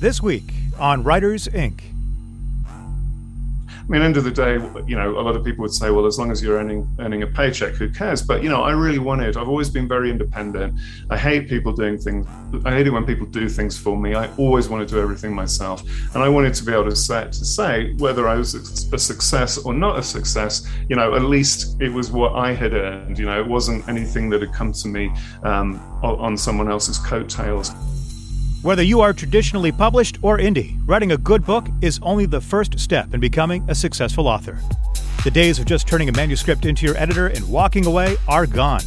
this 0.00 0.22
week 0.22 0.50
on 0.78 1.04
Writers 1.04 1.46
Inc. 1.48 1.82
I 2.66 3.92
mean, 3.92 4.02
end 4.02 4.16
of 4.16 4.24
the 4.24 4.30
day, 4.30 4.52
you 4.86 4.96
know, 4.96 5.18
a 5.18 5.20
lot 5.20 5.36
of 5.36 5.44
people 5.44 5.62
would 5.62 5.74
say, 5.74 5.90
well, 5.90 6.06
as 6.06 6.16
long 6.18 6.30
as 6.30 6.42
you're 6.42 6.56
earning 6.56 6.88
earning 7.00 7.22
a 7.22 7.26
paycheck, 7.26 7.74
who 7.74 7.90
cares? 7.90 8.22
But 8.22 8.42
you 8.42 8.48
know, 8.48 8.62
I 8.62 8.70
really 8.70 9.00
wanted. 9.00 9.36
I've 9.36 9.48
always 9.48 9.68
been 9.68 9.88
very 9.88 10.10
independent. 10.10 10.78
I 11.10 11.18
hate 11.18 11.48
people 11.48 11.72
doing 11.72 11.98
things. 11.98 12.26
I 12.64 12.70
hate 12.70 12.86
it 12.86 12.90
when 12.90 13.04
people 13.04 13.26
do 13.26 13.48
things 13.48 13.76
for 13.76 13.98
me. 13.98 14.14
I 14.14 14.32
always 14.36 14.68
want 14.68 14.88
to 14.88 14.94
do 14.94 15.00
everything 15.00 15.34
myself, 15.34 15.82
and 16.14 16.22
I 16.22 16.28
wanted 16.28 16.54
to 16.54 16.64
be 16.64 16.72
able 16.72 16.84
to 16.84 16.96
say, 16.96 17.24
to 17.24 17.44
say 17.44 17.94
whether 17.94 18.26
I 18.26 18.36
was 18.36 18.54
a 18.54 18.98
success 18.98 19.58
or 19.58 19.74
not 19.74 19.98
a 19.98 20.02
success. 20.02 20.66
You 20.88 20.96
know, 20.96 21.14
at 21.14 21.22
least 21.22 21.76
it 21.80 21.90
was 21.90 22.10
what 22.10 22.36
I 22.36 22.54
had 22.54 22.72
earned. 22.72 23.18
You 23.18 23.26
know, 23.26 23.38
it 23.38 23.46
wasn't 23.46 23.86
anything 23.88 24.30
that 24.30 24.40
had 24.40 24.54
come 24.54 24.72
to 24.72 24.88
me 24.88 25.12
um, 25.42 25.78
on 26.02 26.36
someone 26.38 26.70
else's 26.70 26.96
coattails. 26.96 27.72
Whether 28.62 28.82
you 28.82 29.00
are 29.00 29.14
traditionally 29.14 29.72
published 29.72 30.18
or 30.20 30.36
indie, 30.36 30.78
writing 30.84 31.12
a 31.12 31.16
good 31.16 31.46
book 31.46 31.66
is 31.80 31.98
only 32.02 32.26
the 32.26 32.42
first 32.42 32.78
step 32.78 33.14
in 33.14 33.18
becoming 33.20 33.64
a 33.70 33.74
successful 33.74 34.28
author. 34.28 34.58
The 35.24 35.30
days 35.30 35.58
of 35.58 35.64
just 35.64 35.88
turning 35.88 36.10
a 36.10 36.12
manuscript 36.12 36.66
into 36.66 36.84
your 36.84 36.94
editor 36.98 37.28
and 37.28 37.48
walking 37.48 37.86
away 37.86 38.18
are 38.28 38.44
gone. 38.44 38.82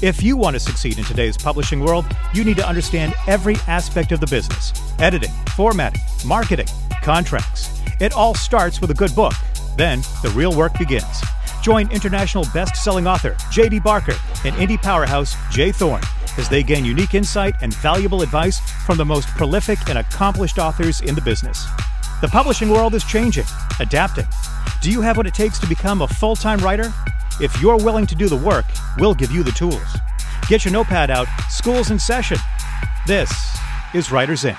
If 0.00 0.22
you 0.22 0.38
want 0.38 0.54
to 0.54 0.60
succeed 0.60 0.96
in 0.96 1.04
today's 1.04 1.36
publishing 1.36 1.80
world, 1.80 2.06
you 2.32 2.42
need 2.42 2.56
to 2.56 2.66
understand 2.66 3.12
every 3.26 3.56
aspect 3.66 4.12
of 4.12 4.20
the 4.20 4.26
business 4.28 4.72
editing, 4.98 5.32
formatting, 5.54 6.00
marketing, 6.24 6.68
contracts. 7.02 7.82
It 8.00 8.14
all 8.14 8.34
starts 8.34 8.80
with 8.80 8.90
a 8.92 8.94
good 8.94 9.14
book. 9.14 9.34
Then 9.76 10.00
the 10.22 10.32
real 10.34 10.56
work 10.56 10.78
begins. 10.78 11.22
Join 11.60 11.92
international 11.92 12.46
best 12.54 12.82
selling 12.82 13.06
author 13.06 13.36
J.D. 13.50 13.80
Barker 13.80 14.16
and 14.46 14.56
indie 14.56 14.80
powerhouse 14.80 15.36
J. 15.50 15.70
Thorn 15.70 16.00
as 16.38 16.48
they 16.48 16.62
gain 16.62 16.84
unique 16.84 17.14
insight 17.14 17.54
and 17.60 17.74
valuable 17.74 18.22
advice 18.22 18.60
from 18.86 18.96
the 18.96 19.04
most 19.04 19.28
prolific 19.28 19.88
and 19.88 19.98
accomplished 19.98 20.58
authors 20.58 21.00
in 21.02 21.14
the 21.14 21.20
business. 21.20 21.66
The 22.20 22.28
publishing 22.28 22.70
world 22.70 22.94
is 22.94 23.04
changing, 23.04 23.44
adapting. 23.80 24.26
Do 24.80 24.90
you 24.90 25.00
have 25.00 25.16
what 25.16 25.26
it 25.26 25.34
takes 25.34 25.58
to 25.58 25.66
become 25.66 26.02
a 26.02 26.08
full 26.08 26.36
time 26.36 26.58
writer? 26.60 26.92
If 27.40 27.60
you're 27.60 27.76
willing 27.76 28.06
to 28.06 28.14
do 28.14 28.28
the 28.28 28.36
work, 28.36 28.64
we'll 28.98 29.14
give 29.14 29.30
you 29.30 29.42
the 29.42 29.52
tools. 29.52 29.96
Get 30.48 30.64
your 30.64 30.72
notepad 30.72 31.10
out, 31.10 31.26
school's 31.50 31.90
in 31.90 31.98
session. 31.98 32.38
This 33.06 33.30
is 33.92 34.10
Writers 34.10 34.44
Inc. 34.44 34.58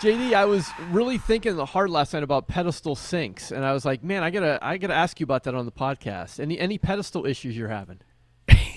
JD, 0.00 0.34
I 0.34 0.44
was 0.44 0.68
really 0.90 1.18
thinking 1.18 1.56
hard 1.58 1.88
last 1.88 2.12
night 2.12 2.22
about 2.22 2.46
pedestal 2.46 2.94
sinks, 2.94 3.50
and 3.50 3.64
I 3.64 3.72
was 3.72 3.84
like, 3.84 4.02
man, 4.04 4.22
I 4.22 4.30
gotta, 4.30 4.58
I 4.60 4.76
gotta 4.76 4.94
ask 4.94 5.18
you 5.18 5.24
about 5.24 5.44
that 5.44 5.54
on 5.54 5.64
the 5.64 5.72
podcast. 5.72 6.40
Any, 6.40 6.58
any 6.58 6.78
pedestal 6.78 7.26
issues 7.26 7.56
you're 7.56 7.68
having? 7.68 8.00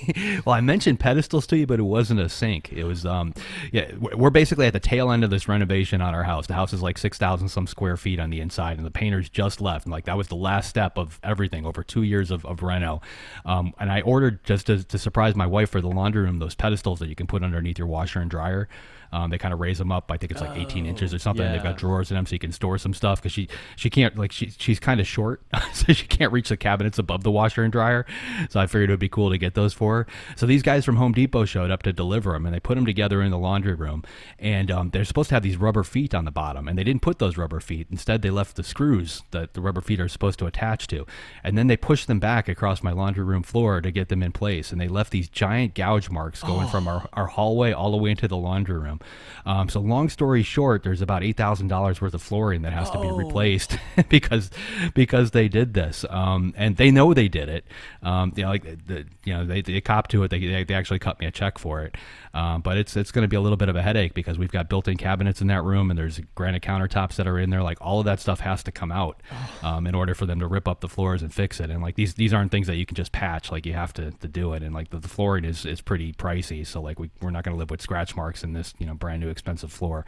well, 0.45 0.55
I 0.55 0.61
mentioned 0.61 0.99
pedestals 0.99 1.47
to 1.47 1.57
you, 1.57 1.67
but 1.67 1.79
it 1.79 1.83
wasn't 1.83 2.19
a 2.19 2.29
sink. 2.29 2.71
It 2.71 2.83
was, 2.83 3.05
um, 3.05 3.33
yeah, 3.71 3.91
we're 3.99 4.29
basically 4.29 4.67
at 4.67 4.73
the 4.73 4.79
tail 4.79 5.11
end 5.11 5.23
of 5.23 5.29
this 5.29 5.47
renovation 5.47 6.01
on 6.01 6.13
our 6.13 6.23
house. 6.23 6.47
The 6.47 6.53
house 6.53 6.73
is 6.73 6.81
like 6.81 6.97
6,000 6.97 7.49
some 7.49 7.67
square 7.67 7.97
feet 7.97 8.19
on 8.19 8.29
the 8.29 8.39
inside, 8.39 8.77
and 8.77 8.85
the 8.85 8.91
painters 8.91 9.29
just 9.29 9.61
left. 9.61 9.85
And 9.85 9.91
like 9.91 10.05
that 10.05 10.17
was 10.17 10.27
the 10.27 10.35
last 10.35 10.69
step 10.69 10.97
of 10.97 11.19
everything 11.23 11.65
over 11.65 11.83
two 11.83 12.03
years 12.03 12.31
of, 12.31 12.45
of 12.45 12.63
reno. 12.63 13.01
Um, 13.45 13.73
and 13.79 13.91
I 13.91 14.01
ordered 14.01 14.43
just 14.43 14.67
to, 14.67 14.83
to 14.83 14.97
surprise 14.97 15.35
my 15.35 15.45
wife 15.45 15.69
for 15.69 15.81
the 15.81 15.89
laundry 15.89 16.23
room 16.23 16.39
those 16.39 16.55
pedestals 16.55 16.99
that 16.99 17.09
you 17.09 17.15
can 17.15 17.27
put 17.27 17.43
underneath 17.43 17.77
your 17.77 17.87
washer 17.87 18.19
and 18.19 18.29
dryer. 18.29 18.67
Um, 19.11 19.29
they 19.29 19.37
kind 19.37 19.53
of 19.53 19.59
raise 19.59 19.77
them 19.77 19.91
up. 19.91 20.11
I 20.11 20.17
think 20.17 20.31
it's 20.31 20.41
like 20.41 20.57
18 20.57 20.85
oh, 20.85 20.89
inches 20.89 21.13
or 21.13 21.19
something. 21.19 21.45
Yeah. 21.45 21.53
They've 21.53 21.63
got 21.63 21.77
drawers 21.77 22.11
in 22.11 22.15
them 22.15 22.25
so 22.25 22.33
you 22.33 22.39
can 22.39 22.51
store 22.51 22.77
some 22.77 22.93
stuff 22.93 23.21
because 23.21 23.31
she 23.31 23.47
she 23.75 23.89
can't 23.89 24.17
like 24.17 24.31
she 24.31 24.49
she's 24.57 24.79
kind 24.79 24.99
of 24.99 25.07
short, 25.07 25.41
so 25.73 25.93
she 25.93 26.07
can't 26.07 26.31
reach 26.31 26.49
the 26.49 26.57
cabinets 26.57 26.99
above 26.99 27.23
the 27.23 27.31
washer 27.31 27.63
and 27.63 27.71
dryer. 27.71 28.05
So 28.49 28.59
I 28.59 28.67
figured 28.67 28.89
it 28.89 28.93
would 28.93 28.99
be 28.99 29.09
cool 29.09 29.29
to 29.29 29.37
get 29.37 29.53
those 29.53 29.73
for 29.73 29.97
her. 29.97 30.07
So 30.35 30.45
these 30.45 30.61
guys 30.61 30.85
from 30.85 30.97
Home 30.97 31.13
Depot 31.13 31.45
showed 31.45 31.71
up 31.71 31.83
to 31.83 31.93
deliver 31.93 32.33
them, 32.33 32.45
and 32.45 32.53
they 32.53 32.59
put 32.59 32.75
them 32.75 32.85
together 32.85 33.21
in 33.21 33.31
the 33.31 33.37
laundry 33.37 33.73
room. 33.73 34.03
And 34.39 34.69
um, 34.71 34.89
they're 34.89 35.05
supposed 35.05 35.29
to 35.29 35.35
have 35.35 35.43
these 35.43 35.57
rubber 35.57 35.83
feet 35.83 36.13
on 36.13 36.25
the 36.25 36.31
bottom, 36.31 36.67
and 36.67 36.77
they 36.77 36.83
didn't 36.83 37.01
put 37.01 37.19
those 37.19 37.37
rubber 37.37 37.59
feet. 37.59 37.87
Instead, 37.91 38.21
they 38.21 38.29
left 38.29 38.55
the 38.55 38.63
screws 38.63 39.23
that 39.31 39.53
the 39.53 39.61
rubber 39.61 39.81
feet 39.81 39.99
are 39.99 40.07
supposed 40.07 40.39
to 40.39 40.45
attach 40.45 40.87
to, 40.87 41.05
and 41.43 41.57
then 41.57 41.67
they 41.67 41.77
pushed 41.77 42.07
them 42.07 42.19
back 42.19 42.47
across 42.47 42.83
my 42.83 42.91
laundry 42.91 43.23
room 43.23 43.43
floor 43.43 43.81
to 43.81 43.91
get 43.91 44.09
them 44.09 44.23
in 44.23 44.31
place. 44.31 44.71
And 44.71 44.79
they 44.79 44.87
left 44.87 45.11
these 45.11 45.29
giant 45.29 45.73
gouge 45.73 46.09
marks 46.09 46.41
going 46.41 46.65
oh. 46.65 46.69
from 46.69 46.87
our, 46.87 47.07
our 47.13 47.27
hallway 47.27 47.71
all 47.71 47.91
the 47.91 47.97
way 47.97 48.11
into 48.11 48.27
the 48.27 48.37
laundry 48.37 48.77
room. 48.77 48.96
Um, 49.45 49.69
so 49.69 49.79
long 49.79 50.09
story 50.09 50.43
short, 50.43 50.83
there's 50.83 51.01
about 51.01 51.23
eight 51.23 51.37
thousand 51.37 51.67
dollars 51.67 52.01
worth 52.01 52.13
of 52.13 52.21
flooring 52.21 52.63
that 52.63 52.73
has 52.73 52.89
oh. 52.89 52.93
to 52.93 52.99
be 53.01 53.07
oh. 53.07 53.15
replaced 53.15 53.77
because 54.09 54.49
because 54.93 55.31
they 55.31 55.47
did 55.47 55.73
this, 55.73 56.05
um, 56.09 56.53
and 56.57 56.77
they 56.77 56.91
know 56.91 57.13
they 57.13 57.27
did 57.27 57.49
it. 57.49 57.65
Um, 58.03 58.33
you 58.35 58.43
know, 58.43 58.49
like 58.49 58.85
the, 58.85 59.05
you 59.23 59.33
know 59.33 59.45
they, 59.45 59.61
they 59.61 59.81
cop 59.81 60.07
to 60.09 60.23
it. 60.23 60.29
They, 60.29 60.63
they 60.63 60.73
actually 60.73 60.99
cut 60.99 61.19
me 61.19 61.25
a 61.25 61.31
check 61.31 61.57
for 61.57 61.83
it. 61.83 61.95
Um, 62.33 62.61
but 62.61 62.77
it's 62.77 62.95
it's 62.95 63.11
going 63.11 63.23
to 63.23 63.27
be 63.27 63.35
a 63.35 63.41
little 63.41 63.57
bit 63.57 63.69
of 63.69 63.75
a 63.75 63.81
headache 63.81 64.13
because 64.13 64.37
we've 64.37 64.51
got 64.51 64.69
built-in 64.69 64.97
cabinets 64.97 65.41
in 65.41 65.47
that 65.47 65.63
room, 65.63 65.89
and 65.89 65.97
there's 65.97 66.19
granite 66.35 66.61
countertops 66.61 67.15
that 67.15 67.27
are 67.27 67.39
in 67.39 67.49
there. 67.49 67.63
Like 67.63 67.79
all 67.81 67.99
of 67.99 68.05
that 68.05 68.19
stuff 68.19 68.41
has 68.41 68.61
to 68.63 68.71
come 68.71 68.91
out 68.91 69.21
um, 69.63 69.87
in 69.87 69.95
order 69.95 70.13
for 70.13 70.25
them 70.25 70.39
to 70.39 70.47
rip 70.47 70.67
up 70.67 70.81
the 70.81 70.87
floors 70.87 71.21
and 71.21 71.33
fix 71.33 71.59
it. 71.59 71.69
And 71.69 71.81
like 71.81 71.95
these 71.95 72.13
these 72.13 72.33
aren't 72.33 72.51
things 72.51 72.67
that 72.67 72.75
you 72.75 72.85
can 72.85 72.95
just 72.95 73.11
patch. 73.11 73.51
Like 73.51 73.65
you 73.65 73.73
have 73.73 73.93
to, 73.93 74.11
to 74.11 74.27
do 74.27 74.53
it. 74.53 74.61
And 74.61 74.73
like 74.73 74.89
the, 74.89 74.99
the 74.99 75.07
flooring 75.07 75.45
is 75.45 75.65
is 75.65 75.81
pretty 75.81 76.13
pricey. 76.13 76.65
So 76.65 76.81
like 76.81 76.99
we 76.99 77.09
we're 77.21 77.31
not 77.31 77.43
going 77.43 77.55
to 77.55 77.59
live 77.59 77.71
with 77.71 77.81
scratch 77.81 78.15
marks 78.15 78.43
in 78.43 78.53
this 78.53 78.73
you 78.77 78.85
know 78.87 78.95
brand 78.95 79.21
new 79.21 79.29
expensive 79.29 79.71
floor. 79.71 80.05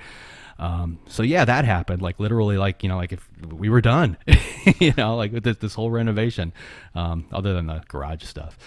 Um, 0.58 1.00
so 1.08 1.24
yeah, 1.24 1.46
that 1.46 1.66
happened. 1.66 2.02
Like 2.02 2.20
literally, 2.20 2.58
like 2.58 2.84
you 2.84 2.90
know, 2.90 2.98
like 2.98 3.14
if 3.14 3.28
we 3.48 3.70
were 3.70 3.82
done, 3.82 4.18
you 4.80 4.94
know, 4.98 5.16
like 5.16 5.32
with 5.32 5.44
this, 5.44 5.58
this 5.58 5.74
whole 5.74 5.92
renovation, 5.92 6.52
um, 6.96 7.26
other 7.32 7.54
than 7.54 7.68
the 7.68 7.84
garage 7.88 8.24
stuff. 8.24 8.58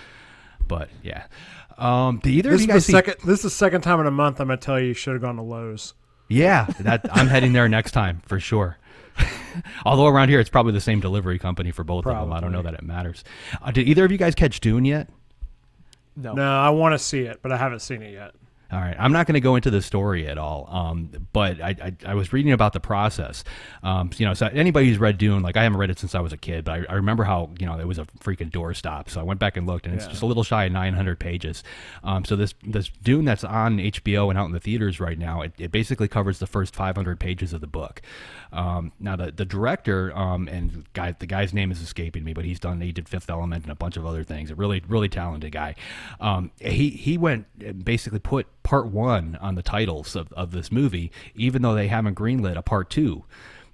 But 0.66 0.88
yeah, 1.02 1.24
um, 1.76 2.20
do 2.22 2.30
either 2.30 2.50
this 2.50 2.62
of 2.62 2.66
you 2.66 2.72
guys 2.72 2.86
see- 2.86 2.92
second? 2.92 3.16
This 3.24 3.38
is 3.40 3.42
the 3.42 3.50
second 3.50 3.82
time 3.82 4.00
in 4.00 4.06
a 4.06 4.10
month. 4.10 4.40
I'm 4.40 4.48
gonna 4.48 4.56
tell 4.56 4.80
you, 4.80 4.88
you 4.88 4.94
should 4.94 5.12
have 5.14 5.22
gone 5.22 5.36
to 5.36 5.42
Lowe's. 5.42 5.94
Yeah, 6.28 6.66
that 6.80 7.06
I'm 7.12 7.26
heading 7.26 7.52
there 7.52 7.68
next 7.68 7.90
time 7.92 8.22
for 8.26 8.40
sure. 8.40 8.78
Although 9.84 10.06
around 10.06 10.30
here 10.30 10.40
it's 10.40 10.48
probably 10.48 10.72
the 10.72 10.80
same 10.80 11.00
delivery 11.00 11.38
company 11.38 11.70
for 11.72 11.84
both 11.84 12.04
probably. 12.04 12.22
of 12.22 12.28
them. 12.28 12.32
I 12.32 12.40
don't 12.40 12.52
know 12.52 12.62
that 12.62 12.72
it 12.72 12.82
matters. 12.82 13.22
Uh, 13.60 13.70
did 13.70 13.86
either 13.86 14.04
of 14.06 14.12
you 14.12 14.16
guys 14.16 14.34
catch 14.34 14.60
Dune 14.60 14.86
yet? 14.86 15.10
No. 16.16 16.32
No, 16.32 16.58
I 16.60 16.70
want 16.70 16.94
to 16.94 16.98
see 16.98 17.20
it, 17.22 17.40
but 17.42 17.52
I 17.52 17.56
haven't 17.58 17.80
seen 17.80 18.02
it 18.02 18.12
yet. 18.12 18.32
All 18.72 18.80
right, 18.80 18.96
I'm 18.98 19.12
not 19.12 19.26
going 19.26 19.34
to 19.34 19.40
go 19.40 19.56
into 19.56 19.70
the 19.70 19.82
story 19.82 20.26
at 20.26 20.38
all, 20.38 20.66
um, 20.70 21.10
but 21.34 21.60
I, 21.60 21.76
I, 21.82 21.96
I, 22.06 22.14
was 22.14 22.32
reading 22.32 22.52
about 22.52 22.72
the 22.72 22.80
process. 22.80 23.44
Um, 23.82 24.08
you 24.16 24.24
know, 24.24 24.32
so 24.32 24.46
anybody 24.46 24.88
who's 24.88 24.96
read 24.96 25.18
Dune, 25.18 25.42
like 25.42 25.58
I 25.58 25.64
haven't 25.64 25.78
read 25.78 25.90
it 25.90 25.98
since 25.98 26.14
I 26.14 26.20
was 26.20 26.32
a 26.32 26.38
kid, 26.38 26.64
but 26.64 26.72
I, 26.72 26.84
I 26.88 26.94
remember 26.94 27.24
how 27.24 27.50
you 27.60 27.66
know 27.66 27.78
it 27.78 27.86
was 27.86 27.98
a 27.98 28.06
freaking 28.20 28.50
doorstop. 28.50 29.10
So 29.10 29.20
I 29.20 29.24
went 29.24 29.40
back 29.40 29.58
and 29.58 29.66
looked, 29.66 29.84
and 29.84 29.94
it's 29.94 30.06
just 30.06 30.22
a 30.22 30.26
little 30.26 30.42
shy 30.42 30.64
of 30.64 30.72
900 30.72 31.20
pages. 31.20 31.62
Um, 32.02 32.24
so 32.24 32.34
this 32.34 32.54
this 32.66 32.88
Dune 33.02 33.26
that's 33.26 33.44
on 33.44 33.76
HBO 33.76 34.30
and 34.30 34.38
out 34.38 34.46
in 34.46 34.52
the 34.52 34.60
theaters 34.60 35.00
right 35.00 35.18
now, 35.18 35.42
it, 35.42 35.52
it 35.58 35.70
basically 35.70 36.08
covers 36.08 36.38
the 36.38 36.46
first 36.46 36.74
500 36.74 37.20
pages 37.20 37.52
of 37.52 37.60
the 37.60 37.66
book. 37.66 38.00
Um, 38.54 38.92
now 38.98 39.16
the 39.16 39.32
the 39.32 39.44
director 39.44 40.16
um, 40.16 40.48
and 40.48 40.86
guy 40.94 41.12
the 41.18 41.26
guy's 41.26 41.52
name 41.52 41.72
is 41.72 41.82
escaping 41.82 42.24
me, 42.24 42.32
but 42.32 42.46
he's 42.46 42.58
done 42.58 42.80
he 42.80 42.92
did 42.92 43.06
Fifth 43.06 43.28
Element 43.28 43.64
and 43.64 43.72
a 43.72 43.76
bunch 43.76 43.98
of 43.98 44.06
other 44.06 44.24
things. 44.24 44.50
A 44.50 44.54
really 44.54 44.82
really 44.88 45.10
talented 45.10 45.52
guy. 45.52 45.74
Um, 46.20 46.52
he 46.58 46.88
he 46.88 47.18
went 47.18 47.84
basically 47.84 48.18
put 48.18 48.46
part 48.72 48.86
one 48.86 49.36
on 49.42 49.54
the 49.54 49.62
titles 49.62 50.16
of, 50.16 50.32
of 50.32 50.50
this 50.50 50.72
movie, 50.72 51.12
even 51.34 51.60
though 51.60 51.74
they 51.74 51.88
haven't 51.88 52.14
greenlit 52.16 52.56
a 52.56 52.62
part 52.62 52.88
two 52.88 53.22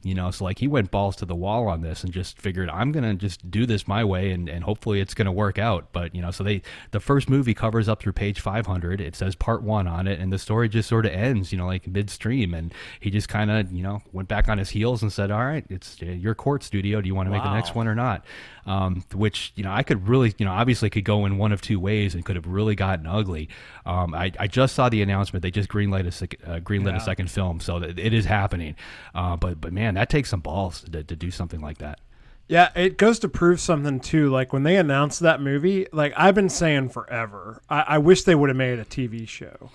you 0.02 0.14
know 0.14 0.30
so 0.30 0.44
like 0.44 0.58
he 0.58 0.68
went 0.68 0.90
balls 0.90 1.16
to 1.16 1.24
the 1.24 1.34
wall 1.34 1.66
on 1.66 1.80
this 1.80 2.04
and 2.04 2.12
just 2.12 2.40
figured 2.40 2.70
i'm 2.70 2.92
gonna 2.92 3.14
just 3.14 3.50
do 3.50 3.66
this 3.66 3.88
my 3.88 4.04
way 4.04 4.30
and, 4.30 4.48
and 4.48 4.62
hopefully 4.62 5.00
it's 5.00 5.12
gonna 5.12 5.32
work 5.32 5.58
out 5.58 5.88
but 5.92 6.14
you 6.14 6.22
know 6.22 6.30
so 6.30 6.44
they 6.44 6.62
the 6.92 7.00
first 7.00 7.28
movie 7.28 7.54
covers 7.54 7.88
up 7.88 8.00
through 8.00 8.12
page 8.12 8.40
500 8.40 9.00
it 9.00 9.16
says 9.16 9.34
part 9.34 9.62
one 9.62 9.88
on 9.88 10.06
it 10.06 10.20
and 10.20 10.32
the 10.32 10.38
story 10.38 10.68
just 10.68 10.88
sort 10.88 11.04
of 11.04 11.12
ends 11.12 11.50
you 11.50 11.58
know 11.58 11.66
like 11.66 11.86
midstream 11.86 12.54
and 12.54 12.72
he 13.00 13.10
just 13.10 13.28
kind 13.28 13.50
of 13.50 13.72
you 13.72 13.82
know 13.82 14.00
went 14.12 14.28
back 14.28 14.48
on 14.48 14.58
his 14.58 14.70
heels 14.70 15.02
and 15.02 15.12
said 15.12 15.30
all 15.30 15.44
right 15.44 15.64
it's 15.68 16.00
your 16.00 16.34
court 16.34 16.62
studio 16.62 17.00
do 17.00 17.08
you 17.08 17.14
want 17.14 17.26
to 17.26 17.30
wow. 17.30 17.38
make 17.38 17.44
the 17.44 17.54
next 17.54 17.74
one 17.74 17.88
or 17.88 17.94
not 17.94 18.24
um, 18.68 19.02
which 19.14 19.52
you 19.56 19.64
know 19.64 19.72
I 19.72 19.82
could 19.82 20.06
really 20.06 20.34
you 20.36 20.44
know 20.44 20.52
obviously 20.52 20.90
could 20.90 21.04
go 21.04 21.24
in 21.24 21.38
one 21.38 21.52
of 21.52 21.62
two 21.62 21.80
ways 21.80 22.14
and 22.14 22.24
could 22.24 22.36
have 22.36 22.46
really 22.46 22.74
gotten 22.74 23.06
ugly. 23.06 23.48
Um, 23.86 24.14
I, 24.14 24.30
I 24.38 24.46
just 24.46 24.74
saw 24.74 24.90
the 24.90 25.00
announcement 25.00 25.42
they 25.42 25.50
just 25.50 25.70
greenlit 25.70 26.06
a 26.06 26.12
sec- 26.12 26.38
uh, 26.46 26.58
greenlit 26.58 26.90
yeah. 26.90 26.98
a 26.98 27.00
second 27.00 27.30
film, 27.30 27.60
so 27.60 27.78
it 27.78 28.12
is 28.12 28.26
happening. 28.26 28.76
Uh, 29.14 29.36
but 29.36 29.58
but 29.58 29.72
man, 29.72 29.87
that 29.96 30.10
takes 30.10 30.30
some 30.30 30.40
balls 30.40 30.82
to, 30.82 31.02
to 31.02 31.16
do 31.16 31.30
something 31.30 31.60
like 31.60 31.78
that. 31.78 32.00
Yeah, 32.48 32.70
it 32.74 32.96
goes 32.96 33.18
to 33.20 33.28
prove 33.28 33.60
something 33.60 34.00
too. 34.00 34.30
Like 34.30 34.52
when 34.52 34.62
they 34.62 34.76
announced 34.76 35.20
that 35.20 35.40
movie, 35.40 35.86
like 35.92 36.14
I've 36.16 36.34
been 36.34 36.48
saying 36.48 36.88
forever, 36.88 37.62
I, 37.68 37.80
I 37.80 37.98
wish 37.98 38.22
they 38.22 38.34
would 38.34 38.48
have 38.48 38.56
made 38.56 38.78
a 38.78 38.84
TV 38.84 39.28
show. 39.28 39.70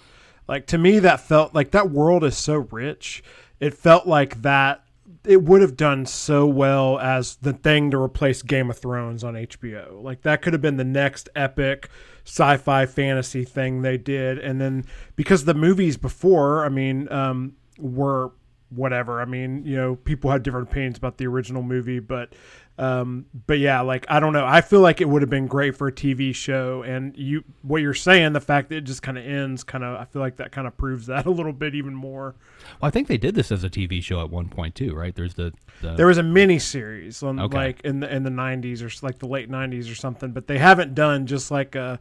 Like 0.48 0.66
to 0.68 0.78
me, 0.78 1.00
that 1.00 1.22
felt 1.22 1.54
like 1.54 1.72
that 1.72 1.92
world 1.92 2.24
is 2.24 2.36
so 2.36 2.56
rich. 2.72 3.24
It 3.60 3.76
felt 3.76 4.08
like 4.08 4.42
that 4.42 4.84
it 5.24 5.44
would 5.44 5.62
have 5.62 5.78
done 5.78 6.06
so 6.06 6.46
well 6.46 7.00
as 7.00 7.36
the 7.38 7.54
thing 7.54 7.92
to 7.92 8.02
replace 8.02 8.42
Game 8.42 8.70
of 8.70 8.78
Thrones 8.78 9.24
on 9.24 9.36
HBO. 9.36 10.02
Like 10.02 10.24
that 10.24 10.42
could 10.42 10.54
have 10.54 10.62
been 10.62 10.78
the 10.78 10.84
next 10.84 11.30
epic 11.36 11.90
sci-fi 12.26 12.86
fantasy 12.86 13.44
thing 13.44 13.82
they 13.82 13.98
did, 13.98 14.40
and 14.40 14.60
then 14.60 14.86
because 15.16 15.46
the 15.46 15.54
movies 15.54 15.98
before, 15.98 16.66
I 16.66 16.70
mean, 16.70 17.12
um, 17.12 17.54
were 17.78 18.32
whatever. 18.76 19.22
I 19.22 19.26
mean, 19.26 19.66
you 19.66 19.76
know, 19.76 19.96
people 19.96 20.32
have 20.32 20.44
different 20.44 20.70
opinions 20.70 20.98
about 20.98 21.18
the 21.18 21.28
original 21.28 21.62
movie, 21.64 22.00
but 22.00 22.34
um, 22.78 23.26
but 23.46 23.60
yeah, 23.60 23.82
like 23.82 24.06
I 24.10 24.20
don't 24.20 24.34
know. 24.34 24.46
I 24.46 24.62
feel 24.62 24.80
like 24.80 25.00
it 25.00 25.08
would 25.08 25.22
have 25.22 25.30
been 25.30 25.46
great 25.46 25.76
for 25.76 25.88
a 25.88 25.92
TV 25.92 26.34
show, 26.34 26.82
and 26.82 27.16
you 27.16 27.44
what 27.62 27.82
you're 27.82 27.94
saying, 27.94 28.34
the 28.34 28.42
fact 28.42 28.70
that 28.70 28.78
it 28.78 28.82
just 28.86 29.04
kind 29.04 29.18
of 29.18 29.26
ends, 29.26 29.64
kind 29.64 29.84
of 29.84 30.00
I 30.00 30.06
feel 30.06 30.22
like 30.22 30.38
that 30.38 30.52
kind 30.52 30.66
of 30.66 30.76
proves 30.76 31.06
that 31.08 31.26
a 31.28 31.30
little 31.30 31.54
bit 31.54 31.76
even 31.76 31.94
more. 31.94 32.36
Well, 32.82 32.88
I 32.88 32.90
think 32.90 33.08
they 33.08 33.18
did 33.18 33.36
this 33.36 33.52
as 33.52 33.64
a 33.64 33.70
TV 33.70 34.02
show 34.02 34.22
at 34.22 34.30
one 34.32 34.50
point 34.50 34.74
too, 34.74 34.96
right? 34.96 35.14
There's 35.14 35.36
the, 35.36 35.54
the 35.82 35.94
There 35.94 36.08
was 36.08 36.18
a 36.18 36.24
mini 36.24 36.58
series, 36.58 37.22
on, 37.22 37.40
Okay. 37.40 37.56
like 37.58 37.82
in 37.82 38.00
the 38.00 38.14
in 38.14 38.24
the 38.24 38.32
'90s 38.32 38.82
or 38.82 39.06
like 39.06 39.20
the 39.20 39.28
late 39.28 39.52
'90s 39.52 39.92
or 39.92 39.96
something, 39.96 40.32
but 40.32 40.48
they 40.48 40.58
haven't 40.58 40.96
done 40.96 41.28
just 41.28 41.52
like 41.52 41.76
a 41.76 42.00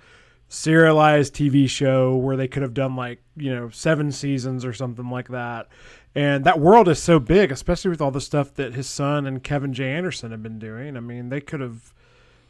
serialized 0.48 1.34
TV 1.34 1.68
show 1.68 2.14
where 2.16 2.36
they 2.36 2.46
could 2.46 2.62
have 2.62 2.74
done 2.74 2.94
like 2.94 3.20
you 3.36 3.54
know 3.54 3.70
seven 3.70 4.12
seasons 4.12 4.64
or 4.64 4.72
something 4.72 5.08
like 5.10 5.28
that. 5.28 5.68
And 6.14 6.44
that 6.44 6.60
world 6.60 6.88
is 6.88 7.02
so 7.02 7.18
big, 7.18 7.50
especially 7.50 7.90
with 7.90 8.02
all 8.02 8.10
the 8.10 8.20
stuff 8.20 8.52
that 8.54 8.74
his 8.74 8.86
son 8.86 9.26
and 9.26 9.42
Kevin 9.42 9.72
J. 9.72 9.90
Anderson 9.90 10.30
have 10.30 10.42
been 10.42 10.58
doing. 10.58 10.96
I 10.96 11.00
mean, 11.00 11.30
they 11.30 11.40
could 11.40 11.60
have. 11.60 11.92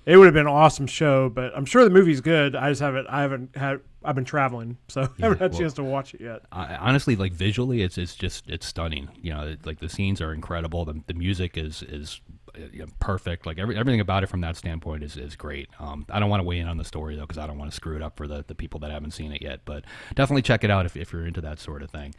It 0.04 0.16
would 0.16 0.24
have 0.24 0.34
been 0.34 0.48
an 0.48 0.52
awesome 0.52 0.88
show, 0.88 1.28
but 1.28 1.52
I'm 1.56 1.64
sure 1.64 1.84
the 1.84 1.90
movie's 1.90 2.20
good. 2.20 2.56
I 2.56 2.70
just 2.70 2.80
haven't. 2.80 3.06
I 3.06 3.20
haven't 3.22 3.56
had. 3.56 3.80
I've 4.04 4.16
been 4.16 4.24
traveling, 4.24 4.78
so 4.88 5.02
I 5.18 5.22
haven't 5.22 5.38
had 5.38 5.50
a 5.50 5.52
well- 5.52 5.60
chance 5.60 5.74
to 5.74 5.84
watch 5.84 6.12
it 6.14 6.20
yet. 6.20 6.42
I, 6.50 6.74
honestly, 6.74 7.14
like 7.14 7.32
visually, 7.32 7.82
it's 7.82 7.96
it's 7.98 8.16
just 8.16 8.50
it's 8.50 8.66
stunning. 8.66 9.10
You 9.22 9.32
know, 9.32 9.46
it- 9.46 9.64
like 9.64 9.78
the 9.78 9.88
scenes 9.88 10.20
are 10.20 10.32
incredible. 10.34 10.84
The, 10.84 11.00
the 11.06 11.14
music 11.14 11.56
is 11.56 11.84
is 11.84 12.20
uh, 12.56 12.62
you 12.72 12.80
know, 12.80 12.86
perfect. 12.98 13.46
Like 13.46 13.58
every, 13.60 13.76
everything 13.76 14.00
about 14.00 14.24
it 14.24 14.26
from 14.26 14.40
that 14.40 14.56
standpoint 14.56 15.04
is, 15.04 15.16
is 15.16 15.36
great. 15.36 15.68
Um, 15.78 16.04
I 16.10 16.18
don't 16.18 16.28
want 16.28 16.40
to 16.40 16.44
weigh 16.44 16.58
in 16.58 16.66
on 16.66 16.78
the 16.78 16.84
story 16.84 17.14
though 17.14 17.22
because 17.22 17.38
I 17.38 17.46
don't 17.46 17.58
want 17.58 17.70
to 17.70 17.74
screw 17.76 17.94
it 17.94 18.02
up 18.02 18.16
for 18.16 18.26
the, 18.26 18.44
the 18.44 18.56
people 18.56 18.80
that 18.80 18.90
haven't 18.90 19.12
seen 19.12 19.30
it 19.32 19.40
yet. 19.40 19.60
But 19.64 19.84
definitely 20.16 20.42
check 20.42 20.64
it 20.64 20.70
out 20.70 20.84
if, 20.84 20.96
if 20.96 21.12
you're 21.12 21.26
into 21.26 21.40
that 21.42 21.60
sort 21.60 21.82
of 21.82 21.90
thing. 21.92 22.12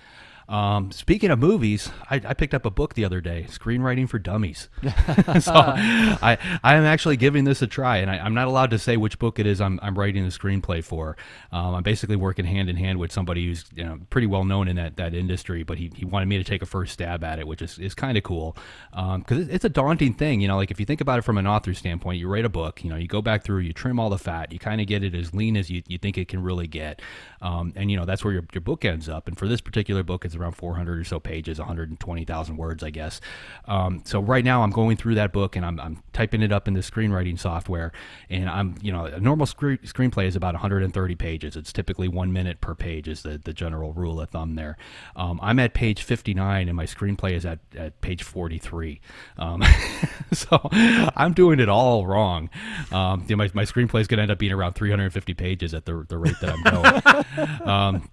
Um, 0.50 0.92
speaking 0.92 1.32
of 1.32 1.40
movies, 1.40 1.90
I, 2.10 2.22
I 2.26 2.34
picked 2.34 2.54
up 2.54 2.66
a 2.66 2.70
book 2.70 2.94
the 2.96 3.06
other 3.06 3.22
day, 3.22 3.46
Screenwriting 3.50 4.10
for 4.10 4.20
Dummies. 4.20 4.70
so 5.40 5.54
I 5.54 6.38
I 6.64 6.76
am 6.76 6.84
actually 6.84 7.18
giving 7.18 7.44
this 7.46 7.62
a 7.62 7.68
try, 7.68 7.98
and 7.98 8.12
I, 8.12 8.18
I'm 8.18 8.34
not 8.34 8.48
allowed 8.48 8.72
to 8.72 8.80
say 8.80 8.98
which 8.98 9.20
book 9.20 9.40
it 9.40 9.46
is 9.46 9.62
I'm, 9.62 9.80
I'm 9.82 9.98
writing 9.98 10.24
the 10.24 10.30
screenplay 10.30 10.84
for. 10.84 11.16
Um, 11.52 11.76
I'm 11.76 11.84
basically 11.84 12.16
working 12.16 12.46
hand 12.46 12.70
in 12.70 12.76
hand 12.76 13.00
with 13.00 13.12
somebody 13.12 13.46
who's 13.46 13.66
you 13.76 13.84
know 13.84 14.00
pretty 14.10 14.28
well 14.28 14.44
known 14.44 14.68
in 14.68 14.76
that, 14.76 14.98
that 14.98 15.14
industry, 15.14 15.64
but 15.64 15.78
he, 15.78 15.92
he 15.96 16.06
wanted 16.06 16.28
me 16.28 16.38
to 16.38 16.44
take 16.44 16.62
a 16.62 16.66
first 16.66 16.94
stab 16.94 17.24
at 17.24 17.40
it, 17.40 17.48
which 17.48 17.62
is, 17.62 17.80
is 17.80 17.94
kind 17.94 18.18
of 18.18 18.24
cool 18.24 18.56
because 18.92 19.48
it, 19.48 19.50
it's 19.50 19.66
a 19.66 19.70
daunting 19.70 20.14
thing. 20.14 20.42
You 20.42 20.48
know, 20.48 20.58
like 20.58 20.72
if 20.72 20.80
you 20.80 20.86
think 20.86 21.02
about 21.02 21.20
it 21.20 21.24
from 21.24 21.38
an 21.38 21.48
author 21.48 21.74
standpoint, 21.74 22.20
you 22.20 22.28
write 22.28 22.46
a 22.46 22.50
book, 22.50 22.84
you 22.84 22.90
know, 22.90 22.96
you 22.96 23.08
go 23.08 23.22
back 23.22 23.44
through, 23.44 23.60
you 23.60 23.74
trim 23.74 24.00
all 24.00 24.10
the 24.10 24.18
fat, 24.18 24.52
you 24.52 24.60
kind 24.60 24.82
of 24.82 24.88
get 24.88 25.04
it 25.04 25.16
as 25.16 25.34
lean 25.34 25.56
as 25.58 25.70
you, 25.70 25.84
you 25.88 25.98
think 25.98 26.18
it 26.18 26.28
can 26.28 26.44
really 26.44 26.68
get, 26.68 27.02
um, 27.42 27.74
and 27.76 27.90
you 27.90 27.98
know 27.98 28.06
that's 28.06 28.24
where 28.24 28.34
your, 28.34 28.46
your 28.54 28.62
book 28.62 28.86
ends 28.86 29.08
up. 29.08 29.28
And 29.28 29.38
for 29.38 29.48
this 29.48 29.62
particular 29.62 30.04
book, 30.04 30.26
it's 30.26 30.33
around 30.36 30.54
400 30.54 31.00
or 31.00 31.04
so 31.04 31.20
pages, 31.20 31.60
120,000 31.60 32.58
words, 32.58 32.84
I 32.84 32.90
guess. 32.90 33.22
Um, 33.66 34.02
so 34.06 34.20
right 34.20 34.44
now, 34.44 34.64
I'm 34.64 34.72
going 34.72 34.98
through 34.98 35.16
that 35.16 35.32
book 35.32 35.56
and 35.56 35.66
I'm, 35.66 35.80
I'm 35.80 36.04
typing 36.14 36.42
it 36.42 36.52
up 36.52 36.68
in 36.68 36.74
the 36.74 36.82
screenwriting 36.82 37.40
software, 37.40 37.92
and 38.30 38.50
I'm 38.50 38.76
you 38.82 38.92
know 38.92 39.06
a 39.06 39.20
normal 39.20 39.46
screen, 39.46 39.78
screenplay 39.80 40.26
is 40.26 40.36
about 40.36 40.54
130 40.54 41.16
pages. 41.16 41.56
It's 41.56 41.74
typically 41.74 42.08
one 42.08 42.34
minute 42.34 42.62
per 42.62 42.76
page 42.76 43.08
is 43.08 43.24
the, 43.24 43.40
the 43.44 43.54
general 43.54 43.94
rule 43.94 44.20
of 44.22 44.30
thumb 44.30 44.56
there. 44.56 44.78
Um, 45.16 45.40
I'm 45.42 45.60
at 45.60 45.74
page 45.74 46.04
59 46.04 46.68
and 46.68 46.76
my 46.76 46.86
screenplay 46.86 47.34
is 47.34 47.46
at, 47.46 47.60
at 47.76 48.02
page 48.02 48.24
43. 48.24 49.02
Um, 49.38 49.64
so 50.34 50.60
I'm 50.72 51.34
doing 51.34 51.60
it 51.60 51.70
all 51.70 52.06
wrong. 52.06 52.50
Um, 52.92 53.26
you 53.28 53.36
know, 53.36 53.44
my, 53.44 53.52
my 53.54 53.64
screenplay 53.64 54.02
is 54.02 54.08
going 54.08 54.18
to 54.18 54.24
end 54.24 54.32
up 54.32 54.40
being 54.40 54.52
around 54.52 54.74
350 54.74 55.34
pages 55.34 55.74
at 55.74 55.86
the, 55.86 56.06
the 56.08 56.18
rate 56.18 56.36
that 56.42 56.50
I'm 56.52 56.64
going. 56.64 57.68
um, 57.68 58.10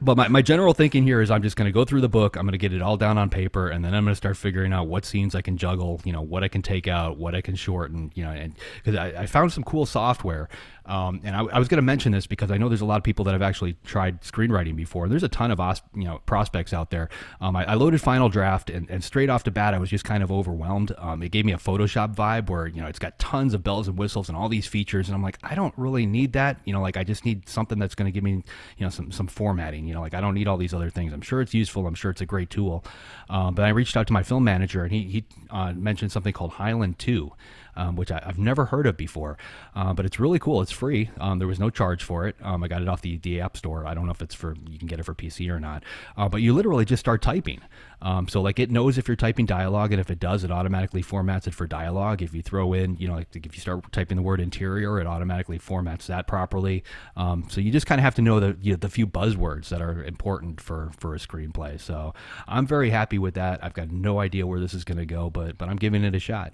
but 0.00 0.16
my, 0.16 0.28
my 0.28 0.42
general 0.42 0.74
thinking 0.74 1.02
here 1.02 1.20
is 1.20 1.30
I'm 1.30 1.42
just 1.42 1.56
going 1.56 1.66
to 1.66 1.72
go 1.72 1.84
through 1.84 2.00
the 2.00 2.08
book. 2.08 2.36
I'm 2.36 2.42
going 2.42 2.52
to 2.52 2.58
get 2.58 2.72
it 2.72 2.82
all 2.82 2.96
down 2.96 3.18
on 3.18 3.30
paper, 3.30 3.68
and 3.68 3.84
then 3.84 3.94
I'm 3.94 4.04
going 4.04 4.12
to 4.12 4.16
start 4.16 4.36
figuring 4.36 4.72
out 4.72 4.86
what 4.86 5.04
scenes 5.04 5.34
I 5.34 5.42
can 5.42 5.56
juggle, 5.56 6.00
you 6.04 6.12
know, 6.12 6.22
what 6.22 6.44
I 6.44 6.48
can 6.48 6.62
take 6.62 6.88
out, 6.88 7.16
what 7.16 7.34
I 7.34 7.40
can 7.40 7.54
shorten, 7.54 8.12
you 8.14 8.24
know, 8.24 8.30
and 8.30 8.54
because 8.82 8.98
I, 8.98 9.22
I 9.22 9.26
found 9.26 9.52
some 9.52 9.64
cool 9.64 9.86
software. 9.86 10.48
Um, 10.86 11.22
and 11.24 11.34
I, 11.34 11.40
I 11.44 11.58
was 11.58 11.68
going 11.68 11.78
to 11.78 11.82
mention 11.82 12.12
this 12.12 12.26
because 12.26 12.50
I 12.50 12.58
know 12.58 12.68
there's 12.68 12.82
a 12.82 12.86
lot 12.86 12.98
of 12.98 13.04
people 13.04 13.24
that 13.24 13.32
have 13.32 13.40
actually 13.40 13.76
tried 13.84 14.20
screenwriting 14.20 14.76
before. 14.76 15.08
There's 15.08 15.22
a 15.22 15.28
ton 15.28 15.50
of 15.50 15.58
os- 15.58 15.80
you 15.94 16.04
know 16.04 16.20
prospects 16.26 16.74
out 16.74 16.90
there. 16.90 17.08
Um, 17.40 17.56
I, 17.56 17.64
I 17.64 17.74
loaded 17.74 18.02
Final 18.02 18.28
Draft, 18.28 18.68
and, 18.68 18.90
and 18.90 19.02
straight 19.02 19.30
off 19.30 19.44
the 19.44 19.50
bat, 19.50 19.72
I 19.72 19.78
was 19.78 19.88
just 19.88 20.04
kind 20.04 20.22
of 20.22 20.30
overwhelmed. 20.30 20.94
Um, 20.98 21.22
it 21.22 21.30
gave 21.30 21.46
me 21.46 21.52
a 21.52 21.56
Photoshop 21.56 22.14
vibe 22.14 22.50
where 22.50 22.66
you 22.66 22.82
know 22.82 22.86
it's 22.86 22.98
got 22.98 23.18
tons 23.18 23.54
of 23.54 23.64
bells 23.64 23.88
and 23.88 23.96
whistles 23.96 24.28
and 24.28 24.36
all 24.36 24.50
these 24.50 24.66
features, 24.66 25.08
and 25.08 25.14
I'm 25.14 25.22
like, 25.22 25.38
I 25.42 25.54
don't 25.54 25.72
really 25.78 26.04
need 26.04 26.34
that. 26.34 26.60
You 26.66 26.74
know, 26.74 26.82
like 26.82 26.98
I 26.98 27.04
just 27.04 27.24
need 27.24 27.48
something 27.48 27.78
that's 27.78 27.94
going 27.94 28.06
to 28.06 28.12
give 28.12 28.24
me 28.24 28.32
you 28.76 28.84
know 28.84 28.90
some 28.90 29.10
some 29.10 29.26
formatting. 29.54 29.86
You 29.86 29.94
know, 29.94 30.00
like 30.00 30.14
I 30.14 30.20
don't 30.20 30.34
need 30.34 30.48
all 30.48 30.56
these 30.56 30.74
other 30.74 30.90
things. 30.90 31.12
I'm 31.12 31.20
sure 31.20 31.40
it's 31.40 31.54
useful. 31.54 31.86
I'm 31.86 31.94
sure 31.94 32.10
it's 32.10 32.20
a 32.20 32.26
great 32.26 32.50
tool. 32.50 32.84
Um, 33.28 33.54
but 33.54 33.64
I 33.64 33.68
reached 33.68 33.96
out 33.96 34.06
to 34.08 34.12
my 34.12 34.22
film 34.22 34.44
manager, 34.44 34.82
and 34.84 34.92
he 34.92 35.02
he 35.04 35.24
uh, 35.50 35.72
mentioned 35.72 36.12
something 36.12 36.32
called 36.32 36.52
Highland 36.52 36.98
Two 36.98 37.32
um, 37.76 37.96
which 37.96 38.10
I, 38.10 38.22
I've 38.24 38.38
never 38.38 38.66
heard 38.66 38.86
of 38.86 38.96
before. 38.96 39.36
Uh, 39.74 39.92
but 39.92 40.06
it's 40.06 40.20
really 40.20 40.38
cool. 40.38 40.62
It's 40.62 40.72
free. 40.72 41.10
Um, 41.18 41.38
there 41.38 41.48
was 41.48 41.58
no 41.58 41.70
charge 41.70 42.02
for 42.02 42.26
it. 42.26 42.36
Um, 42.42 42.62
I 42.62 42.68
got 42.68 42.82
it 42.82 42.88
off 42.88 43.02
the, 43.02 43.18
the 43.18 43.40
App 43.40 43.56
Store. 43.56 43.86
I 43.86 43.94
don't 43.94 44.06
know 44.06 44.12
if 44.12 44.22
it's 44.22 44.34
for 44.34 44.56
you 44.68 44.78
can 44.78 44.88
get 44.88 45.00
it 45.00 45.04
for 45.04 45.14
PC 45.14 45.48
or 45.48 45.60
not. 45.60 45.82
Uh, 46.16 46.28
but 46.28 46.42
you 46.42 46.52
literally 46.52 46.84
just 46.84 47.00
start 47.00 47.22
typing. 47.22 47.60
Um, 48.04 48.28
so 48.28 48.42
like 48.42 48.58
it 48.58 48.70
knows 48.70 48.98
if 48.98 49.08
you're 49.08 49.16
typing 49.16 49.46
dialogue, 49.46 49.90
and 49.90 50.00
if 50.00 50.10
it 50.10 50.20
does, 50.20 50.44
it 50.44 50.50
automatically 50.50 51.02
formats 51.02 51.46
it 51.46 51.54
for 51.54 51.66
dialogue. 51.66 52.20
If 52.20 52.34
you 52.34 52.42
throw 52.42 52.74
in, 52.74 52.96
you 52.96 53.08
know, 53.08 53.14
like 53.14 53.34
if 53.34 53.54
you 53.54 53.60
start 53.60 53.90
typing 53.92 54.16
the 54.16 54.22
word 54.22 54.40
interior, 54.40 55.00
it 55.00 55.06
automatically 55.06 55.58
formats 55.58 56.06
that 56.06 56.26
properly. 56.26 56.84
Um, 57.16 57.46
so 57.48 57.62
you 57.62 57.72
just 57.72 57.86
kind 57.86 57.98
of 57.98 58.04
have 58.04 58.14
to 58.16 58.22
know 58.22 58.40
the 58.40 58.58
you 58.60 58.72
know, 58.72 58.76
the 58.76 58.90
few 58.90 59.06
buzzwords 59.06 59.70
that 59.70 59.80
are 59.80 60.04
important 60.04 60.60
for 60.60 60.90
for 60.98 61.14
a 61.14 61.18
screenplay. 61.18 61.80
So 61.80 62.12
I'm 62.46 62.66
very 62.66 62.90
happy 62.90 63.18
with 63.18 63.34
that. 63.34 63.64
I've 63.64 63.74
got 63.74 63.90
no 63.90 64.20
idea 64.20 64.46
where 64.46 64.60
this 64.60 64.74
is 64.74 64.84
going 64.84 64.98
to 64.98 65.06
go, 65.06 65.30
but 65.30 65.56
but 65.56 65.70
I'm 65.70 65.76
giving 65.76 66.04
it 66.04 66.14
a 66.14 66.20
shot. 66.20 66.52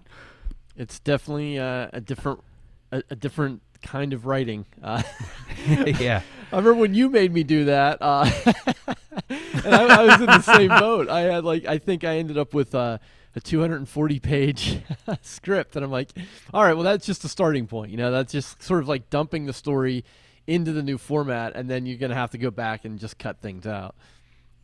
It's 0.76 1.00
definitely 1.00 1.58
uh, 1.58 1.88
a 1.92 2.00
different 2.00 2.44
a, 2.92 3.02
a 3.10 3.16
different 3.16 3.62
kind 3.82 4.12
of 4.12 4.26
writing. 4.26 4.66
Uh, 4.82 5.02
yeah. 5.66 6.22
I 6.52 6.56
remember 6.56 6.80
when 6.80 6.94
you 6.94 7.08
made 7.08 7.32
me 7.32 7.44
do 7.44 7.66
that, 7.66 7.98
uh, 8.00 8.28
and 9.28 9.74
I, 9.74 10.02
I 10.02 10.04
was 10.04 10.20
in 10.20 10.26
the 10.26 10.42
same 10.42 10.68
boat. 10.68 11.08
I 11.08 11.20
had 11.20 11.44
like 11.44 11.64
I 11.64 11.78
think 11.78 12.02
I 12.02 12.16
ended 12.16 12.38
up 12.38 12.54
with 12.54 12.74
uh, 12.74 12.98
a 13.36 13.40
240 13.40 14.18
page 14.18 14.80
script, 15.22 15.76
and 15.76 15.84
I'm 15.84 15.92
like, 15.92 16.10
all 16.52 16.64
right, 16.64 16.74
well 16.74 16.82
that's 16.82 17.06
just 17.06 17.24
a 17.24 17.28
starting 17.28 17.68
point. 17.68 17.92
You 17.92 17.98
know, 17.98 18.10
that's 18.10 18.32
just 18.32 18.62
sort 18.62 18.82
of 18.82 18.88
like 18.88 19.10
dumping 19.10 19.46
the 19.46 19.52
story 19.52 20.04
into 20.46 20.72
the 20.72 20.82
new 20.82 20.98
format, 20.98 21.54
and 21.54 21.70
then 21.70 21.86
you're 21.86 21.98
gonna 21.98 22.14
have 22.16 22.32
to 22.32 22.38
go 22.38 22.50
back 22.50 22.84
and 22.84 22.98
just 22.98 23.18
cut 23.18 23.40
things 23.40 23.66
out. 23.66 23.94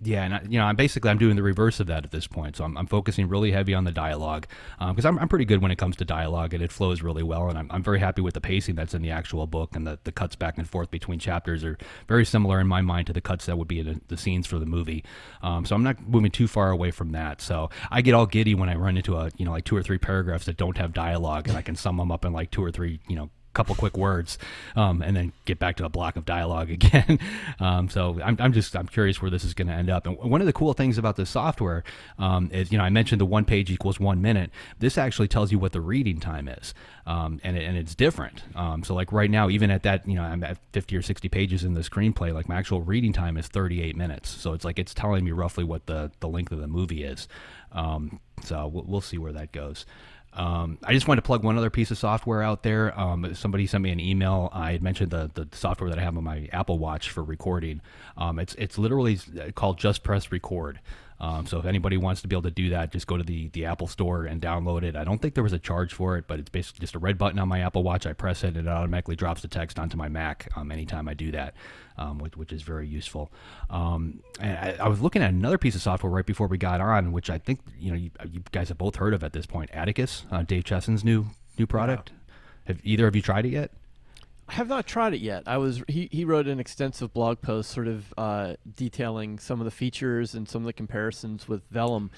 Yeah, 0.03 0.25
and 0.25 0.35
I, 0.35 0.43
you 0.47 0.59
know, 0.59 0.67
I'm 0.67 0.77
basically 0.77 1.11
I'm 1.11 1.17
doing 1.17 1.37
the 1.37 1.43
reverse 1.43 1.81
of 1.81 1.87
that 1.87 2.05
at 2.05 2.11
this 2.11 2.27
point. 2.27 2.57
So 2.57 2.65
I'm, 2.65 2.77
I'm 2.77 2.87
focusing 2.87 3.29
really 3.29 3.51
heavy 3.51 3.73
on 3.73 3.85
the 3.85 3.93
dialogue 3.93 4.47
because 4.79 5.07
I'm, 5.07 5.19
I'm 5.19 5.29
pretty 5.29 5.47
good 5.47 5.63
when 5.63 5.71
it 5.71 5.77
comes 5.77 5.97
to 5.97 6.05
dialogue 6.05 6.53
and 6.53 6.63
it 6.63 6.71
flows 6.71 7.01
really 7.01 7.23
well. 7.23 7.49
And 7.49 7.59
I'm, 7.59 7.71
I'm 7.71 7.83
very 7.83 7.99
happy 7.99 8.21
with 8.21 8.35
the 8.35 8.41
pacing 8.41 8.75
that's 8.75 8.93
in 8.93 9.01
the 9.01 9.11
actual 9.11 9.47
book 9.47 9.75
and 9.75 9.87
the, 9.87 9.99
the 10.05 10.13
cuts 10.13 10.37
back 10.37 10.59
and 10.59 10.69
forth 10.69 10.91
between 10.91 11.19
chapters 11.19 11.65
are 11.65 11.79
very 12.09 12.27
similar 12.27 12.61
in 12.61 12.67
my 12.67 12.83
mind 12.83 13.07
to 13.07 13.15
the 13.15 13.23
cuts 13.23 13.47
that 13.47 13.57
would 13.57 13.69
be 13.69 13.81
in 13.81 13.87
the, 13.87 14.01
the 14.09 14.17
scenes 14.19 14.47
for 14.47 14.59
the 14.59 14.67
movie. 14.67 15.03
Um, 15.43 15.65
so 15.65 15.75
I'm 15.75 15.83
not 15.83 16.07
moving 16.07 16.31
too 16.31 16.47
far 16.47 16.71
away 16.71 16.91
from 16.91 17.13
that. 17.13 17.41
So 17.41 17.71
I 17.91 18.03
get 18.03 18.13
all 18.13 18.27
giddy 18.27 18.55
when 18.55 18.69
I 18.69 18.75
run 18.75 18.99
into 18.99 19.17
a 19.17 19.31
you 19.39 19.47
know 19.47 19.53
like 19.53 19.65
two 19.65 19.77
or 19.77 19.83
three 19.83 19.99
paragraphs 19.99 20.45
that 20.45 20.59
don't 20.59 20.77
have 20.77 20.93
dialogue 20.93 21.49
and 21.49 21.57
I 21.57 21.63
can 21.63 21.75
sum 21.75 21.97
them 21.97 22.13
up 22.13 22.25
in 22.27 22.35
like 22.35 22.51
two 22.51 22.63
or 22.63 22.71
three 22.71 23.01
you 23.09 23.17
know 23.17 23.31
couple 23.57 23.75
quick 23.75 23.97
words 23.97 24.39
um, 24.77 25.01
and 25.03 25.17
then 25.17 25.33
get 25.47 25.59
back 25.59 25.77
to 25.77 25.85
a 25.85 25.89
block 25.89 26.17
of 26.17 26.25
dialogue 26.25 26.71
again. 26.79 27.19
Um, 27.59 27.89
so 27.89 28.21
I'm, 28.23 28.37
I'm 28.39 28.53
just 28.53 28.77
i'm 28.77 28.87
curious 28.87 29.23
where 29.23 29.31
this 29.31 29.45
is 29.45 29.55
going 29.55 29.69
to 29.69 29.75
end 29.75 29.89
up. 29.89 30.07
And 30.07 30.17
one 30.19 30.41
of 30.41 30.47
the 30.47 30.53
cool 30.53 30.75
things 30.75 30.99
about 30.99 31.17
this 31.17 31.31
software 31.31 31.83
um, 32.19 32.51
is 32.53 32.71
you 32.71 32.79
know 32.79 32.85
i 32.85 32.91
mentioned 32.91 33.21
the 33.21 33.27
one 33.27 33.45
page 33.45 33.71
equals 33.71 33.99
one 33.99 34.21
minute. 34.21 34.51
This 34.79 34.99
actually 34.99 35.29
tells 35.29 35.51
you 35.51 35.59
what 35.59 35.73
the 35.73 35.81
reading 35.81 36.21
time 36.21 36.49
is 36.49 36.75
um, 37.07 37.41
and, 37.43 37.57
it, 37.57 37.65
and 37.65 37.77
it's 37.77 37.95
different. 37.95 38.43
Um, 38.55 38.85
so 38.85 38.95
like 38.95 39.13
right 39.13 39.31
now 39.31 39.49
even 39.49 39.71
at 39.71 39.83
that 39.85 40.07
you 40.07 40.15
know 40.15 40.23
i'm 40.23 40.45
at 40.45 40.59
50 40.73 40.97
or 40.97 41.03
60 41.03 41.29
pages 41.29 41.65
in 41.65 41.75
the 41.75 41.81
screenplay 41.81 42.33
like 42.33 42.49
my 42.49 42.57
actual 42.57 42.83
reading 42.83 43.13
time 43.13 43.37
is 43.37 43.49
38 43.49 43.97
minutes. 43.97 44.29
So 44.29 44.53
it's 44.53 44.65
like 44.65 44.79
it's 44.79 44.95
telling 44.95 45.25
me 45.25 45.33
roughly 45.33 45.65
what 45.65 45.87
the, 45.87 46.13
the 46.21 46.29
length 46.29 46.53
of 46.53 46.61
the 46.61 46.67
movie 46.69 47.05
is. 47.05 47.29
Um, 47.73 48.21
so 48.45 48.67
we'll, 48.67 48.85
we'll 48.85 49.01
see 49.01 49.19
where 49.19 49.33
that 49.33 49.53
goes 49.53 49.87
um, 50.37 50.79
I 50.85 50.93
just 50.93 51.09
wanted 51.09 51.23
to 51.23 51.27
plug 51.27 51.43
one 51.43 51.57
other 51.57 51.71
piece 51.71 51.91
of 51.91 51.99
software 51.99 52.43
out 52.43 52.63
there. 52.63 52.99
Um, 52.99 53.35
somebody 53.35 53.67
sent 53.67 53.83
me 53.83 53.91
an 53.91 54.01
email. 54.01 54.51
I 54.53 54.73
had 54.73 54.83
mentioned 54.83 55.11
the, 55.11 55.31
the 55.33 55.49
software 55.57 55.89
that 55.89 55.99
I 55.99 56.03
have 56.03 56.17
on 56.17 56.25
my 56.25 56.49
Apple 56.53 56.79
Watch 56.79 57.11
for 57.11 57.25
recording. 57.25 57.81
Um, 58.17 58.39
it's 58.39 58.55
it's 58.57 58.77
literally 58.77 59.19
called 59.55 59.79
Just 59.79 60.03
Press 60.03 60.31
Record. 60.31 60.81
Um, 61.19 61.47
so 61.47 61.59
if 61.59 61.65
anybody 61.65 61.97
wants 61.97 62.21
to 62.23 62.29
be 62.29 62.35
able 62.35 62.43
to 62.43 62.51
do 62.51 62.71
that, 62.71 62.93
just 62.93 63.07
go 63.07 63.17
to 63.17 63.23
the, 63.23 63.49
the 63.49 63.65
Apple 63.65 63.87
Store 63.87 64.25
and 64.25 64.41
download 64.41 64.83
it. 64.83 64.97
I 64.97 65.05
don't 65.05 65.21
think 65.21 65.35
there 65.35 65.43
was 65.43 65.53
a 65.53 65.59
charge 65.59 65.95
for 65.95 66.19
it, 66.19 66.27
but 66.27 66.39
it's 66.39 66.51
basically 66.51 66.81
just 66.81 66.95
a 66.95 66.99
red 66.99 67.17
button 67.17 67.39
on 67.39 67.49
my 67.49 67.61
Apple 67.61 67.83
Watch. 67.83 68.07
I 68.07 68.13
press 68.13 68.45
it, 68.45 68.57
and 68.57 68.67
it 68.67 68.69
automatically 68.69 69.17
drops 69.17 69.41
the 69.41 69.49
text 69.49 69.79
onto 69.79 69.97
my 69.97 70.09
Mac 70.09 70.49
um, 70.57 70.71
anytime 70.71 71.09
I 71.09 71.15
do 71.15 71.31
that, 71.33 71.55
um, 71.97 72.19
which, 72.19 72.37
which 72.37 72.53
is 72.53 72.63
very 72.63 72.87
useful. 72.87 73.33
Um, 73.71 74.21
and 74.41 74.59
I, 74.59 74.85
I 74.85 74.89
was 74.89 75.01
looking 75.01 75.23
at 75.23 75.31
another 75.31 75.59
piece 75.59 75.75
of 75.75 75.83
software 75.83 76.13
right 76.13 76.27
before 76.27 76.49
we 76.49 76.59
got 76.59 76.81
on, 76.81 77.13
which 77.13 77.31
I 77.31 77.39
think 77.39 77.61
you 77.79 77.91
know 77.91 77.97
you, 77.97 78.11
you 78.31 78.43
guys 78.53 78.69
have 78.69 78.79
both 78.79 78.97
heard 78.97 79.15
of 79.15 79.25
at 79.25 79.33
this 79.33 79.47
point. 79.47 79.71
Atticus, 79.73 80.27
uh, 80.31 80.43
Dave 80.43 80.65
Chesson's 80.65 81.03
new 81.03 81.27
new 81.59 81.67
product. 81.67 82.13
Have 82.67 82.81
either 82.85 83.07
of 83.07 83.17
you 83.17 83.23
tried 83.23 83.47
it 83.47 83.51
yet? 83.51 83.71
I 84.49 84.53
have 84.55 84.69
not 84.69 84.87
tried 84.87 85.15
it 85.15 85.21
yet. 85.21 85.43
I 85.47 85.59
was 85.59 85.83
he, 85.89 86.09
he 86.13 86.25
wrote 86.25 86.47
an 86.47 86.61
extensive 86.61 87.13
blog 87.13 87.41
post, 87.41 87.71
sort 87.71 87.89
of 87.89 88.15
uh, 88.17 88.55
detailing 88.77 89.39
some 89.39 89.61
of 89.61 89.65
the 89.65 89.71
features 89.71 90.35
and 90.35 90.49
some 90.49 90.63
of 90.63 90.67
the 90.67 90.73
comparisons 90.73 91.49
with 91.49 91.69
Vellum, 91.71 92.11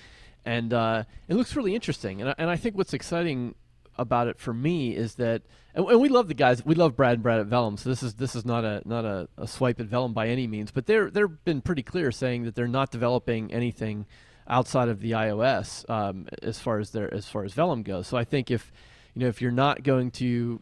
and 0.45 0.73
uh, 0.73 1.05
it 1.27 1.35
looks 1.35 1.57
really 1.57 1.75
interesting. 1.75 2.21
And 2.21 2.31
I, 2.31 2.35
and 2.39 2.51
I 2.51 2.57
think 2.57 2.77
what's 2.77 2.93
exciting 2.93 3.55
about 3.97 4.29
it 4.29 4.39
for 4.39 4.55
me 4.55 4.95
is 4.95 5.17
that, 5.17 5.43
and, 5.75 5.87
and 5.87 6.01
we 6.01 6.09
love 6.09 6.29
the 6.29 6.35
guys. 6.35 6.65
We 6.65 6.75
love 6.75 6.97
Brad 6.97 7.15
and 7.15 7.23
Brad 7.23 7.41
at 7.41 7.47
Vellum. 7.47 7.77
So 7.77 7.89
this 7.89 8.03
is 8.03 8.15
this 8.15 8.37
is 8.37 8.45
not 8.45 8.65
a 8.65 8.83
not 8.85 9.05
a, 9.05 9.29
a 9.39 9.47
swipe 9.47 9.81
at 9.81 9.87
Vellum 9.87 10.13
by 10.13 10.29
any 10.29 10.47
means. 10.47 10.71
But 10.71 10.87
they're 10.87 11.11
they've 11.11 11.45
been 11.45 11.63
pretty 11.63 11.83
clear 11.83 12.13
saying 12.13 12.45
that 12.45 12.55
they're 12.55 12.69
not 12.69 12.91
developing 12.91 13.53
anything 13.53 14.07
outside 14.47 14.89
of 14.89 15.01
the 15.01 15.13
iOS 15.13 15.89
um, 15.91 16.27
as 16.43 16.59
far 16.59 16.79
as 16.79 16.91
their 16.91 17.13
as 17.13 17.29
far 17.29 17.45
as 17.45 17.55
Vellum 17.55 17.83
goes. 17.83 18.07
So 18.07 18.17
I 18.17 18.25
think 18.25 18.51
if 18.51 18.71
you 19.15 19.21
know 19.21 19.29
if 19.29 19.41
you're 19.43 19.51
not 19.51 19.83
going 19.83 20.11
to 20.13 20.61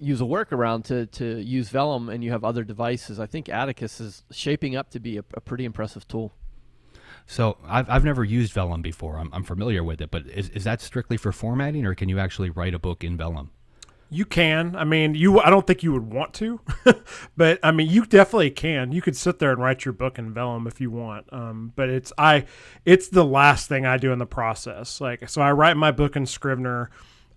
use 0.00 0.20
a 0.20 0.24
workaround 0.24 0.84
to, 0.84 1.06
to 1.06 1.40
use 1.40 1.68
Vellum 1.68 2.08
and 2.08 2.22
you 2.22 2.30
have 2.30 2.44
other 2.44 2.64
devices, 2.64 3.20
I 3.20 3.26
think 3.26 3.48
Atticus 3.48 4.00
is 4.00 4.24
shaping 4.30 4.76
up 4.76 4.90
to 4.90 5.00
be 5.00 5.18
a, 5.18 5.24
a 5.34 5.40
pretty 5.40 5.64
impressive 5.64 6.06
tool. 6.08 6.32
So 7.26 7.56
I've, 7.66 7.88
I've 7.88 8.04
never 8.04 8.24
used 8.24 8.52
Vellum 8.52 8.82
before. 8.82 9.18
I'm, 9.18 9.30
I'm 9.32 9.44
familiar 9.44 9.82
with 9.82 10.00
it, 10.00 10.10
but 10.10 10.26
is, 10.26 10.50
is 10.50 10.64
that 10.64 10.80
strictly 10.80 11.16
for 11.16 11.32
formatting, 11.32 11.86
or 11.86 11.94
can 11.94 12.08
you 12.08 12.18
actually 12.18 12.50
write 12.50 12.74
a 12.74 12.78
book 12.78 13.02
in 13.02 13.16
Vellum? 13.16 13.50
You 14.10 14.26
can. 14.26 14.76
I 14.76 14.84
mean, 14.84 15.14
you. 15.14 15.40
I 15.40 15.50
don't 15.50 15.66
think 15.66 15.82
you 15.82 15.92
would 15.92 16.12
want 16.12 16.34
to, 16.34 16.60
but 17.36 17.58
I 17.62 17.72
mean, 17.72 17.88
you 17.88 18.04
definitely 18.04 18.50
can. 18.50 18.92
You 18.92 19.02
could 19.02 19.16
sit 19.16 19.38
there 19.38 19.50
and 19.50 19.60
write 19.60 19.84
your 19.84 19.94
book 19.94 20.18
in 20.18 20.32
Vellum 20.32 20.66
if 20.66 20.80
you 20.80 20.90
want. 20.90 21.32
Um, 21.32 21.72
but 21.74 21.88
it's 21.88 22.12
I, 22.18 22.44
it's 22.84 23.08
the 23.08 23.24
last 23.24 23.68
thing 23.68 23.86
I 23.86 23.96
do 23.96 24.12
in 24.12 24.18
the 24.18 24.26
process. 24.26 25.00
Like, 25.00 25.28
so 25.28 25.40
I 25.42 25.52
write 25.52 25.76
my 25.76 25.90
book 25.90 26.14
in 26.14 26.26
Scrivener. 26.26 26.90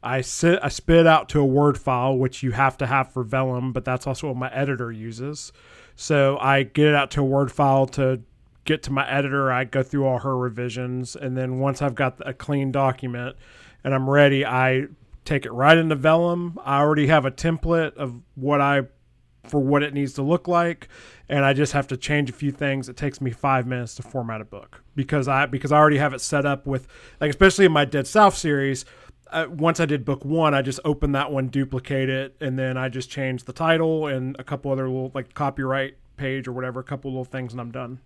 I 0.07 0.21
sit, 0.21 0.59
I 0.63 0.69
spit 0.69 1.05
out 1.05 1.27
to 1.29 1.41
a 1.41 1.45
Word 1.45 1.77
file, 1.77 2.17
which 2.17 2.41
you 2.41 2.51
have 2.51 2.77
to 2.77 2.87
have 2.87 3.11
for 3.11 3.23
Vellum, 3.23 3.73
but 3.73 3.83
that's 3.83 4.07
also 4.07 4.27
what 4.27 4.37
my 4.37 4.49
editor 4.53 4.89
uses. 4.89 5.51
So 5.97 6.37
I 6.39 6.63
get 6.63 6.87
it 6.87 6.95
out 6.95 7.11
to 7.11 7.21
a 7.21 7.25
Word 7.25 7.51
file 7.51 7.87
to 7.87 8.21
get 8.63 8.83
to 8.83 8.91
my 8.93 9.09
editor. 9.09 9.51
I 9.51 9.65
go 9.65 9.83
through 9.83 10.05
all 10.05 10.19
her 10.19 10.37
revisions, 10.37 11.17
and 11.17 11.35
then 11.35 11.59
once 11.59 11.81
I've 11.81 11.93
got 11.93 12.21
a 12.25 12.33
clean 12.33 12.71
document 12.71 13.35
and 13.83 13.93
I'm 13.93 14.09
ready, 14.09 14.45
I 14.45 14.87
take 15.25 15.45
it 15.45 15.51
right 15.51 15.77
into 15.77 15.95
Vellum. 15.95 16.57
I 16.63 16.79
already 16.79 17.07
have 17.07 17.25
a 17.25 17.31
template 17.31 17.95
of 17.95 18.21
what 18.35 18.61
I 18.61 18.83
for 19.49 19.59
what 19.59 19.81
it 19.81 19.93
needs 19.93 20.13
to 20.13 20.21
look 20.21 20.47
like 20.47 20.89
and 21.29 21.45
I 21.45 21.53
just 21.53 21.71
have 21.73 21.87
to 21.87 21.97
change 21.97 22.29
a 22.29 22.33
few 22.33 22.51
things. 22.51 22.89
It 22.89 22.97
takes 22.97 23.21
me 23.21 23.31
5 23.31 23.65
minutes 23.65 23.95
to 23.95 24.03
format 24.03 24.41
a 24.41 24.45
book 24.45 24.83
because 24.95 25.27
I 25.27 25.45
because 25.45 25.71
I 25.71 25.77
already 25.77 25.97
have 25.97 26.13
it 26.13 26.19
set 26.19 26.45
up 26.45 26.65
with 26.65 26.87
like 27.19 27.29
especially 27.29 27.65
in 27.65 27.71
my 27.71 27.85
Dead 27.85 28.07
South 28.07 28.35
series 28.35 28.85
uh, 29.31 29.45
once 29.49 29.79
I 29.79 29.85
did 29.85 30.05
book 30.05 30.23
one, 30.25 30.53
I 30.53 30.61
just 30.61 30.79
opened 30.85 31.15
that 31.15 31.31
one, 31.31 31.47
duplicate 31.47 32.09
it, 32.09 32.35
and 32.39 32.57
then 32.57 32.77
I 32.77 32.89
just 32.89 33.09
changed 33.09 33.45
the 33.45 33.53
title 33.53 34.07
and 34.07 34.35
a 34.39 34.43
couple 34.43 34.71
other 34.71 34.87
little 34.87 35.11
like 35.13 35.33
copyright 35.33 35.97
page 36.17 36.47
or 36.47 36.51
whatever, 36.51 36.79
a 36.79 36.83
couple 36.83 37.11
little 37.11 37.25
things, 37.25 37.53
and 37.53 37.61
I'm 37.61 37.71
done. 37.71 37.99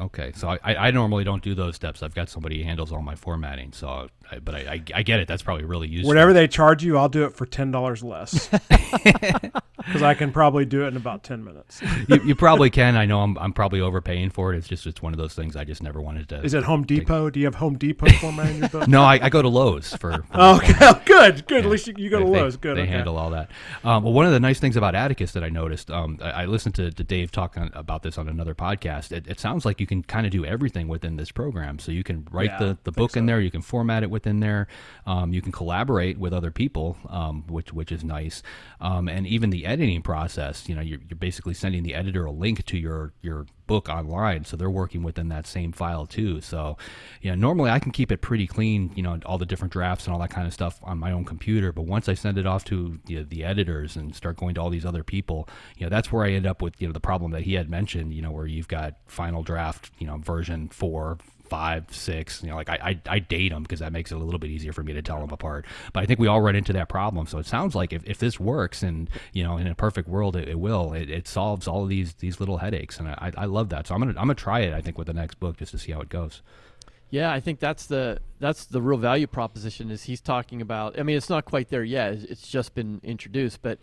Okay, 0.00 0.32
so 0.34 0.48
I, 0.48 0.74
I 0.74 0.90
normally 0.90 1.24
don't 1.24 1.42
do 1.42 1.54
those 1.54 1.76
steps. 1.76 2.02
I've 2.02 2.14
got 2.14 2.28
somebody 2.28 2.58
who 2.58 2.64
handles 2.64 2.90
all 2.90 3.02
my 3.02 3.14
formatting. 3.14 3.72
So, 3.72 4.08
I, 4.30 4.38
but 4.38 4.54
I, 4.54 4.58
I, 4.58 4.82
I 4.94 5.02
get 5.02 5.20
it. 5.20 5.28
That's 5.28 5.42
probably 5.42 5.64
really 5.64 5.88
useful. 5.88 6.08
Whatever 6.08 6.32
they 6.32 6.48
charge 6.48 6.82
you, 6.82 6.96
I'll 6.96 7.08
do 7.08 7.24
it 7.24 7.34
for 7.34 7.46
ten 7.46 7.70
dollars 7.70 8.02
less. 8.02 8.48
Because 9.86 10.02
I 10.02 10.14
can 10.14 10.30
probably 10.30 10.66
do 10.66 10.84
it 10.84 10.88
in 10.88 10.96
about 10.96 11.22
ten 11.22 11.42
minutes. 11.42 11.80
you, 12.06 12.22
you 12.22 12.34
probably 12.34 12.68
can. 12.70 12.96
I 12.96 13.06
know 13.06 13.22
I'm, 13.22 13.38
I'm 13.38 13.52
probably 13.52 13.80
overpaying 13.80 14.30
for 14.30 14.52
it. 14.52 14.58
It's 14.58 14.68
just 14.68 14.86
it's 14.86 15.00
one 15.00 15.12
of 15.12 15.18
those 15.18 15.34
things 15.34 15.56
I 15.56 15.64
just 15.64 15.82
never 15.82 16.00
wanted 16.00 16.28
to. 16.28 16.42
Is 16.42 16.54
it 16.54 16.64
Home 16.64 16.84
Depot? 16.84 17.30
Do 17.30 17.40
you 17.40 17.46
have 17.46 17.54
Home 17.56 17.78
Depot 17.78 18.10
formatting 18.20 18.58
your 18.58 18.68
book? 18.68 18.88
No, 18.90 19.02
I, 19.02 19.20
I 19.22 19.28
go 19.28 19.40
to 19.40 19.48
Lowe's 19.48 19.96
for. 19.96 20.24
oh, 20.34 20.56
okay, 20.56 20.72
good, 21.06 21.46
good. 21.46 21.54
Yeah. 21.56 21.58
At 21.58 21.66
least 21.66 21.86
you, 21.86 21.94
you 21.96 22.10
go 22.10 22.18
to 22.18 22.24
they, 22.24 22.30
Lowe's. 22.30 22.56
Good. 22.56 22.76
They 22.76 22.82
okay. 22.82 22.90
handle 22.90 23.16
all 23.16 23.30
that. 23.30 23.50
Um, 23.84 24.02
well, 24.02 24.12
one 24.12 24.26
of 24.26 24.32
the 24.32 24.40
nice 24.40 24.58
things 24.58 24.76
about 24.76 24.94
Atticus 24.94 25.32
that 25.32 25.44
I 25.44 25.48
noticed, 25.48 25.90
um, 25.90 26.18
I, 26.20 26.30
I, 26.30 26.44
listened 26.46 26.74
to, 26.74 26.90
to 26.90 27.04
Dave 27.04 27.30
talk 27.30 27.56
on, 27.56 27.70
about 27.72 28.02
this 28.02 28.18
on 28.18 28.28
another 28.28 28.54
podcast. 28.54 29.12
It, 29.12 29.26
it 29.28 29.40
sounds 29.40 29.64
like 29.64 29.79
you 29.80 29.86
can 29.86 30.02
kind 30.02 30.26
of 30.26 30.32
do 30.32 30.44
everything 30.44 30.88
within 30.88 31.16
this 31.16 31.30
program. 31.30 31.78
So 31.78 31.90
you 31.90 32.04
can 32.04 32.28
write 32.30 32.50
Yeah, 32.50 32.58
the, 32.58 32.78
the 32.84 32.92
book 32.92 33.12
think 33.12 33.22
in 33.22 33.26
there, 33.26 33.40
you 33.40 33.50
can 33.50 33.62
format 33.62 34.02
it 34.02 34.10
within 34.10 34.40
there, 34.40 34.68
um, 35.06 35.32
you 35.32 35.40
can 35.40 35.52
collaborate 35.52 36.18
with 36.18 36.32
other 36.32 36.50
people, 36.50 36.98
um, 37.08 37.44
which 37.48 37.72
which 37.72 37.90
is 37.90 38.04
nice, 38.04 38.42
um, 38.80 39.08
and 39.08 39.26
even 39.26 39.50
the 39.50 39.64
editing 39.64 40.02
process. 40.02 40.68
You 40.68 40.74
know, 40.74 40.82
you're, 40.82 41.00
you're 41.08 41.16
basically 41.16 41.54
sending 41.54 41.82
the 41.82 41.94
editor 41.94 42.26
a 42.26 42.30
link 42.30 42.64
to 42.66 42.76
your 42.76 43.12
your 43.22 43.46
book 43.70 43.88
online, 43.88 44.44
so 44.44 44.56
they're 44.56 44.68
working 44.68 45.04
within 45.04 45.28
that 45.28 45.46
same 45.46 45.70
file 45.70 46.04
too. 46.04 46.40
So, 46.40 46.76
you 47.22 47.30
know, 47.30 47.36
normally 47.36 47.70
I 47.70 47.78
can 47.78 47.92
keep 47.92 48.10
it 48.10 48.20
pretty 48.20 48.48
clean, 48.48 48.90
you 48.96 49.02
know, 49.04 49.20
all 49.24 49.38
the 49.38 49.46
different 49.46 49.72
drafts 49.72 50.06
and 50.06 50.12
all 50.12 50.18
that 50.18 50.30
kind 50.30 50.44
of 50.44 50.52
stuff 50.52 50.80
on 50.82 50.98
my 50.98 51.12
own 51.12 51.24
computer. 51.24 51.70
But 51.70 51.82
once 51.82 52.08
I 52.08 52.14
send 52.14 52.36
it 52.36 52.46
off 52.46 52.64
to 52.64 52.98
you 53.06 53.18
know, 53.18 53.22
the 53.22 53.44
editors 53.44 53.94
and 53.94 54.12
start 54.12 54.38
going 54.38 54.56
to 54.56 54.60
all 54.60 54.70
these 54.70 54.84
other 54.84 55.04
people, 55.04 55.48
you 55.76 55.86
know, 55.86 55.90
that's 55.90 56.10
where 56.10 56.24
I 56.24 56.32
end 56.32 56.46
up 56.46 56.60
with 56.60 56.82
you 56.82 56.88
know 56.88 56.92
the 56.92 56.98
problem 56.98 57.30
that 57.30 57.42
he 57.42 57.54
had 57.54 57.70
mentioned. 57.70 58.12
You 58.12 58.22
know, 58.22 58.32
where 58.32 58.48
you've 58.48 58.66
got 58.66 58.96
final 59.06 59.44
draft, 59.44 59.92
you 60.00 60.06
know, 60.08 60.16
version 60.16 60.68
four 60.68 61.18
five, 61.50 61.84
six. 61.90 62.42
You 62.42 62.48
know, 62.48 62.54
like 62.56 62.70
I, 62.70 62.78
I, 63.06 63.14
I 63.16 63.18
date 63.18 63.50
them 63.50 63.62
because 63.64 63.80
that 63.80 63.92
makes 63.92 64.10
it 64.10 64.14
a 64.14 64.18
little 64.18 64.38
bit 64.38 64.50
easier 64.50 64.72
for 64.72 64.82
me 64.82 64.94
to 64.94 65.02
tell 65.02 65.20
them 65.20 65.30
apart. 65.30 65.66
But 65.92 66.02
I 66.02 66.06
think 66.06 66.18
we 66.20 66.26
all 66.28 66.40
run 66.40 66.56
into 66.56 66.72
that 66.72 66.88
problem. 66.88 67.26
So 67.26 67.36
it 67.38 67.46
sounds 67.46 67.74
like 67.74 67.92
if, 67.92 68.02
if 68.08 68.18
this 68.18 68.40
works, 68.40 68.82
and 68.82 69.10
you 69.32 69.42
know, 69.42 69.58
in 69.58 69.66
a 69.66 69.74
perfect 69.74 70.08
world, 70.08 70.36
it, 70.36 70.48
it 70.48 70.58
will. 70.58 70.94
It, 70.94 71.10
it 71.10 71.28
solves 71.28 71.68
all 71.68 71.82
of 71.82 71.88
these 71.90 72.14
these 72.14 72.40
little 72.40 72.58
headaches, 72.58 72.98
and 72.98 73.08
I, 73.08 73.32
I 73.36 73.44
love 73.44 73.68
that. 73.68 73.86
So 73.86 73.94
I'm 73.94 74.00
gonna 74.00 74.12
I'm 74.12 74.24
gonna 74.26 74.34
try 74.34 74.60
it. 74.60 74.72
I 74.72 74.80
think 74.80 74.96
with 74.96 75.08
the 75.08 75.12
next 75.12 75.38
book 75.40 75.58
just 75.58 75.72
to 75.72 75.78
see 75.78 75.92
how 75.92 76.00
it 76.00 76.08
goes. 76.08 76.40
Yeah, 77.10 77.32
I 77.32 77.40
think 77.40 77.58
that's 77.58 77.86
the 77.86 78.20
that's 78.38 78.66
the 78.66 78.80
real 78.80 78.96
value 78.98 79.26
proposition. 79.26 79.90
Is 79.90 80.04
he's 80.04 80.20
talking 80.20 80.62
about? 80.62 80.98
I 80.98 81.02
mean, 81.02 81.16
it's 81.16 81.28
not 81.28 81.44
quite 81.44 81.68
there 81.68 81.82
yet. 81.84 82.12
It's- 82.12 82.30
It's 82.30 82.48
just 82.48 82.72
been 82.74 83.00
introduced, 83.02 83.62
but 83.62 83.80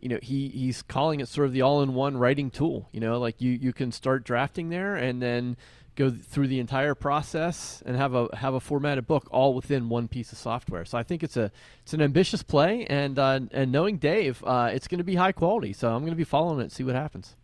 you 0.00 0.08
know, 0.08 0.18
he 0.22 0.48
he's 0.50 0.82
calling 0.82 1.18
it 1.18 1.26
sort 1.26 1.48
of 1.48 1.52
the 1.52 1.62
all-in-one 1.62 2.16
writing 2.16 2.50
tool. 2.52 2.88
You 2.92 3.00
know, 3.00 3.18
like 3.18 3.40
you 3.40 3.50
you 3.50 3.72
can 3.72 3.90
start 3.90 4.22
drafting 4.22 4.68
there 4.68 4.94
and 4.94 5.20
then 5.20 5.56
go 5.98 6.10
th- 6.10 6.22
through 6.22 6.46
the 6.46 6.60
entire 6.60 6.94
process 6.94 7.82
and 7.84 7.96
have 7.96 8.14
a 8.14 8.34
have 8.36 8.54
a 8.54 8.60
formatted 8.60 9.06
book 9.06 9.26
all 9.30 9.52
within 9.52 9.88
one 9.88 10.08
piece 10.08 10.32
of 10.32 10.38
software. 10.38 10.84
So 10.84 10.96
I 10.96 11.02
think 11.02 11.22
it's 11.22 11.36
a 11.36 11.50
it's 11.82 11.92
an 11.92 12.00
ambitious 12.00 12.42
play, 12.42 12.86
and 12.86 13.18
uh, 13.18 13.40
and 13.50 13.72
knowing 13.72 13.98
Dave, 13.98 14.42
uh, 14.46 14.70
it's 14.72 14.88
going 14.88 14.98
to 14.98 15.04
be 15.04 15.16
high 15.16 15.32
quality. 15.32 15.72
So 15.72 15.88
I'm 15.88 16.00
going 16.00 16.12
to 16.12 16.16
be 16.16 16.24
following 16.24 16.64
it, 16.64 16.72
see 16.72 16.84
what 16.84 16.94
happens. 16.94 17.36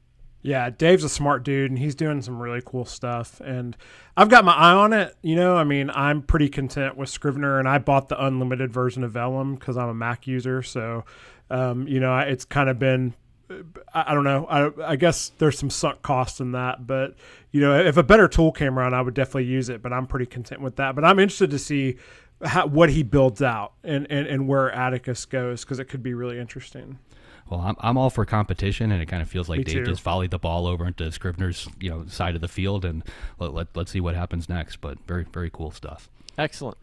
Yeah, 0.47 0.69
Dave's 0.69 1.05
a 1.05 1.09
smart 1.09 1.43
dude 1.43 1.71
and 1.71 1.79
he's 1.79 1.95
doing 1.95 2.21
some 2.21 2.39
really 2.39 2.61
cool 2.63 2.85
stuff. 2.85 3.41
And 3.41 3.75
I've 4.15 4.29
got 4.29 4.45
my 4.45 4.53
eye 4.53 4.75
on 4.75 4.93
it. 4.93 5.17
You 5.23 5.37
know, 5.37 5.57
I 5.57 5.65
mean, 5.65 5.89
I'm 5.89 6.21
pretty 6.21 6.51
content 6.51 6.99
with 6.99 7.09
Scrivener 7.09 7.59
and 7.59 7.67
I 7.67 7.79
bought 7.79 8.11
the 8.11 8.23
unlimited 8.23 8.71
version 8.71 9.05
of 9.05 9.13
Vellum 9.13 9.55
because 9.55 9.79
I'm 9.79 9.89
a 9.89 9.95
Mac 9.95 10.27
user. 10.27 10.63
So, 10.63 11.07
um, 11.49 11.89
you 11.89 11.99
know, 11.99 12.19
it's 12.19 12.45
kind 12.45 12.69
of 12.69 12.79
been, 12.79 13.15
I, 13.51 14.05
I 14.11 14.15
don't 14.15 14.25
know. 14.25 14.47
I, 14.47 14.93
I 14.93 14.97
guess 14.97 15.33
there's 15.39 15.59
some 15.59 15.71
sunk 15.71 16.03
cost 16.03 16.41
in 16.41 16.53
that. 16.53 16.87
But, 16.87 17.15
you 17.51 17.61
know, 17.61 17.79
if 17.79 17.97
a 17.97 18.03
better 18.03 18.29
tool 18.29 18.53
came 18.53 18.79
around, 18.79 18.95
I 18.95 19.03
would 19.03 19.15
definitely 19.15 19.45
use 19.45 19.69
it. 19.69 19.83
But 19.83 19.93
I'm 19.93 20.07
pretty 20.07 20.27
content 20.27 20.61
with 20.61 20.77
that. 20.77 20.95
But 20.95 21.05
I'm 21.05 21.19
interested 21.19 21.51
to 21.51 21.59
see 21.59 21.97
how, 22.45 22.67
what 22.67 22.91
he 22.91 23.03
builds 23.03 23.43
out 23.43 23.73
and, 23.83 24.07
and, 24.11 24.27
and 24.27 24.49
where 24.49 24.71
Atticus 24.71 25.25
goes 25.27 25.65
because 25.65 25.79
it 25.79 25.87
could 25.87 26.03
be 26.03 26.15
really 26.15 26.39
interesting. 26.39 26.99
Well, 27.49 27.61
I'm, 27.61 27.77
I'm 27.81 27.99
all 27.99 28.11
for 28.11 28.25
competition, 28.25 28.91
and 28.91 29.03
it 29.03 29.07
kind 29.07 29.21
of 29.21 29.29
feels 29.29 29.49
like 29.49 29.59
Me 29.59 29.65
Dave 29.65 29.85
too. 29.85 29.91
just 29.91 30.03
volleyed 30.03 30.31
the 30.31 30.39
ball 30.39 30.67
over 30.67 30.87
into 30.87 31.11
Scrivener's 31.13 31.69
you 31.79 31.91
know 31.91 32.07
side 32.07 32.35
of 32.35 32.41
the 32.41 32.49
field, 32.49 32.87
and 32.87 33.03
let, 33.39 33.53
let 33.53 33.69
let's 33.75 33.91
see 33.91 34.01
what 34.01 34.15
happens 34.15 34.49
next. 34.49 34.81
But 34.81 34.99
very 35.07 35.25
very 35.25 35.51
cool 35.51 35.71
stuff. 35.71 36.09
Excellent. 36.39 36.79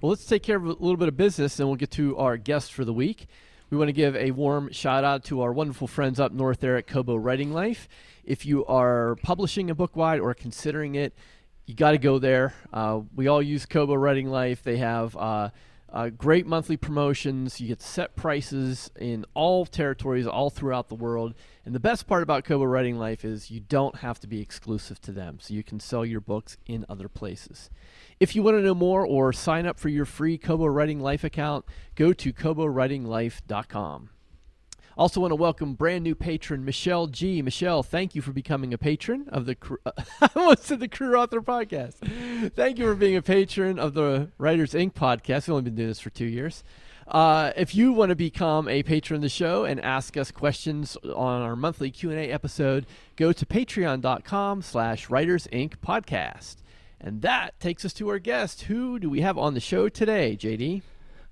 Well, 0.00 0.10
let's 0.10 0.24
take 0.24 0.42
care 0.42 0.56
of 0.56 0.64
a 0.64 0.68
little 0.68 0.96
bit 0.96 1.08
of 1.08 1.16
business, 1.16 1.58
and 1.58 1.68
we'll 1.68 1.76
get 1.76 1.90
to 1.92 2.16
our 2.18 2.36
guest 2.36 2.72
for 2.72 2.84
the 2.84 2.92
week. 2.92 3.26
We 3.68 3.76
want 3.76 3.88
to 3.88 3.92
give 3.92 4.14
a 4.14 4.30
warm 4.30 4.70
shout 4.70 5.02
out 5.02 5.24
to 5.24 5.40
our 5.40 5.52
wonderful 5.52 5.88
friends 5.88 6.20
up 6.20 6.30
north 6.30 6.60
there 6.60 6.76
at 6.76 6.86
Kobo 6.86 7.16
Writing 7.16 7.52
Life. 7.52 7.88
If 8.24 8.46
you 8.46 8.64
are 8.66 9.16
publishing 9.24 9.70
a 9.70 9.74
book 9.74 9.96
wide 9.96 10.20
or 10.20 10.34
considering 10.34 10.94
it, 10.94 11.12
you 11.66 11.74
got 11.74 11.90
to 11.90 11.98
go 11.98 12.20
there. 12.20 12.54
Uh, 12.72 13.00
we 13.16 13.26
all 13.26 13.42
use 13.42 13.66
Kobo 13.66 13.94
Writing 13.94 14.28
Life. 14.28 14.62
They 14.62 14.76
have 14.76 15.16
uh, 15.16 15.50
uh, 15.92 16.10
great 16.10 16.46
monthly 16.46 16.76
promotions. 16.76 17.60
You 17.60 17.68
get 17.68 17.80
set 17.82 18.16
prices 18.16 18.90
in 18.96 19.24
all 19.34 19.66
territories, 19.66 20.26
all 20.26 20.50
throughout 20.50 20.88
the 20.88 20.94
world. 20.94 21.34
And 21.64 21.74
the 21.74 21.80
best 21.80 22.06
part 22.06 22.22
about 22.22 22.44
Kobo 22.44 22.64
Writing 22.64 22.98
Life 22.98 23.24
is 23.24 23.50
you 23.50 23.60
don't 23.60 23.96
have 23.96 24.20
to 24.20 24.26
be 24.26 24.40
exclusive 24.40 25.00
to 25.02 25.12
them, 25.12 25.38
so 25.40 25.54
you 25.54 25.62
can 25.62 25.80
sell 25.80 26.04
your 26.04 26.20
books 26.20 26.56
in 26.66 26.84
other 26.88 27.08
places. 27.08 27.70
If 28.20 28.34
you 28.34 28.42
want 28.42 28.56
to 28.56 28.62
know 28.62 28.74
more 28.74 29.06
or 29.06 29.32
sign 29.32 29.66
up 29.66 29.78
for 29.78 29.88
your 29.88 30.04
free 30.04 30.38
Kobo 30.38 30.66
Writing 30.66 31.00
Life 31.00 31.24
account, 31.24 31.64
go 31.94 32.12
to 32.12 32.32
KoboWritingLife.com. 32.32 34.10
Also, 34.98 35.20
want 35.20 35.30
to 35.30 35.36
welcome 35.36 35.74
brand 35.74 36.02
new 36.04 36.14
patron 36.14 36.64
Michelle 36.64 37.06
G. 37.06 37.42
Michelle, 37.42 37.82
thank 37.82 38.14
you 38.14 38.22
for 38.22 38.32
becoming 38.32 38.72
a 38.72 38.78
patron 38.78 39.26
of 39.28 39.44
the. 39.44 39.54
Cr- 39.54 39.74
I 40.22 40.30
almost 40.34 40.64
said 40.64 40.80
the 40.80 40.88
Career 40.88 41.16
Author 41.16 41.42
Podcast. 41.42 41.96
Thank 42.54 42.78
you 42.78 42.86
for 42.86 42.94
being 42.94 43.14
a 43.14 43.20
patron 43.20 43.78
of 43.78 43.92
the 43.92 44.30
Writers 44.38 44.72
Inc. 44.72 44.94
podcast. 44.94 45.48
We've 45.48 45.50
only 45.50 45.62
been 45.64 45.74
doing 45.74 45.88
this 45.88 46.00
for 46.00 46.08
two 46.08 46.24
years. 46.24 46.64
Uh, 47.06 47.52
if 47.56 47.74
you 47.74 47.92
want 47.92 48.08
to 48.08 48.16
become 48.16 48.68
a 48.68 48.82
patron 48.82 49.16
of 49.16 49.22
the 49.22 49.28
show 49.28 49.66
and 49.66 49.80
ask 49.82 50.16
us 50.16 50.30
questions 50.30 50.96
on 51.04 51.42
our 51.42 51.56
monthly 51.56 51.90
Q&A 51.90 52.30
episode, 52.30 52.86
go 53.16 53.32
to 53.32 53.44
patreon.com 53.44 54.62
slash 54.62 55.10
Writers 55.10 55.46
Inc. 55.52 55.74
podcast. 55.76 56.56
And 56.98 57.20
that 57.20 57.60
takes 57.60 57.84
us 57.84 57.92
to 57.94 58.08
our 58.08 58.18
guest. 58.18 58.62
Who 58.62 58.98
do 58.98 59.10
we 59.10 59.20
have 59.20 59.36
on 59.36 59.52
the 59.52 59.60
show 59.60 59.90
today, 59.90 60.38
JD? 60.40 60.80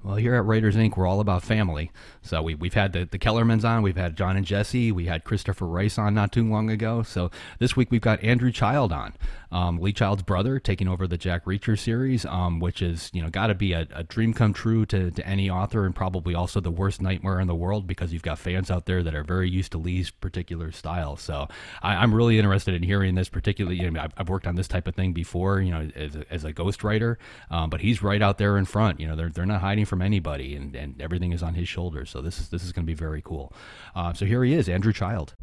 Well, 0.04 0.16
here 0.16 0.34
at 0.34 0.44
Writers 0.44 0.76
Inc., 0.76 0.98
we're 0.98 1.06
all 1.06 1.20
about 1.20 1.42
family. 1.42 1.90
So 2.20 2.42
we, 2.42 2.54
we've 2.54 2.74
had 2.74 2.92
the, 2.92 3.06
the 3.06 3.18
Kellermans 3.18 3.64
on, 3.64 3.80
we've 3.80 3.96
had 3.96 4.18
John 4.18 4.36
and 4.36 4.44
Jesse, 4.44 4.92
we 4.92 5.06
had 5.06 5.24
Christopher 5.24 5.66
Rice 5.66 5.96
on 5.96 6.12
not 6.12 6.30
too 6.30 6.46
long 6.46 6.68
ago. 6.68 7.02
So 7.02 7.30
this 7.58 7.74
week 7.74 7.90
we've 7.90 8.02
got 8.02 8.22
Andrew 8.22 8.52
Child 8.52 8.92
on, 8.92 9.14
um, 9.50 9.78
Lee 9.78 9.94
Child's 9.94 10.22
brother, 10.22 10.58
taking 10.58 10.88
over 10.88 11.06
the 11.06 11.16
Jack 11.16 11.46
Reacher 11.46 11.78
series, 11.78 12.26
um, 12.26 12.60
which 12.60 12.82
is, 12.82 13.08
you 13.14 13.22
know, 13.22 13.30
got 13.30 13.46
to 13.46 13.54
be 13.54 13.72
a, 13.72 13.86
a, 13.94 14.04
dream 14.04 14.34
come 14.34 14.52
true 14.52 14.84
to, 14.86 15.10
to 15.10 15.26
any 15.26 15.48
author 15.48 15.86
and 15.86 15.94
probably 15.94 16.34
also 16.34 16.60
the 16.60 16.70
worst 16.70 17.00
nightmare 17.00 17.40
in 17.40 17.46
the 17.46 17.54
world 17.54 17.86
because 17.86 18.12
you've 18.12 18.22
got 18.22 18.38
fans 18.38 18.70
out 18.70 18.84
there 18.84 19.02
that 19.02 19.14
are 19.14 19.24
very 19.24 19.48
used 19.48 19.72
to 19.72 19.78
Lee's 19.78 20.10
particular 20.10 20.70
style. 20.70 21.16
So 21.16 21.48
I, 21.82 22.02
am 22.02 22.14
really 22.14 22.36
interested 22.36 22.74
in 22.74 22.82
hearing 22.82 23.14
this 23.14 23.30
particularly. 23.30 23.80
You 23.80 23.90
know, 23.90 24.02
I've, 24.02 24.12
I've, 24.18 24.28
worked 24.28 24.46
on 24.46 24.56
this 24.56 24.68
type 24.68 24.86
of 24.86 24.94
thing 24.94 25.14
before, 25.14 25.60
you 25.60 25.70
know, 25.70 25.88
as 25.94 26.16
a, 26.16 26.24
as 26.30 26.44
a 26.44 26.52
ghostwriter, 26.52 27.16
um, 27.50 27.70
but 27.70 27.80
he's 27.80 28.02
right 28.02 28.20
out 28.20 28.36
there 28.36 28.58
in 28.58 28.66
front. 28.66 29.00
You 29.00 29.06
know, 29.06 29.16
they're, 29.16 29.30
they're 29.30 29.46
not 29.46 29.60
hiding 29.60 29.84
from 29.84 29.93
anybody 30.02 30.54
and, 30.56 30.74
and 30.74 31.00
everything 31.00 31.32
is 31.32 31.42
on 31.42 31.54
his 31.54 31.68
shoulders. 31.68 32.10
So 32.10 32.20
this 32.20 32.38
is, 32.38 32.48
this 32.48 32.64
is 32.64 32.72
going 32.72 32.84
to 32.84 32.90
be 32.90 32.94
very 32.94 33.22
cool. 33.22 33.52
Uh, 33.94 34.12
so 34.12 34.24
here 34.26 34.44
he 34.44 34.54
is, 34.54 34.68
Andrew 34.68 34.92
Child. 34.92 35.34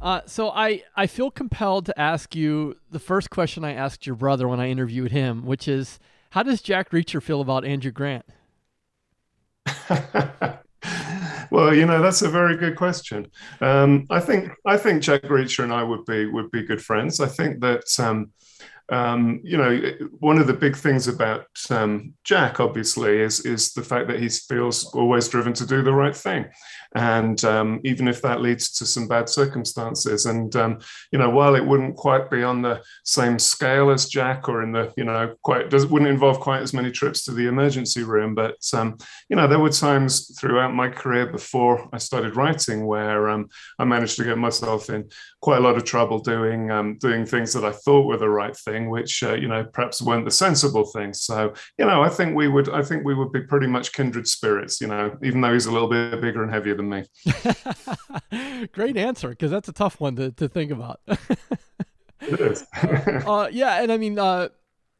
Uh, 0.00 0.22
so 0.26 0.50
I, 0.50 0.82
I 0.96 1.06
feel 1.06 1.30
compelled 1.30 1.86
to 1.86 2.00
ask 2.00 2.34
you 2.34 2.76
the 2.90 2.98
first 2.98 3.28
question 3.28 3.64
I 3.64 3.74
asked 3.74 4.06
your 4.06 4.16
brother 4.16 4.48
when 4.48 4.58
I 4.58 4.70
interviewed 4.70 5.12
him, 5.12 5.44
which 5.44 5.68
is, 5.68 5.98
how 6.30 6.42
does 6.42 6.62
Jack 6.62 6.90
Reacher 6.90 7.22
feel 7.22 7.40
about 7.40 7.64
Andrew 7.64 7.90
Grant? 7.90 8.24
well, 11.50 11.74
you 11.74 11.84
know 11.84 12.00
that's 12.00 12.22
a 12.22 12.28
very 12.28 12.56
good 12.56 12.76
question. 12.76 13.26
Um, 13.60 14.06
I 14.10 14.20
think 14.20 14.50
I 14.64 14.76
think 14.76 15.02
Jack 15.02 15.22
Reacher 15.22 15.64
and 15.64 15.72
I 15.72 15.82
would 15.82 16.04
be 16.06 16.26
would 16.26 16.50
be 16.50 16.62
good 16.62 16.82
friends. 16.82 17.20
I 17.20 17.26
think 17.26 17.60
that 17.60 17.84
um, 17.98 18.30
um, 18.90 19.40
you 19.44 19.56
know, 19.56 19.80
one 20.18 20.38
of 20.38 20.48
the 20.48 20.52
big 20.52 20.76
things 20.76 21.06
about 21.06 21.46
um, 21.70 22.12
Jack, 22.24 22.58
obviously, 22.58 23.20
is 23.20 23.40
is 23.46 23.72
the 23.72 23.84
fact 23.84 24.08
that 24.08 24.18
he 24.18 24.28
feels 24.28 24.92
always 24.94 25.28
driven 25.28 25.52
to 25.54 25.66
do 25.66 25.82
the 25.82 25.92
right 25.92 26.16
thing, 26.16 26.46
and 26.96 27.44
um, 27.44 27.80
even 27.84 28.08
if 28.08 28.20
that 28.22 28.40
leads 28.40 28.72
to 28.78 28.86
some 28.86 29.06
bad 29.06 29.28
circumstances, 29.28 30.26
and 30.26 30.56
um, 30.56 30.80
you 31.12 31.18
know, 31.20 31.30
while 31.30 31.54
it 31.54 31.64
wouldn't 31.64 31.96
quite 31.96 32.30
be 32.30 32.42
on 32.42 32.62
the 32.62 32.82
same 33.04 33.38
scale 33.38 33.90
as 33.90 34.08
Jack, 34.08 34.48
or 34.48 34.62
in 34.62 34.72
the 34.72 34.92
you 34.96 35.04
know, 35.04 35.36
quite 35.42 35.70
does 35.70 35.86
wouldn't 35.86 36.10
involve 36.10 36.40
quite 36.40 36.62
as 36.62 36.74
many 36.74 36.90
trips 36.90 37.24
to 37.24 37.32
the 37.32 37.46
emergency 37.46 38.02
room, 38.02 38.34
but 38.34 38.56
um, 38.74 38.98
you 39.28 39.36
know, 39.36 39.46
there 39.46 39.60
were 39.60 39.70
times 39.70 40.36
throughout 40.40 40.74
my 40.74 40.88
career 40.88 41.26
before 41.26 41.88
I 41.92 41.98
started 41.98 42.34
writing 42.34 42.86
where 42.86 43.28
um, 43.28 43.48
I 43.78 43.84
managed 43.84 44.16
to 44.16 44.24
get 44.24 44.36
myself 44.36 44.90
in 44.90 45.08
quite 45.40 45.58
a 45.58 45.60
lot 45.60 45.76
of 45.76 45.84
trouble 45.84 46.18
doing 46.18 46.68
doing 46.98 47.26
things 47.26 47.52
that 47.52 47.64
I 47.64 47.72
thought 47.72 48.06
were 48.06 48.16
the 48.16 48.28
right 48.28 48.56
thing 48.56 48.70
thing, 48.70 48.90
which 48.90 49.22
uh, 49.22 49.34
you 49.34 49.48
know 49.48 49.64
perhaps 49.64 50.02
weren't 50.02 50.24
the 50.24 50.30
sensible 50.30 50.84
things. 50.84 51.22
So 51.22 51.52
you 51.78 51.84
know, 51.84 52.02
I 52.02 52.08
think 52.08 52.34
we 52.34 52.48
would, 52.48 52.68
I 52.68 52.82
think 52.82 53.04
we 53.04 53.14
would 53.14 53.32
be 53.32 53.42
pretty 53.42 53.66
much 53.66 53.92
kindred 53.92 54.26
spirits. 54.26 54.80
You 54.80 54.88
know, 54.88 55.16
even 55.22 55.40
though 55.40 55.52
he's 55.52 55.66
a 55.66 55.72
little 55.72 55.88
bit 55.88 56.20
bigger 56.20 56.42
and 56.42 56.52
heavier 56.52 56.74
than 56.74 56.88
me. 56.88 57.04
Great 58.72 58.96
answer, 58.96 59.30
because 59.30 59.50
that's 59.50 59.68
a 59.68 59.72
tough 59.72 60.00
one 60.00 60.16
to 60.16 60.30
to 60.32 60.48
think 60.48 60.70
about. 60.70 61.00
it 62.20 62.40
is. 62.40 62.64
uh, 62.82 63.48
yeah, 63.50 63.82
and 63.82 63.92
I 63.92 63.96
mean. 63.96 64.18
Uh, 64.18 64.48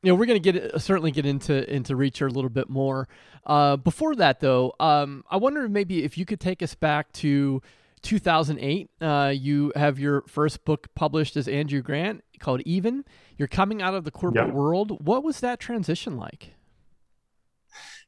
you 0.03 0.11
know 0.11 0.15
we're 0.15 0.25
going 0.25 0.43
to 0.43 0.53
get 0.53 0.81
certainly 0.81 1.11
get 1.11 1.27
into 1.27 1.71
into 1.71 1.93
Reacher 1.93 2.27
a 2.27 2.33
little 2.33 2.49
bit 2.49 2.71
more. 2.71 3.07
Uh, 3.45 3.77
before 3.77 4.15
that, 4.15 4.41
though, 4.41 4.73
um, 4.81 5.25
I 5.31 5.37
wonder 5.37 5.69
maybe 5.69 6.05
if 6.05 6.17
you 6.17 6.25
could 6.25 6.41
take 6.41 6.63
us 6.63 6.75
back 6.75 7.13
to 7.13 7.61
2008. 8.03 8.91
Uh, 9.01 9.33
you 9.35 9.73
have 9.77 9.99
your 9.99 10.23
first 10.23 10.65
book 10.65 10.89
published 10.95 11.37
as 11.37 11.49
Andrew 11.49 11.83
Grant 11.83 12.23
called 12.39 12.63
Even. 12.65 13.05
You're 13.37 13.49
coming 13.49 13.83
out 13.83 13.95
of 13.95 14.05
the 14.05 14.11
corporate 14.11 14.49
yeah. 14.49 14.55
world. 14.55 15.05
What 15.05 15.25
was 15.25 15.41
that 15.41 15.61
transition 15.61 16.17
like? 16.17 16.55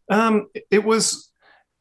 Um, 0.08 0.48
it 0.70 0.84
was 0.84 1.31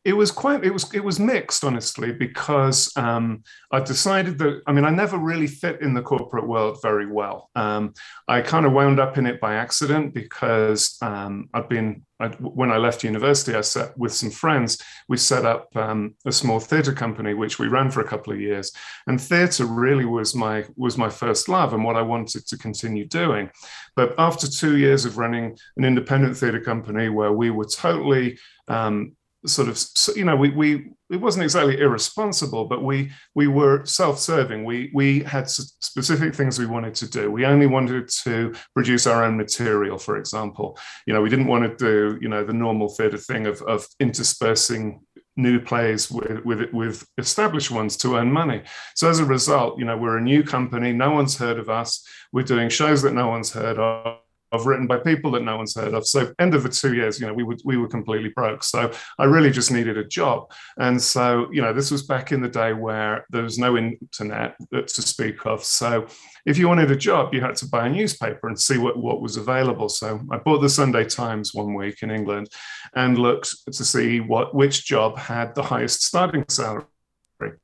it 0.04 0.14
was 0.14 0.32
quite 0.32 0.64
it 0.64 0.74
was 0.74 0.92
it 0.94 1.04
was 1.04 1.20
mixed 1.20 1.64
honestly 1.64 2.12
because 2.12 2.92
um, 2.98 3.44
I 3.72 3.80
decided 3.82 4.40
that 4.40 4.62
I 4.66 4.72
mean 4.72 4.84
I 4.84 4.90
never 4.90 5.18
really 5.18 5.48
fit 5.48 5.82
in 5.82 5.94
the 5.94 6.02
corporate 6.02 6.48
world 6.48 6.80
very 6.82 7.06
well. 7.06 7.50
Um, 7.56 7.94
I 8.28 8.42
kind 8.42 8.66
of 8.66 8.72
wound 8.72 9.00
up 9.00 9.18
in 9.20 9.28
it 9.28 9.40
by 9.40 9.56
accident 9.56 10.14
because 10.14 10.98
um, 11.04 11.50
I'd 11.54 11.70
been 11.70 12.04
I, 12.20 12.30
when 12.30 12.72
I 12.72 12.78
left 12.78 13.04
university 13.04 13.56
I 13.56 13.62
set 13.62 13.96
with 13.96 14.12
some 14.12 14.32
friends 14.32 14.80
we 15.08 15.18
set 15.18 15.46
up 15.46 15.70
um, 15.76 16.16
a 16.26 16.32
small 16.32 16.60
theatre 16.60 16.94
company 16.94 17.36
which 17.36 17.60
we 17.60 17.68
ran 17.68 17.92
for 17.92 18.02
a 18.02 18.08
couple 18.08 18.34
of 18.34 18.42
years 18.42 18.72
and 19.06 19.22
theatre 19.22 19.66
really 19.66 20.06
was 20.06 20.34
my 20.34 20.66
was 20.76 20.98
my 20.98 21.10
first 21.10 21.48
love 21.48 21.74
and 21.74 21.84
what 21.84 21.96
I 21.96 22.02
wanted 22.02 22.48
to 22.48 22.58
continue 22.58 23.06
doing. 23.06 23.52
But 23.96 24.16
after 24.18 24.48
two 24.48 24.78
years 24.78 25.06
of 25.06 25.20
running 25.20 25.56
an 25.78 25.86
independent 25.86 26.38
theatre 26.38 26.62
company 26.62 27.10
where 27.10 27.34
we 27.34 27.52
were 27.52 27.66
totally 27.66 28.40
um, 28.68 29.16
sort 29.46 29.68
of 29.68 29.80
you 30.16 30.24
know 30.24 30.36
we 30.36 30.50
we 30.50 30.92
it 31.10 31.20
wasn't 31.20 31.44
exactly 31.44 31.80
irresponsible 31.80 32.66
but 32.66 32.84
we 32.84 33.12
we 33.34 33.48
were 33.48 33.84
self-serving 33.86 34.64
we 34.64 34.92
we 34.94 35.22
had 35.22 35.50
specific 35.50 36.36
things 36.36 36.60
we 36.60 36.66
wanted 36.68 36.94
to 36.94 37.10
do 37.10 37.32
we 37.32 37.46
only 37.46 37.66
wanted 37.66 38.08
to 38.08 38.54
produce 38.76 39.08
our 39.08 39.24
own 39.24 39.36
material 39.36 39.98
for 39.98 40.18
example 40.18 40.78
you 41.08 41.14
know 41.14 41.22
we 41.22 41.30
didn't 41.30 41.48
want 41.48 41.64
to 41.64 41.76
do 41.76 42.20
you 42.22 42.30
know 42.30 42.44
the 42.44 42.54
normal 42.54 42.88
theater 42.88 43.18
thing 43.18 43.48
of 43.48 43.62
of 43.64 43.88
interspersing 44.00 45.02
new 45.38 45.60
plays 45.60 46.12
with, 46.12 46.44
with 46.46 46.72
with 46.74 47.08
established 47.18 47.72
ones 47.72 47.96
to 47.98 48.18
earn 48.18 48.32
money. 48.32 48.62
So 48.96 49.10
as 49.10 49.20
a 49.20 49.26
result, 49.26 49.80
you 49.80 49.86
know, 49.86 49.98
we're 49.98 50.18
a 50.18 50.22
new 50.22 50.44
company. 50.44 50.92
No 50.92 51.12
one's 51.12 51.38
heard 51.38 51.58
of 51.58 51.70
us. 51.70 52.06
We're 52.34 52.44
doing 52.44 52.70
shows 52.70 53.02
that 53.04 53.14
no 53.14 53.30
one's 53.30 53.52
heard 53.52 53.80
of 53.80 54.21
of 54.52 54.66
written 54.66 54.88
by 54.88 54.98
people 54.98 55.32
that 55.32 55.44
no 55.44 55.58
one's 55.58 55.76
heard 55.76 55.94
of. 55.94 56.06
So 56.06 56.34
end 56.40 56.54
of 56.54 56.64
the 56.64 56.70
two 56.70 56.94
years, 56.94 57.20
you 57.20 57.28
know, 57.28 57.34
we 57.34 57.44
were 57.44 57.58
we 57.64 57.78
were 57.78 57.88
completely 57.88 58.30
broke. 58.30 58.64
So 58.64 58.92
I 59.18 59.26
really 59.26 59.52
just 59.52 59.72
needed 59.72 59.98
a 59.98 60.04
job. 60.04 60.52
And 60.78 61.02
so, 61.02 61.48
you 61.52 61.62
know, 61.62 61.74
this 61.74 61.92
was 61.92 62.04
back 62.04 62.32
in 62.32 62.42
the 62.42 62.50
day 62.50 62.74
where 62.74 63.26
there 63.30 63.44
was 63.44 63.58
no 63.58 63.78
internet 63.78 64.56
to 64.72 65.02
speak 65.02 65.46
of. 65.46 65.64
So 65.64 66.08
if 66.46 66.58
you 66.58 66.68
wanted 66.68 66.92
a 66.92 66.96
job, 66.96 67.34
you 67.34 67.42
had 67.42 67.56
to 67.58 67.68
buy 67.68 67.88
a 67.88 67.90
newspaper 67.90 68.48
and 68.48 68.60
see 68.60 68.78
what, 68.78 68.98
what 68.98 69.22
was 69.22 69.38
available. 69.38 69.90
So 69.90 70.20
I 70.32 70.38
bought 70.38 70.60
the 70.60 70.70
Sunday 70.70 71.06
Times 71.06 71.54
one 71.54 71.74
week 71.74 72.02
in 72.02 72.12
England 72.12 72.50
and 72.96 73.18
looked 73.18 73.56
to 73.72 73.84
see 73.86 74.20
what 74.20 74.56
which 74.56 74.86
job 74.86 75.18
had 75.18 75.56
the 75.56 75.64
highest 75.64 76.04
starting 76.04 76.46
salary 76.50 76.84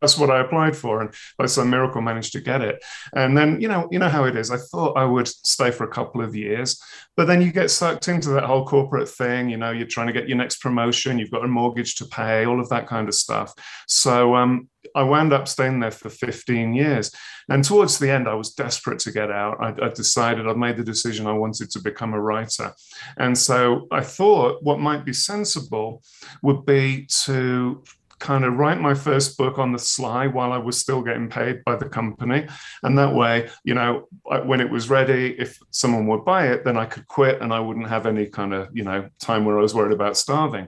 that's 0.01 0.17
what 0.17 0.29
I 0.29 0.39
applied 0.39 0.75
for, 0.75 1.01
and 1.01 1.13
by 1.37 1.45
some 1.45 1.69
miracle 1.69 2.01
managed 2.01 2.33
to 2.33 2.41
get 2.41 2.61
it. 2.61 2.83
And 3.13 3.37
then 3.37 3.61
you 3.61 3.67
know, 3.67 3.87
you 3.91 3.99
know 3.99 4.09
how 4.09 4.25
it 4.25 4.35
is. 4.35 4.51
I 4.51 4.57
thought 4.57 4.97
I 4.97 5.05
would 5.05 5.27
stay 5.27 5.71
for 5.71 5.83
a 5.83 5.91
couple 5.91 6.21
of 6.21 6.35
years, 6.35 6.81
but 7.15 7.25
then 7.25 7.41
you 7.41 7.51
get 7.51 7.71
sucked 7.71 8.07
into 8.07 8.29
that 8.29 8.43
whole 8.43 8.65
corporate 8.65 9.09
thing. 9.09 9.49
You 9.49 9.57
know, 9.57 9.71
you're 9.71 9.87
trying 9.87 10.07
to 10.07 10.13
get 10.13 10.27
your 10.27 10.37
next 10.37 10.61
promotion, 10.61 11.19
you've 11.19 11.31
got 11.31 11.45
a 11.45 11.47
mortgage 11.47 11.95
to 11.95 12.05
pay, 12.05 12.45
all 12.45 12.59
of 12.59 12.69
that 12.69 12.87
kind 12.87 13.07
of 13.07 13.15
stuff. 13.15 13.53
So 13.87 14.35
um, 14.35 14.69
I 14.95 15.03
wound 15.03 15.33
up 15.33 15.47
staying 15.47 15.79
there 15.79 15.91
for 15.91 16.09
15 16.09 16.73
years. 16.73 17.11
And 17.49 17.63
towards 17.63 17.97
the 17.97 18.09
end, 18.09 18.27
I 18.27 18.33
was 18.33 18.53
desperate 18.53 18.99
to 18.99 19.11
get 19.11 19.31
out. 19.31 19.57
I, 19.61 19.85
I 19.85 19.89
decided, 19.89 20.47
I'd 20.47 20.57
made 20.57 20.77
the 20.77 20.83
decision 20.83 21.27
I 21.27 21.33
wanted 21.33 21.69
to 21.71 21.79
become 21.79 22.13
a 22.13 22.21
writer. 22.21 22.73
And 23.17 23.37
so 23.37 23.87
I 23.91 24.01
thought 24.01 24.63
what 24.63 24.79
might 24.79 25.05
be 25.05 25.13
sensible 25.13 26.03
would 26.41 26.65
be 26.65 27.07
to 27.23 27.83
kind 28.19 28.45
of 28.45 28.57
write 28.57 28.79
my 28.79 28.93
first 28.93 29.37
book 29.37 29.59
on 29.59 29.71
the 29.71 29.79
sly 29.79 30.27
while 30.27 30.51
I 30.51 30.57
was 30.57 30.77
still 30.77 31.01
getting 31.01 31.29
paid 31.29 31.63
by 31.63 31.75
the 31.75 31.87
company. 31.87 32.47
And 32.83 32.97
that 32.97 33.13
way, 33.13 33.49
you 33.63 33.73
know, 33.73 34.07
when 34.45 34.61
it 34.61 34.69
was 34.69 34.89
ready, 34.89 35.35
if 35.37 35.59
someone 35.71 36.07
would 36.07 36.25
buy 36.25 36.47
it, 36.47 36.65
then 36.65 36.77
I 36.77 36.85
could 36.85 37.07
quit 37.07 37.41
and 37.41 37.53
I 37.53 37.59
wouldn't 37.59 37.89
have 37.89 38.05
any 38.05 38.25
kind 38.25 38.53
of, 38.53 38.69
you 38.73 38.83
know, 38.83 39.09
time 39.19 39.45
where 39.45 39.59
I 39.59 39.61
was 39.61 39.75
worried 39.75 39.93
about 39.93 40.17
starving. 40.17 40.67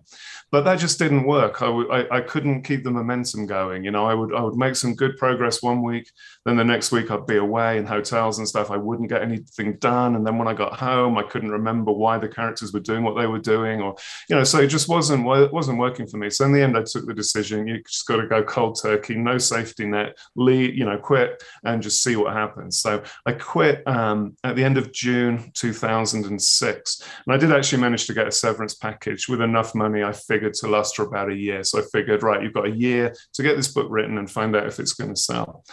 But 0.51 0.63
that 0.63 0.79
just 0.79 0.97
didn't 0.97 1.25
work. 1.25 1.62
I 1.62 1.67
w- 1.67 1.91
I, 1.91 2.17
I 2.17 2.21
couldn't 2.21 2.63
keep 2.63 2.83
the 2.83 2.91
momentum 2.91 3.45
going. 3.45 3.83
You 3.83 3.91
know, 3.91 4.05
I 4.05 4.15
would 4.15 4.33
I 4.33 4.41
would 4.41 4.55
make 4.55 4.75
some 4.75 4.95
good 4.95 5.15
progress 5.17 5.62
one 5.62 5.83
week, 5.83 6.12
then 6.45 6.57
the 6.57 6.63
next 6.63 6.91
week 6.91 7.12
I'd 7.12 7.27
be 7.27 7.38
away 7.38 7.77
in 7.77 7.85
hotels 7.85 8.39
and 8.39 8.47
stuff. 8.47 8.71
I 8.71 8.77
wouldn't 8.77 9.09
get 9.09 9.21
anything 9.21 9.77
done. 9.77 10.15
And 10.15 10.25
then 10.25 10.39
when 10.39 10.47
I 10.47 10.55
got 10.55 10.73
home, 10.73 11.17
I 11.19 11.23
couldn't 11.23 11.51
remember 11.51 11.91
why 11.91 12.17
the 12.17 12.27
characters 12.27 12.73
were 12.73 12.79
doing 12.79 13.03
what 13.03 13.15
they 13.15 13.27
were 13.27 13.39
doing, 13.39 13.81
or 13.81 13.95
you 14.27 14.35
know, 14.35 14.43
so 14.43 14.59
it 14.59 14.67
just 14.67 14.89
wasn't 14.89 15.27
it 15.27 15.53
wasn't 15.53 15.77
working 15.77 16.07
for 16.07 16.17
me. 16.17 16.31
So 16.31 16.45
in 16.45 16.51
the 16.51 16.62
end, 16.63 16.75
I 16.75 16.83
took 16.83 17.05
the 17.05 17.13
decision 17.13 17.38
decision. 17.39 17.67
You 17.67 17.82
just 17.84 18.06
got 18.08 18.17
to 18.17 18.28
go 18.28 18.43
cold 18.43 18.80
turkey, 18.82 19.15
no 19.15 19.38
safety 19.38 19.86
net, 19.86 20.17
leave, 20.36 20.75
you 20.75 20.86
know, 20.86 20.97
quit 20.97 21.43
and 21.63 21.82
just 21.82 22.04
see 22.04 22.15
what 22.15 22.34
happens. 22.34 22.80
So 22.80 23.04
I 23.25 23.34
quit 23.34 23.88
um, 23.88 24.36
at 24.43 24.56
the 24.56 24.63
end 24.63 24.78
of 24.78 24.91
June 24.91 25.52
2006. 25.54 27.04
And 27.25 27.34
I 27.34 27.38
did 27.38 27.52
actually 27.52 27.82
manage 27.82 28.08
to 28.08 28.13
get 28.13 28.28
a 28.28 28.32
severance 28.32 28.75
package 28.75 29.28
with 29.28 29.41
enough 29.41 29.75
money, 29.75 30.04
I 30.04 30.12
figured, 30.12 30.54
to 30.56 30.67
last 30.67 30.95
for 30.95 31.06
about 31.06 31.32
a 31.32 31.36
year. 31.36 31.63
So 31.63 31.80
I 31.80 31.84
figured, 31.91 32.23
right, 32.23 32.41
you've 32.41 32.54
got 32.54 32.67
a 32.67 32.71
year 32.71 33.13
to 33.34 33.43
get 33.43 33.56
this 33.56 33.69
book 33.69 33.88
written 33.89 34.17
and 34.17 34.30
find 34.30 34.56
out 34.56 34.67
if 34.67 34.80
it's 34.80 34.93
going 34.93 35.13
to 35.13 35.19
sell. 35.19 35.63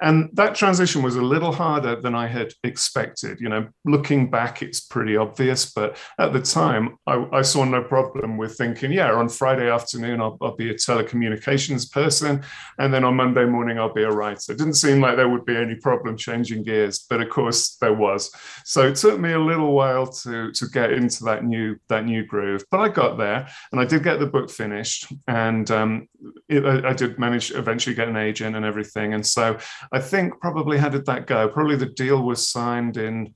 And 0.00 0.30
that 0.34 0.54
transition 0.54 1.02
was 1.02 1.16
a 1.16 1.22
little 1.22 1.52
harder 1.52 2.00
than 2.00 2.14
I 2.14 2.26
had 2.26 2.52
expected. 2.64 3.40
You 3.40 3.48
know, 3.48 3.68
looking 3.84 4.30
back, 4.30 4.62
it's 4.62 4.80
pretty 4.80 5.16
obvious. 5.16 5.72
But 5.72 5.96
at 6.18 6.32
the 6.32 6.40
time, 6.40 6.96
I, 7.06 7.24
I 7.32 7.42
saw 7.42 7.64
no 7.64 7.82
problem 7.82 8.36
with 8.36 8.56
thinking, 8.56 8.92
yeah, 8.92 9.12
on 9.12 9.28
Friday 9.28 9.70
afternoon, 9.70 10.20
I'll, 10.20 10.36
I'll 10.40 10.56
be 10.56 10.70
a 10.70 10.74
telecommunications 10.74 11.11
telecommunications 11.12 11.90
person. 11.90 12.42
And 12.78 12.92
then 12.92 13.04
on 13.04 13.16
Monday 13.16 13.44
morning, 13.44 13.78
I'll 13.78 13.92
be 13.92 14.02
a 14.02 14.10
writer. 14.10 14.52
It 14.52 14.58
didn't 14.58 14.74
seem 14.74 15.00
like 15.00 15.16
there 15.16 15.28
would 15.28 15.44
be 15.44 15.56
any 15.56 15.74
problem 15.76 16.16
changing 16.16 16.64
gears, 16.64 17.06
but 17.08 17.20
of 17.20 17.30
course 17.30 17.76
there 17.76 17.92
was. 17.92 18.30
So 18.64 18.88
it 18.88 18.96
took 18.96 19.20
me 19.20 19.32
a 19.32 19.38
little 19.38 19.72
while 19.72 20.06
to, 20.06 20.52
to 20.52 20.66
get 20.68 20.92
into 20.92 21.24
that 21.24 21.44
new, 21.44 21.76
that 21.88 22.04
new 22.04 22.24
groove, 22.24 22.64
but 22.70 22.80
I 22.80 22.88
got 22.88 23.18
there 23.18 23.48
and 23.70 23.80
I 23.80 23.84
did 23.84 24.02
get 24.02 24.20
the 24.20 24.26
book 24.26 24.50
finished. 24.50 25.12
And 25.28 25.70
um, 25.70 26.08
it, 26.48 26.64
I, 26.64 26.90
I 26.90 26.92
did 26.92 27.18
manage 27.18 27.52
eventually 27.52 27.94
get 27.94 28.08
an 28.08 28.16
agent 28.16 28.56
and 28.56 28.64
everything. 28.64 29.14
And 29.14 29.26
so 29.26 29.58
I 29.92 30.00
think 30.00 30.40
probably 30.40 30.78
how 30.78 30.88
did 30.88 31.06
that 31.06 31.26
go? 31.26 31.48
Probably 31.48 31.76
the 31.76 31.86
deal 31.86 32.22
was 32.22 32.48
signed 32.48 32.96
in 32.96 33.34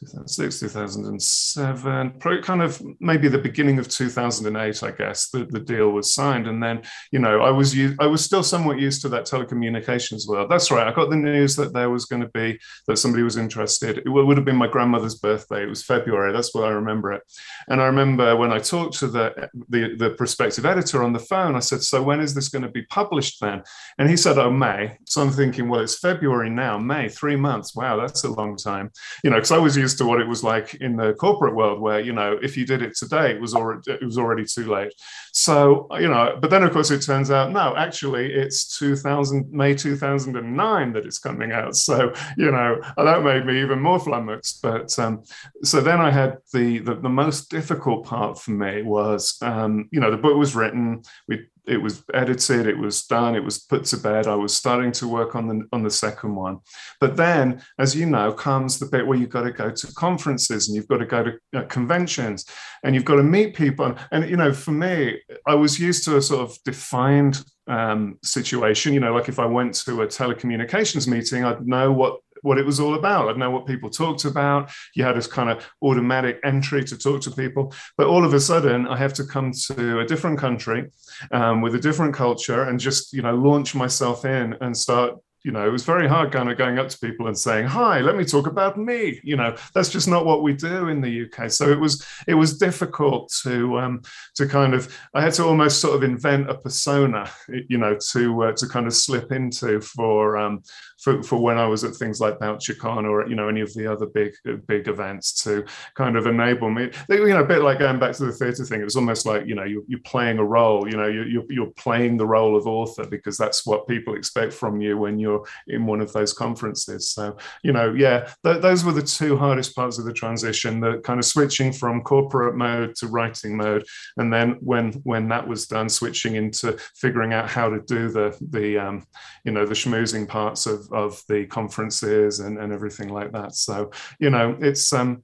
2006, 0.00 0.60
2007, 0.60 2.10
probably 2.18 2.42
kind 2.42 2.62
of 2.62 2.82
maybe 2.98 3.28
the 3.28 3.38
beginning 3.38 3.78
of 3.78 3.88
2008, 3.88 4.82
I 4.82 4.90
guess, 4.90 5.30
the, 5.30 5.44
the 5.44 5.60
deal 5.60 5.90
was 5.90 6.12
signed. 6.12 6.48
And 6.48 6.62
then, 6.62 6.82
you 7.12 7.20
know, 7.20 7.42
I 7.42 7.50
was 7.50 7.76
I 8.00 8.06
was 8.06 8.24
still 8.24 8.42
somewhat 8.42 8.80
used 8.80 9.02
to 9.02 9.08
that 9.10 9.24
telecommunications 9.24 10.26
world. 10.26 10.50
That's 10.50 10.70
right. 10.70 10.86
I 10.86 10.92
got 10.92 11.10
the 11.10 11.16
news 11.16 11.54
that 11.56 11.72
there 11.72 11.90
was 11.90 12.06
going 12.06 12.22
to 12.22 12.28
be, 12.28 12.58
that 12.88 12.96
somebody 12.96 13.22
was 13.22 13.36
interested. 13.36 13.98
It 13.98 14.08
would 14.08 14.36
have 14.36 14.44
been 14.44 14.56
my 14.56 14.66
grandmother's 14.66 15.14
birthday. 15.14 15.62
It 15.62 15.68
was 15.68 15.84
February. 15.84 16.32
That's 16.32 16.54
what 16.54 16.64
I 16.64 16.70
remember 16.70 17.12
it. 17.12 17.22
And 17.68 17.80
I 17.80 17.86
remember 17.86 18.34
when 18.36 18.52
I 18.52 18.58
talked 18.58 18.98
to 18.98 19.06
the, 19.06 19.48
the, 19.68 19.94
the 19.96 20.10
prospective 20.10 20.66
editor 20.66 21.04
on 21.04 21.12
the 21.12 21.20
phone, 21.20 21.54
I 21.54 21.60
said, 21.60 21.82
so 21.82 22.02
when 22.02 22.20
is 22.20 22.34
this 22.34 22.48
going 22.48 22.62
to 22.62 22.68
be 22.68 22.82
published 22.82 23.40
then? 23.40 23.62
And 23.98 24.10
he 24.10 24.16
said, 24.16 24.38
oh, 24.38 24.50
May. 24.50 24.98
So 25.06 25.22
I'm 25.22 25.30
thinking, 25.30 25.68
well, 25.68 25.80
it's 25.80 25.98
February 25.98 26.50
now, 26.50 26.78
May, 26.78 27.08
three 27.08 27.36
months. 27.36 27.76
Wow, 27.76 27.96
that's 27.96 28.24
a 28.24 28.30
long 28.30 28.56
time. 28.56 28.90
You 29.22 29.30
know, 29.30 29.36
because 29.36 29.52
I 29.52 29.58
was 29.58 29.76
used 29.84 29.98
to 29.98 30.06
what 30.06 30.20
it 30.20 30.28
was 30.34 30.42
like 30.52 30.68
in 30.86 30.92
the 30.96 31.14
corporate 31.24 31.56
world 31.60 31.78
where 31.86 32.00
you 32.08 32.14
know 32.18 32.30
if 32.46 32.52
you 32.56 32.64
did 32.72 32.80
it 32.86 32.94
today 33.02 33.28
it 33.34 33.40
was 33.40 33.54
already 33.54 33.82
it 34.02 34.04
was 34.10 34.18
already 34.22 34.44
too 34.54 34.66
late. 34.76 34.92
So 35.32 35.86
you 36.04 36.10
know 36.12 36.24
but 36.40 36.50
then 36.50 36.62
of 36.66 36.72
course 36.72 36.90
it 36.90 37.02
turns 37.10 37.30
out 37.30 37.52
no 37.60 37.66
actually 37.76 38.26
it's 38.42 38.58
2000 38.78 39.52
may 39.52 39.74
2009 39.74 40.92
that 40.94 41.06
it's 41.08 41.18
coming 41.28 41.52
out. 41.52 41.74
So 41.84 42.12
you 42.36 42.50
know 42.50 42.70
that 42.96 43.22
made 43.30 43.44
me 43.44 43.60
even 43.60 43.78
more 43.88 44.00
flummoxed. 44.00 44.62
But 44.62 44.98
um, 44.98 45.22
so 45.70 45.76
then 45.80 46.00
i 46.00 46.10
had 46.10 46.38
the, 46.52 46.78
the, 46.86 46.94
the 46.94 47.14
most 47.22 47.50
difficult 47.50 48.00
part 48.06 48.38
for 48.42 48.52
me 48.52 48.82
was 48.82 49.36
um, 49.42 49.88
you 49.92 50.00
know 50.00 50.10
the 50.10 50.24
book 50.24 50.36
was 50.36 50.54
written 50.54 51.02
we 51.28 51.46
it 51.66 51.78
was 51.78 52.04
edited, 52.12 52.66
it 52.66 52.78
was 52.78 53.04
done, 53.06 53.34
it 53.34 53.44
was 53.44 53.58
put 53.58 53.84
to 53.86 53.96
bed. 53.96 54.26
I 54.26 54.34
was 54.34 54.54
starting 54.54 54.92
to 54.92 55.08
work 55.08 55.34
on 55.34 55.48
the 55.48 55.66
on 55.72 55.82
the 55.82 55.90
second 55.90 56.34
one. 56.34 56.58
But 57.00 57.16
then, 57.16 57.62
as 57.78 57.96
you 57.96 58.06
know, 58.06 58.32
comes 58.32 58.78
the 58.78 58.86
bit 58.86 59.06
where 59.06 59.18
you've 59.18 59.30
got 59.30 59.42
to 59.42 59.52
go 59.52 59.70
to 59.70 59.94
conferences 59.94 60.68
and 60.68 60.76
you've 60.76 60.88
got 60.88 60.98
to 60.98 61.06
go 61.06 61.24
to 61.24 61.32
uh, 61.56 61.62
conventions 61.64 62.44
and 62.82 62.94
you've 62.94 63.04
got 63.04 63.16
to 63.16 63.22
meet 63.22 63.54
people. 63.54 63.94
And 64.12 64.28
you 64.28 64.36
know, 64.36 64.52
for 64.52 64.72
me, 64.72 65.20
I 65.46 65.54
was 65.54 65.78
used 65.78 66.04
to 66.04 66.16
a 66.16 66.22
sort 66.22 66.48
of 66.48 66.58
defined 66.64 67.44
um, 67.66 68.18
situation. 68.22 68.92
You 68.92 69.00
know, 69.00 69.14
like 69.14 69.28
if 69.28 69.38
I 69.38 69.46
went 69.46 69.74
to 69.74 70.02
a 70.02 70.06
telecommunications 70.06 71.08
meeting, 71.08 71.44
I'd 71.44 71.66
know 71.66 71.92
what 71.92 72.20
what 72.44 72.58
it 72.58 72.66
was 72.66 72.78
all 72.78 72.94
about. 72.94 73.28
I'd 73.28 73.38
know 73.38 73.50
what 73.50 73.66
people 73.66 73.90
talked 73.90 74.24
about. 74.24 74.70
You 74.94 75.04
had 75.04 75.16
this 75.16 75.26
kind 75.26 75.50
of 75.50 75.66
automatic 75.82 76.38
entry 76.44 76.84
to 76.84 76.96
talk 76.96 77.22
to 77.22 77.30
people. 77.30 77.72
But 77.96 78.06
all 78.06 78.24
of 78.24 78.34
a 78.34 78.40
sudden, 78.40 78.86
I 78.86 78.96
have 78.98 79.14
to 79.14 79.24
come 79.24 79.52
to 79.68 80.00
a 80.00 80.06
different 80.06 80.38
country 80.38 80.90
um, 81.32 81.62
with 81.62 81.74
a 81.74 81.80
different 81.80 82.14
culture 82.14 82.64
and 82.64 82.78
just, 82.78 83.12
you 83.12 83.22
know, 83.22 83.34
launch 83.34 83.74
myself 83.74 84.24
in 84.24 84.54
and 84.60 84.76
start 84.76 85.14
you 85.44 85.52
know, 85.52 85.66
it 85.66 85.70
was 85.70 85.84
very 85.84 86.08
hard 86.08 86.32
kind 86.32 86.50
of 86.50 86.56
going 86.56 86.78
up 86.78 86.88
to 86.88 86.98
people 86.98 87.26
and 87.26 87.38
saying, 87.38 87.66
"Hi, 87.66 88.00
let 88.00 88.16
me 88.16 88.24
talk 88.24 88.46
about 88.46 88.78
me." 88.78 89.20
You 89.22 89.36
know, 89.36 89.54
that's 89.74 89.90
just 89.90 90.08
not 90.08 90.24
what 90.24 90.42
we 90.42 90.54
do 90.54 90.88
in 90.88 91.02
the 91.02 91.26
UK. 91.26 91.50
So 91.50 91.70
it 91.70 91.78
was 91.78 92.04
it 92.26 92.32
was 92.32 92.56
difficult 92.56 93.30
to 93.42 93.78
um, 93.78 94.02
to 94.36 94.48
kind 94.48 94.72
of 94.72 94.88
I 95.12 95.20
had 95.20 95.34
to 95.34 95.44
almost 95.44 95.80
sort 95.80 95.96
of 95.96 96.02
invent 96.02 96.48
a 96.48 96.54
persona, 96.54 97.30
you 97.68 97.76
know, 97.76 97.98
to 98.12 98.44
uh, 98.44 98.52
to 98.52 98.66
kind 98.66 98.86
of 98.86 98.94
slip 98.94 99.32
into 99.32 99.82
for 99.82 100.38
um, 100.38 100.62
for, 101.04 101.22
for 101.22 101.36
when 101.36 101.58
I 101.58 101.66
was 101.66 101.84
at 101.84 101.94
things 101.94 102.18
like 102.18 102.38
BoucherCon 102.38 103.04
or 103.04 103.28
you 103.28 103.34
know 103.34 103.48
any 103.48 103.60
of 103.60 103.72
the 103.74 103.86
other 103.86 104.06
big 104.06 104.32
big 104.66 104.88
events 104.88 105.44
to 105.44 105.66
kind 105.94 106.16
of 106.16 106.26
enable 106.26 106.70
me. 106.70 106.90
You 107.10 107.28
know, 107.28 107.40
a 107.40 107.44
bit 107.44 107.60
like 107.60 107.78
going 107.78 107.98
back 107.98 108.14
to 108.16 108.24
the 108.24 108.32
theatre 108.32 108.64
thing. 108.64 108.80
It 108.80 108.84
was 108.84 108.96
almost 108.96 109.26
like 109.26 109.46
you 109.46 109.54
know 109.54 109.64
you're, 109.64 109.82
you're 109.86 110.00
playing 110.00 110.38
a 110.38 110.44
role. 110.44 110.88
You 110.88 110.96
know, 110.96 111.06
you're, 111.06 111.44
you're 111.50 111.72
playing 111.72 112.16
the 112.16 112.26
role 112.26 112.56
of 112.56 112.66
author 112.66 113.06
because 113.06 113.36
that's 113.36 113.66
what 113.66 113.86
people 113.86 114.14
expect 114.14 114.54
from 114.54 114.80
you 114.80 114.96
when 114.96 115.18
you're 115.18 115.44
in 115.68 115.84
one 115.84 116.00
of 116.00 116.10
those 116.14 116.32
conferences. 116.32 117.10
So 117.10 117.36
you 117.62 117.72
know, 117.72 117.92
yeah, 117.92 118.30
th- 118.42 118.62
those 118.62 118.82
were 118.82 118.92
the 118.92 119.02
two 119.02 119.36
hardest 119.36 119.76
parts 119.76 119.98
of 119.98 120.06
the 120.06 120.12
transition. 120.12 120.80
The 120.80 121.00
kind 121.00 121.20
of 121.20 121.26
switching 121.26 121.70
from 121.70 122.00
corporate 122.00 122.56
mode 122.56 122.94
to 122.96 123.08
writing 123.08 123.58
mode, 123.58 123.84
and 124.16 124.32
then 124.32 124.56
when 124.60 124.92
when 125.04 125.28
that 125.28 125.46
was 125.46 125.66
done, 125.66 125.90
switching 125.90 126.36
into 126.36 126.78
figuring 126.94 127.34
out 127.34 127.50
how 127.50 127.68
to 127.68 127.82
do 127.82 128.08
the 128.08 128.34
the 128.50 128.78
um, 128.78 129.06
you 129.44 129.52
know 129.52 129.66
the 129.66 129.74
schmoozing 129.74 130.26
parts 130.26 130.64
of 130.64 130.90
of 130.94 131.22
the 131.28 131.46
conferences 131.46 132.40
and, 132.40 132.58
and 132.58 132.72
everything 132.72 133.08
like 133.08 133.32
that. 133.32 133.54
So, 133.54 133.90
you 134.18 134.30
know, 134.30 134.56
it's 134.60 134.92
um 134.92 135.22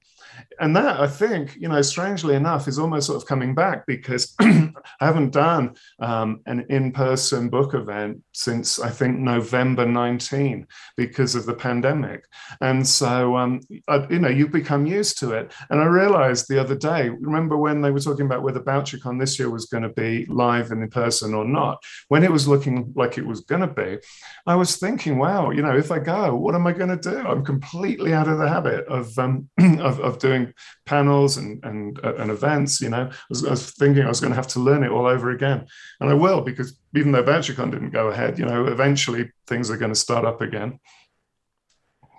and 0.59 0.77
that 0.77 1.01
I 1.01 1.07
think, 1.07 1.57
you 1.57 1.69
know, 1.69 1.81
strangely 1.83 2.35
enough, 2.35 2.69
is 2.69 2.79
almost 2.79 3.07
sort 3.07 3.21
of 3.23 3.29
coming 3.29 3.55
back 3.55 3.87
because 3.87 4.35
I 4.41 4.73
haven't 5.01 5.33
done 5.33 5.75
um, 6.01 6.41
an 6.47 6.67
in-person 6.69 7.49
book 7.49 7.75
event 7.75 8.23
since 8.33 8.79
I 8.79 8.91
think 8.91 9.19
November 9.19 9.87
19 9.87 10.67
because 10.97 11.35
of 11.35 11.47
the 11.47 11.55
pandemic. 11.55 12.25
And 12.61 12.87
so, 12.87 13.37
um, 13.37 13.61
I, 13.89 14.07
you 14.11 14.19
know, 14.19 14.29
you 14.29 14.49
become 14.49 14.87
used 14.87 15.19
to 15.21 15.33
it. 15.33 15.53
And 15.71 15.81
I 15.81 15.85
realized 15.85 16.47
the 16.49 16.61
other 16.61 16.75
day, 16.75 17.09
remember 17.09 17.57
when 17.57 17.81
they 17.81 17.91
were 17.91 18.01
talking 18.01 18.27
about 18.27 18.43
whether 18.43 18.61
BoucherCon 18.61 19.19
this 19.19 19.39
year 19.39 19.51
was 19.51 19.67
going 19.67 19.83
to 19.83 19.89
be 19.89 20.27
live 20.27 20.71
and 20.71 20.83
in 20.83 20.91
person 20.91 21.35
or 21.35 21.45
not? 21.45 21.83
When 22.09 22.25
it 22.25 22.33
was 22.33 22.49
looking 22.49 22.93
like 22.97 23.19
it 23.19 23.27
was 23.27 23.41
going 23.43 23.63
to 23.63 23.67
be, 23.67 23.99
I 24.47 24.57
was 24.57 24.77
thinking, 24.77 25.19
wow, 25.19 25.51
you 25.51 25.63
know, 25.63 25.77
if 25.77 25.91
I 25.91 25.99
go, 25.99 26.35
what 26.35 26.55
am 26.55 26.67
I 26.67 26.73
going 26.73 26.91
to 26.91 27.11
do? 27.11 27.19
I'm 27.19 27.45
completely 27.45 28.13
out 28.13 28.29
of 28.29 28.39
the 28.39 28.49
habit 28.49 28.87
of, 28.87 29.17
um, 29.19 29.49
of, 29.59 30.01
of 30.01 30.10
doing 30.19 30.53
panels 30.87 31.37
and 31.37 31.63
and, 31.65 31.99
uh, 32.05 32.15
and 32.17 32.31
events. 32.31 32.81
You 32.81 32.91
know, 32.91 33.09
I 33.11 33.15
was, 33.29 33.45
I 33.45 33.51
was 33.51 33.71
thinking 33.71 34.05
I 34.05 34.09
was 34.09 34.21
going 34.21 34.33
to 34.33 34.37
have 34.37 34.49
to 34.49 34.61
learn 34.61 34.83
it 34.83 34.91
all 34.91 35.07
over 35.07 35.31
again, 35.31 35.67
and 36.01 36.11
I 36.11 36.15
will 36.15 36.41
because 36.41 36.77
even 36.95 37.13
though 37.13 37.23
BoucherCon 37.23 37.71
didn't 37.71 37.91
go 37.91 38.09
ahead, 38.09 38.39
you 38.39 38.45
know, 38.45 38.67
eventually 38.67 39.31
things 39.47 39.71
are 39.71 39.77
going 39.77 39.93
to 39.93 39.99
start 39.99 40.25
up 40.25 40.41
again. 40.41 40.79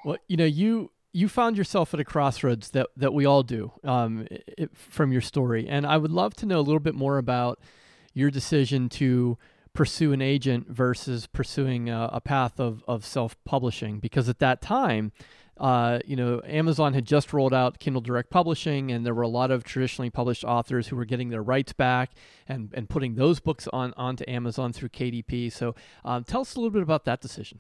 Well, 0.06 0.18
you 0.28 0.38
know, 0.38 0.46
you 0.46 0.92
you 1.14 1.28
found 1.28 1.58
yourself 1.58 1.94
at 1.94 2.00
a 2.00 2.06
crossroads 2.06 2.72
that 2.72 2.88
that 2.98 3.14
we 3.14 3.26
all 3.26 3.44
do 3.44 3.72
um, 3.84 4.28
it, 4.30 4.72
from 4.76 5.12
your 5.12 5.22
story, 5.22 5.68
and 5.68 5.86
I 5.86 5.98
would 5.98 6.12
love 6.12 6.34
to 6.36 6.46
know 6.46 6.60
a 6.60 6.62
little 6.62 6.80
bit 6.80 6.96
more 6.96 7.18
about 7.18 7.60
your 8.14 8.30
decision 8.30 8.90
to 8.90 9.38
pursue 9.74 10.12
an 10.12 10.22
agent 10.22 10.68
versus 10.70 11.28
pursuing 11.28 11.90
a, 11.90 12.10
a 12.12 12.22
path 12.22 12.60
of, 12.60 12.84
of 12.88 13.06
self-publishing 13.06 14.00
because 14.00 14.28
at 14.28 14.40
that 14.40 14.62
time 14.62 15.12
uh, 15.62 16.00
you 16.08 16.16
know, 16.16 16.42
Amazon 16.44 16.96
had 16.96 17.06
just 17.06 17.32
rolled 17.32 17.54
out 17.54 17.78
Kindle 17.78 18.02
Direct 18.02 18.32
Publishing, 18.32 18.92
and 18.92 19.06
there 19.06 19.14
were 19.14 19.22
a 19.22 19.28
lot 19.28 19.52
of 19.52 19.64
traditionally 19.64 20.10
published 20.10 20.44
authors 20.44 20.88
who 20.88 20.96
were 20.96 21.06
getting 21.06 21.30
their 21.30 21.44
rights 21.44 21.72
back 21.72 22.10
and, 22.48 22.74
and 22.74 22.90
putting 22.90 23.14
those 23.14 23.40
books 23.40 23.68
on 23.72 23.94
onto 23.96 24.26
Amazon 24.28 24.74
through 24.74 24.90
KDP. 24.90 25.52
So, 25.54 25.76
um, 26.04 26.24
tell 26.24 26.42
us 26.42 26.56
a 26.56 26.60
little 26.60 26.72
bit 26.72 26.82
about 26.82 27.06
that 27.06 27.22
decision. 27.22 27.60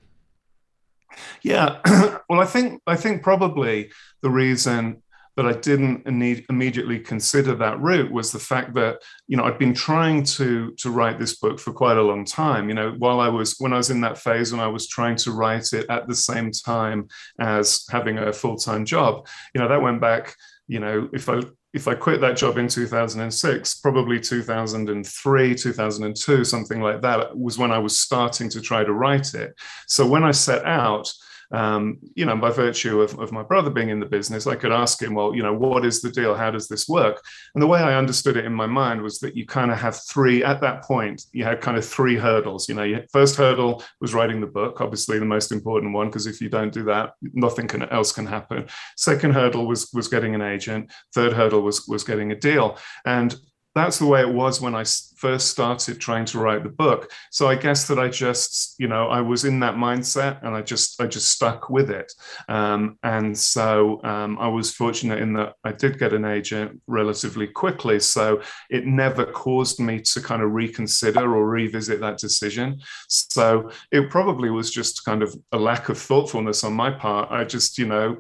Yeah, 1.43 1.79
well, 2.29 2.41
I 2.41 2.45
think 2.45 2.81
I 2.87 2.95
think 2.95 3.21
probably 3.21 3.91
the 4.21 4.31
reason 4.31 5.03
that 5.37 5.45
I 5.45 5.53
didn't 5.53 6.05
immediately 6.05 6.99
consider 6.99 7.55
that 7.55 7.79
route 7.79 8.11
was 8.11 8.31
the 8.31 8.39
fact 8.39 8.73
that 8.75 9.01
you 9.27 9.37
know 9.37 9.45
I'd 9.45 9.59
been 9.59 9.73
trying 9.73 10.23
to 10.23 10.73
to 10.77 10.91
write 10.91 11.19
this 11.19 11.37
book 11.37 11.59
for 11.59 11.73
quite 11.73 11.97
a 11.97 12.01
long 12.01 12.25
time. 12.25 12.67
You 12.67 12.75
know, 12.75 12.95
while 12.97 13.19
I 13.19 13.29
was 13.29 13.55
when 13.59 13.73
I 13.73 13.77
was 13.77 13.89
in 13.89 14.01
that 14.01 14.17
phase 14.17 14.51
when 14.51 14.61
I 14.61 14.67
was 14.67 14.87
trying 14.87 15.15
to 15.17 15.31
write 15.31 15.73
it 15.73 15.85
at 15.89 16.07
the 16.07 16.15
same 16.15 16.51
time 16.51 17.07
as 17.39 17.85
having 17.89 18.17
a 18.17 18.33
full 18.33 18.57
time 18.57 18.85
job. 18.85 19.27
You 19.53 19.61
know, 19.61 19.67
that 19.67 19.81
went 19.81 20.01
back. 20.01 20.35
You 20.67 20.79
know, 20.79 21.09
if 21.13 21.29
I 21.29 21.41
if 21.73 21.87
I 21.87 21.95
quit 21.95 22.19
that 22.21 22.35
job 22.35 22.57
in 22.57 22.67
2006, 22.67 23.75
probably 23.75 24.19
2003, 24.19 25.55
2002, 25.55 26.43
something 26.43 26.81
like 26.81 27.01
that 27.01 27.37
was 27.37 27.57
when 27.57 27.71
I 27.71 27.79
was 27.79 27.99
starting 27.99 28.49
to 28.49 28.61
try 28.61 28.83
to 28.83 28.91
write 28.91 29.33
it. 29.33 29.53
So 29.87 30.05
when 30.05 30.23
I 30.23 30.31
set 30.31 30.65
out 30.65 31.11
um, 31.51 31.99
you 32.15 32.25
know, 32.25 32.35
by 32.37 32.49
virtue 32.49 33.01
of, 33.01 33.17
of 33.19 33.31
my 33.31 33.43
brother 33.43 33.69
being 33.69 33.89
in 33.89 33.99
the 33.99 34.05
business, 34.05 34.47
I 34.47 34.55
could 34.55 34.71
ask 34.71 35.01
him, 35.01 35.13
well, 35.13 35.35
you 35.35 35.43
know, 35.43 35.53
what 35.53 35.85
is 35.85 36.01
the 36.01 36.11
deal? 36.11 36.35
How 36.35 36.51
does 36.51 36.67
this 36.67 36.87
work? 36.87 37.23
And 37.53 37.61
the 37.61 37.67
way 37.67 37.79
I 37.79 37.95
understood 37.97 38.37
it 38.37 38.45
in 38.45 38.53
my 38.53 38.67
mind 38.67 39.01
was 39.01 39.19
that 39.19 39.35
you 39.35 39.45
kind 39.45 39.71
of 39.71 39.77
have 39.77 39.99
three, 40.09 40.43
at 40.43 40.61
that 40.61 40.83
point, 40.83 41.25
you 41.33 41.43
had 41.43 41.61
kind 41.61 41.77
of 41.77 41.85
three 41.85 42.15
hurdles. 42.15 42.69
You 42.69 42.75
know, 42.75 42.83
your 42.83 43.01
first 43.11 43.35
hurdle 43.35 43.83
was 43.99 44.13
writing 44.13 44.39
the 44.39 44.47
book, 44.47 44.81
obviously 44.81 45.19
the 45.19 45.25
most 45.25 45.51
important 45.51 45.93
one, 45.93 46.07
because 46.07 46.27
if 46.27 46.41
you 46.41 46.49
don't 46.49 46.73
do 46.73 46.83
that, 46.83 47.13
nothing 47.33 47.67
can, 47.67 47.83
else 47.89 48.11
can 48.11 48.25
happen. 48.25 48.67
Second 48.95 49.33
hurdle 49.33 49.67
was 49.67 49.89
was 49.93 50.07
getting 50.07 50.35
an 50.35 50.41
agent. 50.41 50.91
Third 51.13 51.33
hurdle 51.33 51.61
was 51.61 51.87
was 51.87 52.03
getting 52.03 52.31
a 52.31 52.35
deal. 52.35 52.77
And 53.05 53.35
that's 53.73 53.99
the 53.99 54.05
way 54.05 54.21
it 54.21 54.33
was 54.33 54.59
when 54.61 54.75
I 54.75 54.83
first 55.15 55.49
started 55.49 55.99
trying 55.99 56.25
to 56.25 56.39
write 56.39 56.63
the 56.63 56.69
book. 56.69 57.11
So 57.29 57.47
I 57.47 57.55
guess 57.55 57.87
that 57.87 57.99
I 57.99 58.09
just, 58.09 58.75
you 58.79 58.87
know, 58.87 59.07
I 59.07 59.21
was 59.21 59.45
in 59.45 59.59
that 59.59 59.75
mindset 59.75 60.43
and 60.43 60.55
I 60.55 60.61
just, 60.61 60.99
I 60.99 61.05
just 61.05 61.31
stuck 61.31 61.69
with 61.69 61.91
it. 61.91 62.11
Um, 62.49 62.97
and 63.03 63.37
so 63.37 64.01
um, 64.03 64.39
I 64.39 64.47
was 64.47 64.73
fortunate 64.73 65.19
in 65.19 65.33
that 65.33 65.53
I 65.63 65.73
did 65.73 65.99
get 65.99 66.13
an 66.13 66.25
agent 66.25 66.81
relatively 66.87 67.47
quickly. 67.47 67.99
So 67.99 68.41
it 68.71 68.87
never 68.87 69.25
caused 69.25 69.79
me 69.79 70.01
to 70.01 70.21
kind 70.21 70.41
of 70.41 70.51
reconsider 70.51 71.35
or 71.35 71.47
revisit 71.47 71.99
that 72.01 72.17
decision. 72.17 72.81
So 73.07 73.69
it 73.91 74.09
probably 74.09 74.49
was 74.49 74.71
just 74.71 75.05
kind 75.05 75.21
of 75.21 75.35
a 75.51 75.57
lack 75.57 75.89
of 75.89 75.99
thoughtfulness 75.99 76.63
on 76.63 76.73
my 76.73 76.89
part. 76.89 77.29
I 77.31 77.43
just, 77.43 77.77
you 77.77 77.85
know, 77.85 78.17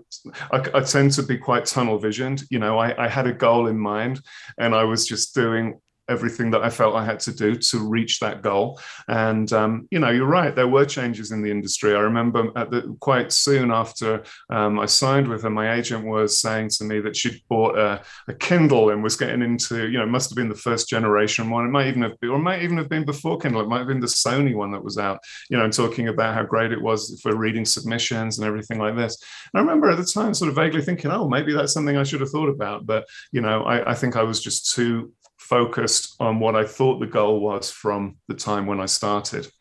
I, 0.51 0.63
I 0.75 0.81
tend 0.81 1.13
to 1.13 1.23
be 1.23 1.37
quite 1.37 1.65
tunnel 1.65 1.97
visioned. 1.97 2.43
You 2.51 2.59
know, 2.59 2.77
I, 2.77 3.05
I 3.05 3.07
had 3.09 3.25
a 3.25 3.33
goal 3.33 3.67
in 3.67 3.77
mind 3.79 4.21
and 4.59 4.75
I 4.75 4.83
was 4.83 5.07
just 5.07 5.33
doing 5.41 5.79
everything 6.11 6.51
that 6.51 6.61
I 6.61 6.69
felt 6.69 6.95
I 6.95 7.05
had 7.05 7.19
to 7.21 7.33
do 7.33 7.55
to 7.55 7.79
reach 7.79 8.19
that 8.19 8.41
goal. 8.41 8.79
And 9.07 9.51
um, 9.53 9.87
you 9.91 9.99
know, 9.99 10.09
you're 10.09 10.25
right. 10.25 10.53
There 10.53 10.67
were 10.67 10.85
changes 10.85 11.31
in 11.31 11.41
the 11.41 11.49
industry. 11.49 11.95
I 11.95 11.99
remember 11.99 12.51
the, 12.53 12.95
quite 12.99 13.31
soon 13.31 13.71
after 13.71 14.23
um, 14.49 14.79
I 14.79 14.85
signed 14.85 15.27
with 15.27 15.43
her, 15.43 15.49
my 15.49 15.73
agent 15.73 16.05
was 16.05 16.39
saying 16.39 16.69
to 16.77 16.83
me 16.83 16.99
that 16.99 17.15
she'd 17.15 17.41
bought 17.49 17.77
a, 17.77 18.01
a, 18.27 18.33
Kindle 18.33 18.89
and 18.89 19.01
was 19.03 19.15
getting 19.15 19.41
into, 19.41 19.87
you 19.89 19.99
know, 19.99 20.05
must 20.05 20.29
have 20.29 20.35
been 20.35 20.49
the 20.49 20.55
first 20.55 20.89
generation 20.89 21.49
one. 21.49 21.65
It 21.65 21.71
might 21.71 21.87
even 21.87 22.01
have 22.01 22.19
been, 22.19 22.31
or 22.31 22.39
might 22.39 22.63
even 22.63 22.77
have 22.77 22.89
been 22.89 23.05
before 23.05 23.37
Kindle. 23.37 23.61
It 23.61 23.69
might 23.69 23.79
have 23.79 23.87
been 23.87 24.01
the 24.01 24.07
Sony 24.07 24.55
one 24.55 24.71
that 24.71 24.83
was 24.83 24.97
out. 24.97 25.19
You 25.49 25.57
know, 25.57 25.63
and 25.63 25.73
talking 25.73 26.09
about 26.09 26.33
how 26.33 26.43
great 26.43 26.71
it 26.71 26.81
was 26.81 27.19
for 27.21 27.35
reading 27.35 27.65
submissions 27.65 28.37
and 28.37 28.47
everything 28.47 28.79
like 28.79 28.95
this. 28.95 29.17
And 29.53 29.59
I 29.59 29.63
remember 29.63 29.89
at 29.89 29.97
the 29.97 30.05
time, 30.05 30.33
sort 30.33 30.49
of 30.49 30.55
vaguely 30.55 30.81
thinking, 30.81 31.11
oh, 31.11 31.29
maybe 31.29 31.53
that's 31.53 31.73
something 31.73 31.97
I 31.97 32.03
should 32.03 32.21
have 32.21 32.31
thought 32.31 32.49
about. 32.49 32.85
But 32.85 33.07
you 33.31 33.41
know, 33.41 33.63
I, 33.63 33.91
I 33.91 33.93
think 33.93 34.15
I 34.15 34.23
was 34.23 34.41
just 34.41 34.73
too 34.73 35.13
focused 35.51 36.15
on 36.21 36.39
what 36.39 36.55
I 36.55 36.63
thought 36.65 37.01
the 37.01 37.05
goal 37.05 37.41
was 37.41 37.69
from 37.69 38.15
the 38.29 38.33
time 38.33 38.67
when 38.67 38.79
I 38.79 38.85
started. 38.85 39.51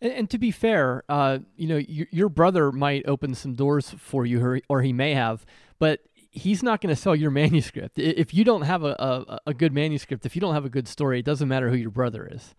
And, 0.00 0.12
and 0.12 0.30
to 0.30 0.38
be 0.38 0.50
fair, 0.50 1.04
uh, 1.10 1.40
you 1.58 1.68
know, 1.68 1.76
your, 1.76 2.06
your, 2.10 2.28
brother 2.30 2.72
might 2.72 3.06
open 3.06 3.34
some 3.34 3.52
doors 3.54 3.90
for 3.98 4.24
you, 4.24 4.42
or, 4.42 4.60
or 4.70 4.80
he 4.80 4.94
may 4.94 5.12
have, 5.12 5.44
but 5.78 6.00
he's 6.30 6.62
not 6.62 6.80
going 6.80 6.94
to 6.94 6.98
sell 6.98 7.14
your 7.14 7.30
manuscript. 7.42 7.98
If 7.98 8.32
you 8.32 8.44
don't 8.44 8.62
have 8.62 8.82
a, 8.82 8.96
a, 8.98 9.40
a 9.48 9.54
good 9.54 9.74
manuscript, 9.74 10.24
if 10.24 10.34
you 10.34 10.40
don't 10.40 10.54
have 10.54 10.64
a 10.64 10.70
good 10.70 10.88
story, 10.88 11.18
it 11.18 11.26
doesn't 11.26 11.48
matter 11.48 11.68
who 11.68 11.76
your 11.76 11.90
brother 11.90 12.26
is. 12.32 12.54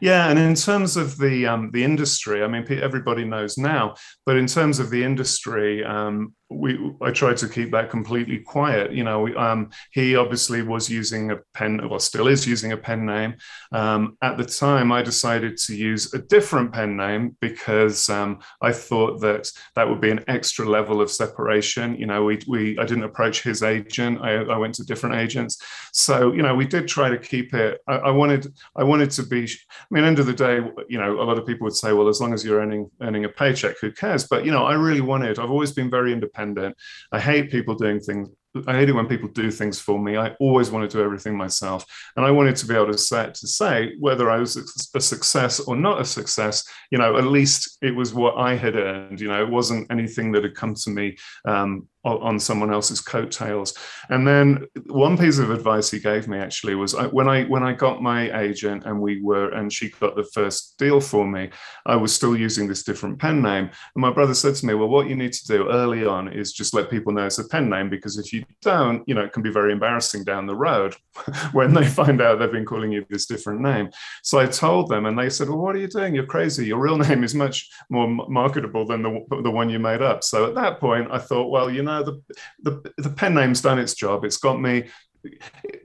Yeah, 0.00 0.30
and 0.30 0.38
in 0.38 0.56
terms 0.56 0.96
of 0.96 1.16
the 1.18 1.46
um, 1.46 1.70
the 1.72 1.82
industry, 1.82 2.44
I 2.44 2.46
mean, 2.46 2.64
everybody 2.70 3.24
knows 3.24 3.58
now. 3.58 3.96
But 4.24 4.36
in 4.36 4.46
terms 4.46 4.78
of 4.78 4.90
the 4.90 5.02
industry, 5.02 5.84
um, 5.84 6.34
we 6.50 6.92
I 7.00 7.12
tried 7.12 7.36
to 7.38 7.48
keep 7.48 7.70
that 7.70 7.90
completely 7.90 8.40
quiet. 8.40 8.92
You 8.92 9.04
know, 9.04 9.28
um, 9.36 9.70
he 9.92 10.16
obviously 10.16 10.62
was 10.62 10.90
using 10.90 11.30
a 11.30 11.36
pen, 11.54 11.80
or 11.80 12.00
still 12.00 12.26
is 12.26 12.46
using 12.46 12.72
a 12.72 12.76
pen 12.76 13.06
name. 13.06 13.34
Um, 13.72 14.18
at 14.20 14.36
the 14.36 14.44
time, 14.44 14.90
I 14.90 15.02
decided 15.02 15.56
to 15.58 15.76
use 15.76 16.12
a 16.12 16.18
different 16.18 16.72
pen 16.72 16.96
name 16.96 17.36
because 17.40 18.08
um, 18.08 18.40
I 18.60 18.72
thought 18.72 19.20
that 19.20 19.50
that 19.76 19.88
would 19.88 20.00
be 20.00 20.10
an 20.10 20.24
extra 20.26 20.68
level 20.68 21.00
of 21.00 21.10
separation. 21.10 21.94
You 21.94 22.06
know, 22.06 22.24
we, 22.24 22.40
we 22.48 22.78
I 22.78 22.84
didn't 22.84 23.04
approach 23.04 23.42
his 23.42 23.62
agent. 23.62 24.20
I, 24.20 24.34
I 24.34 24.56
went 24.56 24.74
to 24.76 24.84
different 24.84 25.16
agents. 25.16 25.62
So 25.92 26.32
you 26.32 26.42
know, 26.42 26.54
we 26.56 26.66
did 26.66 26.88
try 26.88 27.08
to 27.08 27.18
keep 27.18 27.54
it. 27.54 27.80
I, 27.86 27.96
I 27.96 28.10
wanted 28.10 28.52
I 28.74 28.82
wanted 28.82 29.12
to 29.12 29.22
be. 29.22 29.44
I 29.44 29.94
mean, 29.94 30.02
end 30.02 30.18
of 30.18 30.26
the 30.26 30.32
day, 30.32 30.60
you 30.88 30.98
know, 30.98 31.20
a 31.20 31.22
lot 31.22 31.38
of 31.38 31.46
people 31.46 31.64
would 31.64 31.76
say, 31.76 31.92
well, 31.92 32.08
as 32.08 32.20
long 32.20 32.34
as 32.34 32.44
you're 32.44 32.60
earning 32.60 32.90
earning 33.00 33.24
a 33.24 33.28
paycheck, 33.28 33.76
who 33.80 33.92
cares? 33.92 34.26
But 34.26 34.44
you 34.44 34.50
know, 34.50 34.64
I 34.64 34.74
really 34.74 35.00
wanted. 35.00 35.38
I've 35.38 35.50
always 35.50 35.70
been 35.70 35.88
very 35.88 36.12
independent 36.12 36.39
independent. 36.40 36.76
I 37.12 37.20
hate 37.20 37.50
people 37.50 37.74
doing 37.74 38.00
things. 38.00 38.28
I 38.66 38.74
hate 38.74 38.88
it 38.88 38.94
when 38.94 39.06
people 39.06 39.28
do 39.28 39.48
things 39.50 39.78
for 39.78 39.96
me. 39.98 40.16
I 40.16 40.34
always 40.40 40.72
want 40.72 40.90
to 40.90 40.96
do 40.96 41.04
everything 41.04 41.36
myself, 41.36 41.84
and 42.16 42.26
I 42.26 42.32
wanted 42.32 42.56
to 42.56 42.66
be 42.66 42.74
able 42.74 42.90
to 42.90 42.98
say 42.98 43.30
to 43.32 43.46
say 43.46 43.92
whether 44.00 44.28
I 44.28 44.38
was 44.38 44.56
a 44.56 45.00
success 45.00 45.60
or 45.60 45.76
not 45.76 46.00
a 46.00 46.04
success. 46.04 46.64
You 46.90 46.98
know, 46.98 47.16
at 47.16 47.24
least 47.24 47.78
it 47.80 47.94
was 47.94 48.12
what 48.12 48.36
I 48.36 48.56
had 48.56 48.74
earned. 48.74 49.20
You 49.20 49.28
know, 49.28 49.40
it 49.40 49.48
wasn't 49.48 49.90
anything 49.92 50.32
that 50.32 50.42
had 50.42 50.56
come 50.56 50.74
to 50.74 50.90
me 50.90 51.16
um, 51.44 51.86
on 52.04 52.38
someone 52.40 52.72
else's 52.72 53.00
coattails. 53.00 53.74
And 54.08 54.26
then 54.26 54.66
one 54.86 55.18
piece 55.18 55.38
of 55.38 55.50
advice 55.50 55.90
he 55.90 55.98
gave 55.98 56.28
me 56.28 56.38
actually 56.38 56.74
was 56.74 56.94
when 57.12 57.28
I 57.28 57.44
when 57.44 57.62
I 57.62 57.72
got 57.72 58.02
my 58.02 58.40
agent 58.40 58.84
and 58.86 59.00
we 59.00 59.20
were 59.22 59.50
and 59.50 59.72
she 59.72 59.90
got 59.90 60.16
the 60.16 60.24
first 60.24 60.78
deal 60.78 61.00
for 61.00 61.26
me, 61.26 61.50
I 61.86 61.96
was 61.96 62.14
still 62.14 62.36
using 62.36 62.68
this 62.68 62.82
different 62.82 63.18
pen 63.18 63.42
name. 63.42 63.64
And 63.64 64.02
my 64.02 64.10
brother 64.10 64.34
said 64.34 64.54
to 64.56 64.66
me, 64.66 64.74
"Well, 64.74 64.88
what 64.88 65.08
you 65.08 65.16
need 65.16 65.32
to 65.34 65.46
do 65.46 65.68
early 65.68 66.06
on 66.06 66.32
is 66.32 66.52
just 66.52 66.74
let 66.74 66.90
people 66.90 67.12
know 67.12 67.26
it's 67.26 67.38
a 67.38 67.48
pen 67.48 67.68
name 67.68 67.90
because 67.90 68.18
if 68.18 68.32
you 68.32 68.44
don't, 68.62 69.06
you 69.06 69.14
know, 69.14 69.22
it 69.22 69.32
can 69.32 69.42
be 69.42 69.52
very 69.52 69.72
embarrassing 69.72 70.24
down 70.24 70.46
the 70.46 70.56
road 70.56 70.96
when 71.52 71.74
they 71.74 71.86
find 71.86 72.22
out 72.22 72.38
they've 72.38 72.50
been 72.50 72.64
calling 72.64 72.92
you 72.92 73.04
this 73.10 73.26
different 73.26 73.60
name." 73.60 73.90
So 74.22 74.38
I 74.38 74.46
told 74.46 74.88
them, 74.88 75.04
and 75.04 75.18
they 75.18 75.28
said, 75.28 75.48
"Well, 75.48 75.58
what 75.58 75.76
are 75.76 75.78
you 75.78 75.88
doing? 75.88 76.14
You're 76.14 76.24
crazy. 76.24 76.66
Your 76.66 76.80
real 76.80 76.96
name 77.08 77.24
is 77.24 77.34
much 77.34 77.68
more 77.90 78.08
marketable 78.08 78.86
than 78.86 79.02
the 79.02 79.42
the 79.42 79.50
one 79.50 79.68
you 79.68 79.78
made 79.78 80.00
up." 80.00 80.24
So 80.24 80.46
at 80.46 80.54
that 80.54 80.80
point, 80.80 81.08
I 81.10 81.18
thought, 81.18 81.50
well, 81.50 81.70
you 81.70 81.82
know 81.82 81.89
know, 81.90 82.02
the, 82.02 82.22
the, 82.62 82.92
the 82.98 83.10
pen 83.10 83.34
name's 83.34 83.60
done 83.60 83.78
its 83.78 83.94
job. 83.94 84.24
It's 84.24 84.36
got 84.36 84.60
me. 84.60 84.88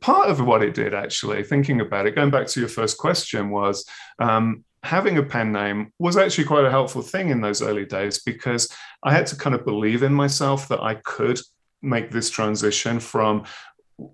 Part 0.01 0.29
of 0.29 0.45
what 0.45 0.63
it 0.63 0.73
did, 0.73 0.93
actually, 0.93 1.43
thinking 1.43 1.81
about 1.81 2.07
it, 2.07 2.15
going 2.15 2.31
back 2.31 2.47
to 2.47 2.59
your 2.59 2.69
first 2.69 2.97
question, 2.97 3.49
was 3.49 3.85
um, 4.19 4.63
having 4.85 5.17
a 5.17 5.23
pen 5.23 5.51
name 5.51 5.91
was 5.99 6.15
actually 6.15 6.45
quite 6.45 6.63
a 6.63 6.69
helpful 6.69 7.01
thing 7.01 7.29
in 7.29 7.41
those 7.41 7.61
early 7.61 7.85
days 7.85 8.21
because 8.23 8.71
I 9.03 9.11
had 9.11 9.25
to 9.27 9.35
kind 9.35 9.55
of 9.55 9.65
believe 9.65 10.03
in 10.03 10.13
myself 10.13 10.67
that 10.69 10.81
I 10.81 10.95
could 10.95 11.39
make 11.81 12.11
this 12.11 12.29
transition 12.29 12.99
from 12.99 13.45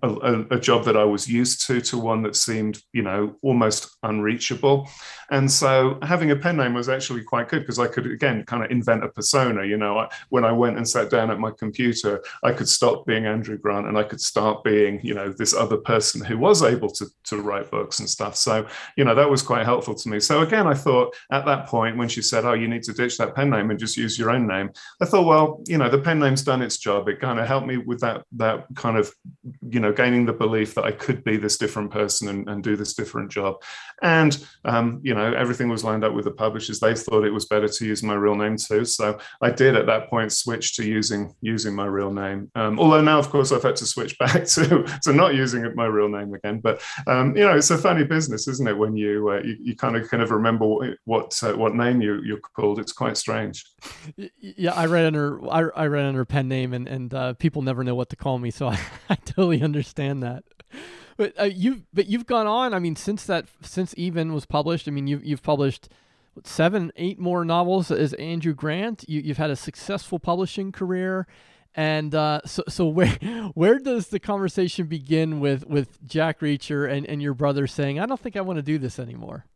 a, 0.02 0.44
a, 0.52 0.60
job 0.60 0.84
that 0.84 0.96
I 0.96 1.04
was 1.04 1.28
used 1.28 1.66
to 1.66 1.80
to 1.80 1.98
one 1.98 2.22
that 2.22 2.36
seemed, 2.36 2.80
you 2.92 3.02
know, 3.02 3.36
almost 3.42 3.96
unreachable. 4.02 4.88
And 5.32 5.50
so 5.50 5.98
having 6.02 6.30
a 6.30 6.36
pen 6.36 6.58
name 6.58 6.74
was 6.74 6.90
actually 6.90 7.24
quite 7.24 7.48
good 7.48 7.60
because 7.60 7.78
I 7.78 7.86
could, 7.86 8.06
again, 8.06 8.44
kind 8.44 8.62
of 8.62 8.70
invent 8.70 9.02
a 9.02 9.08
persona. 9.08 9.64
You 9.64 9.78
know, 9.78 9.98
I, 9.98 10.08
when 10.28 10.44
I 10.44 10.52
went 10.52 10.76
and 10.76 10.86
sat 10.86 11.08
down 11.08 11.30
at 11.30 11.40
my 11.40 11.50
computer, 11.50 12.22
I 12.42 12.52
could 12.52 12.68
stop 12.68 13.06
being 13.06 13.24
Andrew 13.24 13.56
Grant 13.56 13.86
and 13.88 13.96
I 13.96 14.02
could 14.02 14.20
start 14.20 14.62
being, 14.62 15.00
you 15.02 15.14
know, 15.14 15.32
this 15.32 15.54
other 15.54 15.78
person 15.78 16.22
who 16.22 16.36
was 16.36 16.62
able 16.62 16.90
to, 16.90 17.06
to 17.24 17.40
write 17.40 17.70
books 17.70 17.98
and 17.98 18.08
stuff. 18.08 18.36
So, 18.36 18.66
you 18.98 19.04
know, 19.04 19.14
that 19.14 19.30
was 19.30 19.42
quite 19.42 19.64
helpful 19.64 19.94
to 19.94 20.08
me. 20.10 20.20
So 20.20 20.42
again, 20.42 20.66
I 20.66 20.74
thought 20.74 21.16
at 21.30 21.46
that 21.46 21.66
point 21.66 21.96
when 21.96 22.08
she 22.08 22.20
said, 22.20 22.44
oh, 22.44 22.52
you 22.52 22.68
need 22.68 22.82
to 22.82 22.92
ditch 22.92 23.16
that 23.16 23.34
pen 23.34 23.48
name 23.48 23.70
and 23.70 23.80
just 23.80 23.96
use 23.96 24.18
your 24.18 24.30
own 24.30 24.46
name, 24.46 24.70
I 25.00 25.06
thought, 25.06 25.26
well, 25.26 25.62
you 25.66 25.78
know, 25.78 25.88
the 25.88 25.98
pen 25.98 26.18
name's 26.18 26.44
done 26.44 26.60
its 26.60 26.76
job. 26.76 27.08
It 27.08 27.20
kind 27.20 27.40
of 27.40 27.46
helped 27.46 27.66
me 27.66 27.78
with 27.78 28.00
that, 28.00 28.24
that 28.32 28.66
kind 28.74 28.98
of 28.98 29.10
you 29.70 29.80
know, 29.80 29.92
gaining 29.92 30.26
the 30.26 30.32
belief 30.32 30.74
that 30.74 30.84
I 30.84 30.92
could 30.92 31.24
be 31.24 31.36
this 31.36 31.56
different 31.56 31.90
person 31.90 32.28
and, 32.28 32.48
and 32.48 32.62
do 32.62 32.76
this 32.76 32.94
different 32.94 33.30
job. 33.30 33.62
And, 34.02 34.44
um, 34.64 35.00
you 35.02 35.14
know, 35.14 35.21
everything 35.24 35.68
was 35.68 35.84
lined 35.84 36.04
up 36.04 36.12
with 36.12 36.24
the 36.24 36.30
publishers. 36.30 36.80
They 36.80 36.94
thought 36.94 37.24
it 37.24 37.30
was 37.30 37.46
better 37.46 37.68
to 37.68 37.86
use 37.86 38.02
my 38.02 38.14
real 38.14 38.34
name 38.34 38.56
too. 38.56 38.84
So 38.84 39.18
I 39.40 39.50
did 39.50 39.76
at 39.76 39.86
that 39.86 40.08
point 40.08 40.32
switch 40.32 40.76
to 40.76 40.84
using 40.84 41.34
using 41.40 41.74
my 41.74 41.86
real 41.86 42.12
name. 42.12 42.50
Um, 42.54 42.78
although 42.78 43.00
now, 43.00 43.18
of 43.18 43.30
course, 43.30 43.52
I've 43.52 43.62
had 43.62 43.76
to 43.76 43.86
switch 43.86 44.18
back 44.18 44.44
to, 44.44 44.84
to 45.02 45.12
not 45.12 45.34
using 45.34 45.74
my 45.74 45.86
real 45.86 46.08
name 46.08 46.34
again. 46.34 46.60
But, 46.60 46.80
um, 47.06 47.36
you 47.36 47.44
know, 47.44 47.56
it's 47.56 47.70
a 47.70 47.78
funny 47.78 48.04
business, 48.04 48.48
isn't 48.48 48.66
it? 48.66 48.76
When 48.76 48.96
you, 48.96 49.30
uh, 49.30 49.42
you, 49.42 49.56
you, 49.60 49.76
kind 49.76 49.96
of 49.96 50.08
kind 50.08 50.22
of 50.22 50.30
remember 50.30 50.66
what 50.66 50.96
what, 51.04 51.42
uh, 51.42 51.54
what 51.54 51.74
name 51.74 52.00
you, 52.00 52.22
you're 52.22 52.40
called. 52.40 52.78
It's 52.78 52.92
quite 52.92 53.16
strange. 53.16 53.64
Yeah, 54.38 54.74
I 54.74 54.86
ran 54.86 55.06
under 55.06 55.44
I, 55.50 55.68
I 55.74 55.86
read 55.86 56.06
under 56.06 56.24
pen 56.24 56.48
name 56.48 56.72
and, 56.72 56.88
and 56.88 57.14
uh, 57.14 57.34
people 57.34 57.62
never 57.62 57.84
know 57.84 57.94
what 57.94 58.08
to 58.10 58.16
call 58.16 58.38
me. 58.38 58.50
So 58.50 58.68
I, 58.68 58.78
I 59.08 59.16
totally 59.16 59.62
understand 59.62 60.22
that. 60.22 60.44
But 61.16 61.38
uh, 61.38 61.44
you 61.44 61.82
but 61.92 62.06
you've 62.06 62.26
gone 62.26 62.46
on. 62.46 62.74
I 62.74 62.78
mean, 62.78 62.96
since 62.96 63.24
that 63.26 63.46
since 63.62 63.94
Even 63.96 64.32
was 64.32 64.46
published, 64.46 64.88
I 64.88 64.90
mean, 64.90 65.06
you've 65.06 65.24
you've 65.24 65.42
published 65.42 65.88
seven, 66.44 66.92
eight 66.96 67.18
more 67.18 67.44
novels 67.44 67.90
as 67.90 68.14
Andrew 68.14 68.54
Grant. 68.54 69.04
You, 69.08 69.20
you've 69.20 69.38
had 69.38 69.50
a 69.50 69.56
successful 69.56 70.18
publishing 70.18 70.72
career, 70.72 71.26
and 71.74 72.14
uh, 72.14 72.40
so 72.44 72.62
so 72.68 72.86
where 72.88 73.08
where 73.54 73.78
does 73.78 74.08
the 74.08 74.18
conversation 74.18 74.86
begin 74.86 75.40
with 75.40 75.66
with 75.66 76.04
Jack 76.06 76.40
Reacher 76.40 76.90
and 76.90 77.06
and 77.06 77.22
your 77.22 77.34
brother 77.34 77.66
saying, 77.66 78.00
"I 78.00 78.06
don't 78.06 78.20
think 78.20 78.36
I 78.36 78.40
want 78.40 78.58
to 78.58 78.62
do 78.62 78.78
this 78.78 78.98
anymore." 78.98 79.46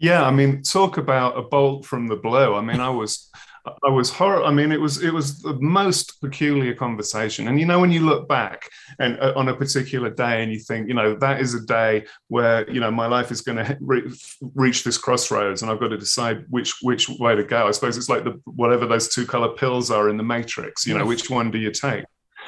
Yeah, 0.00 0.24
I 0.24 0.30
mean, 0.30 0.62
talk 0.62 0.96
about 0.96 1.36
a 1.36 1.42
bolt 1.42 1.84
from 1.84 2.06
the 2.06 2.14
blue. 2.14 2.54
I 2.54 2.60
mean, 2.60 2.78
I 2.78 2.90
was 2.90 3.30
I 3.66 3.90
was 3.90 4.10
horror. 4.10 4.44
I 4.44 4.50
mean, 4.50 4.72
it 4.72 4.80
was 4.80 5.02
it 5.02 5.12
was 5.12 5.40
the 5.40 5.54
most 5.54 6.20
peculiar 6.20 6.74
conversation. 6.74 7.48
And 7.48 7.58
you 7.58 7.66
know, 7.66 7.80
when 7.80 7.90
you 7.90 8.00
look 8.00 8.28
back 8.28 8.68
and 8.98 9.18
uh, 9.20 9.32
on 9.36 9.48
a 9.48 9.54
particular 9.54 10.10
day, 10.10 10.42
and 10.42 10.52
you 10.52 10.58
think, 10.58 10.88
you 10.88 10.94
know, 10.94 11.16
that 11.16 11.40
is 11.40 11.54
a 11.54 11.64
day 11.64 12.06
where 12.28 12.68
you 12.70 12.80
know 12.80 12.90
my 12.90 13.06
life 13.06 13.30
is 13.30 13.40
going 13.40 13.64
to 13.64 13.76
re- 13.80 14.10
reach 14.54 14.84
this 14.84 14.98
crossroads, 14.98 15.62
and 15.62 15.70
I've 15.70 15.80
got 15.80 15.88
to 15.88 15.98
decide 15.98 16.44
which 16.48 16.74
which 16.82 17.08
way 17.08 17.34
to 17.34 17.44
go. 17.44 17.66
I 17.66 17.70
suppose 17.72 17.96
it's 17.96 18.08
like 18.08 18.24
the 18.24 18.40
whatever 18.44 18.86
those 18.86 19.08
two 19.08 19.26
color 19.26 19.50
pills 19.50 19.90
are 19.90 20.08
in 20.08 20.16
the 20.16 20.22
Matrix. 20.22 20.86
You 20.86 20.96
know, 20.96 21.06
which 21.06 21.30
one 21.30 21.50
do 21.50 21.58
you 21.58 21.70
take? 21.70 22.04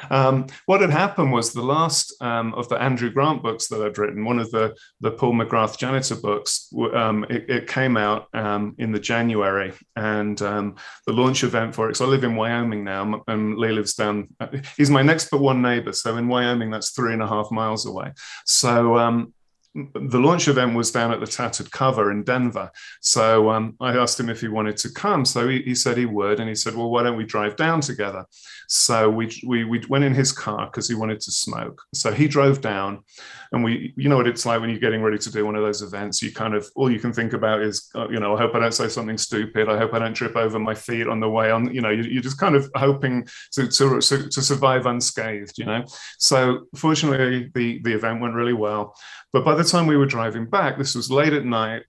Um, 0.08 0.46
what 0.66 0.80
had 0.80 0.90
happened 0.90 1.32
was 1.32 1.52
the 1.52 1.62
last 1.62 2.14
um, 2.22 2.54
of 2.54 2.68
the 2.68 2.80
Andrew 2.80 3.10
Grant 3.10 3.42
books 3.42 3.68
that 3.68 3.82
I'd 3.82 3.98
written, 3.98 4.24
one 4.24 4.38
of 4.38 4.50
the 4.50 4.74
the 5.00 5.10
Paul 5.10 5.34
McGrath 5.34 5.78
janitor 5.78 6.16
books, 6.16 6.72
um, 6.94 7.24
it, 7.28 7.48
it, 7.48 7.66
came 7.66 7.96
out 7.96 8.28
um, 8.34 8.74
in 8.78 8.92
the 8.92 8.98
January, 8.98 9.72
and 9.96 10.40
um, 10.42 10.76
the 11.06 11.12
launch 11.12 11.44
event 11.44 11.74
for 11.74 11.90
it. 11.90 11.96
So 11.96 12.06
I 12.06 12.08
live 12.08 12.24
in 12.24 12.36
Wyoming 12.36 12.84
now, 12.84 13.22
and 13.26 13.56
Lee 13.56 13.72
lives 13.72 13.94
down. 13.94 14.28
He's 14.76 14.90
my 14.90 15.02
next 15.02 15.30
but 15.30 15.40
one 15.40 15.62
neighbor. 15.62 15.92
So 15.92 16.16
in 16.16 16.28
Wyoming, 16.28 16.70
that's 16.70 16.90
three 16.90 17.12
and 17.12 17.22
a 17.22 17.26
half 17.26 17.50
miles 17.50 17.86
away. 17.86 18.12
So 18.44 18.96
um, 18.96 19.32
the 19.74 20.18
launch 20.18 20.48
event 20.48 20.74
was 20.74 20.90
down 20.90 21.12
at 21.12 21.20
the 21.20 21.26
Tattered 21.26 21.70
Cover 21.70 22.10
in 22.10 22.24
Denver. 22.24 22.72
So 23.00 23.50
um, 23.50 23.76
I 23.80 23.96
asked 23.96 24.18
him 24.18 24.28
if 24.28 24.40
he 24.40 24.48
wanted 24.48 24.76
to 24.78 24.90
come. 24.90 25.24
So 25.24 25.48
he, 25.48 25.62
he, 25.62 25.74
said 25.76 25.96
he 25.96 26.06
would. 26.06 26.40
And 26.40 26.48
he 26.48 26.56
said, 26.56 26.74
Well, 26.74 26.90
why 26.90 27.04
don't 27.04 27.16
we 27.16 27.24
drive 27.24 27.56
down 27.56 27.80
together? 27.80 28.24
So 28.68 29.08
we, 29.08 29.30
we, 29.46 29.64
we 29.64 29.82
went 29.88 30.04
in 30.04 30.14
his 30.14 30.32
car 30.32 30.66
because 30.66 30.88
he 30.88 30.94
wanted 30.94 31.20
to 31.20 31.30
smoke. 31.30 31.82
So 31.94 32.12
he 32.12 32.26
drove 32.26 32.60
down. 32.60 33.04
And 33.52 33.64
we, 33.64 33.92
you 33.96 34.08
know 34.08 34.16
what 34.16 34.28
it's 34.28 34.46
like 34.46 34.60
when 34.60 34.70
you're 34.70 34.78
getting 34.78 35.02
ready 35.02 35.18
to 35.18 35.30
do 35.30 35.44
one 35.44 35.56
of 35.56 35.62
those 35.62 35.82
events, 35.82 36.22
you 36.22 36.32
kind 36.32 36.54
of, 36.54 36.68
all 36.76 36.90
you 36.90 37.00
can 37.00 37.12
think 37.12 37.32
about 37.32 37.62
is, 37.62 37.90
uh, 37.96 38.08
you 38.08 38.20
know, 38.20 38.36
I 38.36 38.38
hope 38.38 38.54
I 38.54 38.60
don't 38.60 38.74
say 38.74 38.88
something 38.88 39.18
stupid. 39.18 39.68
I 39.68 39.76
hope 39.76 39.92
I 39.92 39.98
don't 39.98 40.14
trip 40.14 40.36
over 40.36 40.58
my 40.58 40.74
feet 40.74 41.08
on 41.08 41.18
the 41.18 41.28
way 41.28 41.50
on. 41.50 41.72
You 41.72 41.80
know, 41.80 41.90
you, 41.90 42.18
are 42.18 42.22
just 42.22 42.38
kind 42.38 42.54
of 42.54 42.70
hoping 42.76 43.26
to, 43.52 43.66
to, 43.68 44.00
to 44.00 44.42
survive 44.42 44.86
unscathed, 44.86 45.58
you 45.58 45.64
know. 45.64 45.84
So 46.18 46.66
fortunately, 46.76 47.50
the, 47.54 47.80
the 47.82 47.92
event 47.92 48.20
went 48.20 48.34
really 48.34 48.52
well. 48.52 48.96
But 49.32 49.44
by 49.44 49.54
the 49.62 49.68
time 49.68 49.86
we 49.86 49.96
were 49.96 50.06
driving 50.06 50.46
back, 50.46 50.78
this 50.78 50.94
was 50.94 51.10
late 51.10 51.32
at 51.32 51.44
night 51.44 51.82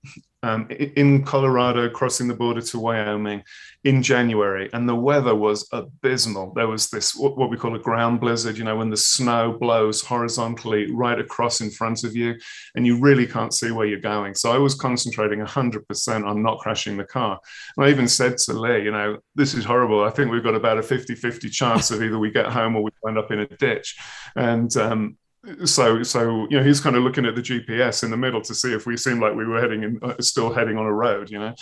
um, 0.43 0.67
in 0.69 1.23
Colorado, 1.23 1.89
crossing 1.89 2.27
the 2.27 2.33
border 2.33 2.61
to 2.61 2.79
Wyoming 2.79 3.43
in 3.83 4.01
January, 4.01 4.69
and 4.73 4.89
the 4.89 4.95
weather 4.95 5.35
was 5.35 5.67
abysmal. 5.71 6.53
There 6.53 6.67
was 6.67 6.89
this, 6.89 7.15
what 7.15 7.49
we 7.49 7.57
call 7.57 7.75
a 7.75 7.79
ground 7.79 8.19
blizzard, 8.19 8.57
you 8.57 8.63
know, 8.63 8.75
when 8.75 8.89
the 8.89 8.97
snow 8.97 9.55
blows 9.59 10.01
horizontally 10.01 10.91
right 10.91 11.19
across 11.19 11.61
in 11.61 11.69
front 11.69 12.03
of 12.03 12.15
you, 12.15 12.35
and 12.75 12.85
you 12.85 12.99
really 12.99 13.27
can't 13.27 13.53
see 13.53 13.71
where 13.71 13.85
you're 13.85 13.99
going. 13.99 14.33
So 14.33 14.51
I 14.51 14.57
was 14.57 14.75
concentrating 14.75 15.39
100% 15.39 16.27
on 16.27 16.41
not 16.41 16.59
crashing 16.59 16.97
the 16.97 17.05
car. 17.05 17.39
And 17.77 17.85
I 17.85 17.89
even 17.89 18.07
said 18.07 18.37
to 18.39 18.53
Lee, 18.53 18.83
you 18.83 18.91
know, 18.91 19.19
this 19.35 19.53
is 19.53 19.63
horrible. 19.63 20.03
I 20.03 20.09
think 20.09 20.31
we've 20.31 20.43
got 20.43 20.55
about 20.55 20.79
a 20.79 20.83
50 20.83 21.15
50 21.15 21.49
chance 21.49 21.91
of 21.91 22.01
either 22.01 22.19
we 22.19 22.31
get 22.31 22.47
home 22.47 22.75
or 22.75 22.83
we 22.83 22.91
end 23.07 23.17
up 23.17 23.31
in 23.31 23.39
a 23.39 23.47
ditch. 23.47 23.95
And, 24.35 24.75
um, 24.77 25.17
so 25.65 26.03
so 26.03 26.47
you 26.51 26.57
know 26.57 26.63
he's 26.63 26.79
kind 26.79 26.95
of 26.95 27.01
looking 27.01 27.25
at 27.25 27.33
the 27.33 27.41
gps 27.41 28.03
in 28.03 28.11
the 28.11 28.17
middle 28.17 28.41
to 28.41 28.53
see 28.53 28.73
if 28.73 28.85
we 28.85 28.95
seemed 28.95 29.21
like 29.21 29.33
we 29.33 29.45
were 29.45 29.59
heading 29.59 29.83
in 29.83 29.99
uh, 30.03 30.13
still 30.19 30.53
heading 30.53 30.77
on 30.77 30.85
a 30.85 30.93
road 30.93 31.31
you 31.31 31.39
know? 31.39 31.53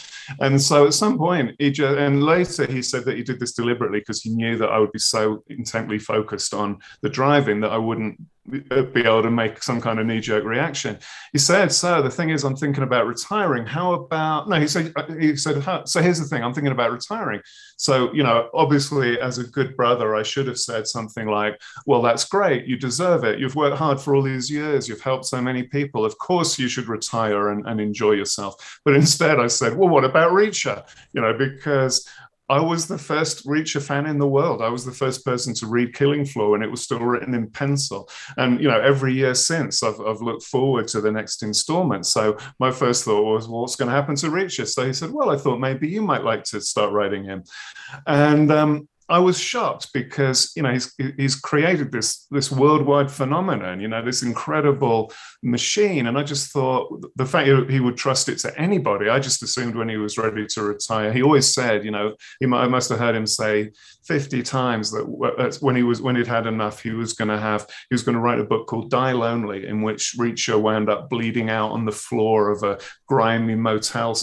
And 0.41 0.61
so 0.61 0.87
at 0.87 0.93
some 0.93 1.17
point 1.17 1.55
he 1.59 1.71
just, 1.71 1.97
and 1.97 2.21
later 2.21 2.65
he 2.65 2.81
said 2.81 3.05
that 3.05 3.15
he 3.15 3.23
did 3.23 3.39
this 3.39 3.53
deliberately 3.53 3.99
because 3.99 4.21
he 4.21 4.31
knew 4.31 4.57
that 4.57 4.69
i 4.69 4.77
would 4.77 4.91
be 4.91 4.99
so 4.99 5.43
intently 5.47 5.97
focused 5.97 6.53
on 6.53 6.79
the 7.01 7.09
driving 7.09 7.61
that 7.61 7.71
i 7.71 7.77
wouldn't 7.77 8.19
be 8.49 9.01
able 9.01 9.23
to 9.23 9.31
make 9.31 9.63
some 9.63 9.79
kind 9.79 9.99
of 9.99 10.05
knee-jerk 10.05 10.43
reaction. 10.43 10.97
He 11.31 11.38
said, 11.38 11.71
"So 11.71 12.01
the 12.01 12.09
thing 12.09 12.29
is, 12.29 12.43
I'm 12.43 12.55
thinking 12.55 12.83
about 12.83 13.07
retiring. 13.07 13.65
How 13.65 13.93
about 13.93 14.49
no?" 14.49 14.59
He 14.59 14.67
said, 14.67 14.91
uh, 14.95 15.05
"He 15.13 15.35
said, 15.35 15.63
so 15.85 16.01
here's 16.01 16.19
the 16.19 16.25
thing. 16.25 16.43
I'm 16.43 16.53
thinking 16.53 16.71
about 16.71 16.91
retiring. 16.91 17.41
So 17.77 18.12
you 18.13 18.23
know, 18.23 18.49
obviously, 18.53 19.19
as 19.19 19.38
a 19.38 19.43
good 19.43 19.75
brother, 19.75 20.15
I 20.15 20.23
should 20.23 20.47
have 20.47 20.59
said 20.59 20.88
something 20.88 21.27
like, 21.27 21.62
"Well, 21.85 22.01
that's 22.01 22.25
great. 22.25 22.65
You 22.65 22.77
deserve 22.77 23.23
it. 23.23 23.39
You've 23.39 23.55
worked 23.55 23.77
hard 23.77 23.99
for 23.99 24.15
all 24.15 24.23
these 24.23 24.49
years. 24.49 24.88
You've 24.88 25.01
helped 25.01 25.25
so 25.25 25.41
many 25.41 25.63
people. 25.63 26.05
Of 26.05 26.17
course, 26.17 26.59
you 26.59 26.67
should 26.67 26.88
retire 26.88 27.49
and, 27.49 27.65
and 27.67 27.79
enjoy 27.79 28.12
yourself." 28.12 28.79
But 28.83 28.95
instead, 28.95 29.39
I 29.39 29.47
said, 29.47 29.77
"Well, 29.77 29.89
what 29.89 30.03
about 30.05 30.31
Reacher? 30.31 30.83
You 31.13 31.21
know, 31.21 31.33
because 31.33 32.07
I 32.49 32.59
was 32.59 32.88
the 32.88 32.97
first 32.97 33.45
Reacher 33.45 33.81
fan 33.81 34.07
in 34.07 34.17
the 34.17 34.27
world. 34.27 34.62
I 34.62 34.69
was 34.69 34.83
the 34.83 34.91
first 34.91 35.23
person 35.23 35.53
to 35.55 35.67
read 35.67 35.93
Killing 35.93 36.25
Floor, 36.25 36.55
and 36.55 36.63
it 36.63 36.71
was 36.71 36.81
still 36.81 36.99
written 36.99 37.35
in 37.35 37.49
pencil. 37.51 38.09
And 38.38 38.59
you 38.59 38.67
know, 38.67 38.79
every 38.79 39.13
year 39.13 39.35
since, 39.35 39.83
I've, 39.83 40.01
I've 40.01 40.21
looked 40.21 40.43
forward 40.43 40.88
to 40.89 41.01
the 41.01 41.12
next 41.12 41.43
installment. 41.43 42.07
So 42.07 42.38
my 42.59 42.71
first 42.71 43.05
thought 43.05 43.23
was, 43.23 43.47
well, 43.47 43.62
what's 43.62 43.75
going 43.75 43.89
to 43.89 43.95
happen 43.95 44.15
to 44.15 44.27
Reacher? 44.27 44.67
So 44.67 44.85
he 44.85 44.93
said, 44.93 45.12
well, 45.12 45.29
I 45.29 45.38
thought 45.38 45.59
maybe 45.59 45.88
you 45.88 46.01
might 46.01 46.23
like 46.23 46.43
to 46.45 46.59
start 46.59 46.91
writing 46.91 47.23
him. 47.23 47.43
And 48.07 48.51
um, 48.51 48.89
I 49.09 49.19
was 49.19 49.39
shocked 49.39 49.91
because 49.93 50.51
you 50.55 50.61
know 50.61 50.71
he's 50.71 50.93
he's 51.17 51.35
created 51.35 51.91
this 51.91 52.27
this 52.29 52.51
worldwide 52.51 53.11
phenomenon, 53.11 53.79
you 53.79 53.87
know, 53.87 54.03
this 54.03 54.21
incredible 54.21 55.11
machine, 55.41 56.07
and 56.07 56.17
I 56.17 56.23
just 56.23 56.51
thought 56.51 57.03
the 57.15 57.25
fact 57.25 57.47
that 57.47 57.69
he 57.69 57.79
would 57.79 57.97
trust 57.97 58.29
it 58.29 58.37
to 58.39 58.59
anybody, 58.59 59.09
I 59.09 59.19
just 59.19 59.41
assumed 59.41 59.75
when 59.75 59.89
he 59.89 59.97
was 59.97 60.17
ready 60.17 60.45
to 60.45 60.63
retire. 60.63 61.11
He 61.11 61.23
always 61.23 61.51
said, 61.51 61.83
you 61.83 61.91
know, 61.91 62.15
he 62.39 62.45
might, 62.45 62.63
I 62.63 62.67
must 62.67 62.89
have 62.89 62.99
heard 62.99 63.15
him 63.15 63.25
say 63.25 63.71
fifty 64.05 64.43
times 64.43 64.91
that 64.91 65.03
uh, 65.37 65.51
when 65.59 65.75
he 65.75 65.83
was 65.83 66.01
when 66.01 66.15
he'd 66.15 66.27
had 66.27 66.45
enough, 66.45 66.83
he 66.83 66.91
was 66.91 67.13
going 67.13 67.29
to 67.29 67.39
have 67.39 67.67
he 67.89 67.95
was 67.95 68.03
going 68.03 68.15
to 68.15 68.21
write 68.21 68.39
a 68.39 68.43
book 68.43 68.67
called 68.67 68.91
Die 68.91 69.11
Lonely, 69.11 69.65
in 69.65 69.81
which 69.81 70.15
Reacher 70.19 70.61
wound 70.61 70.89
up 70.89 71.09
bleeding 71.09 71.49
out 71.49 71.71
on 71.71 71.85
the 71.85 71.91
floor 71.91 72.51
of 72.51 72.61
a 72.61 72.77
grimy 73.07 73.55
motel 73.55 74.15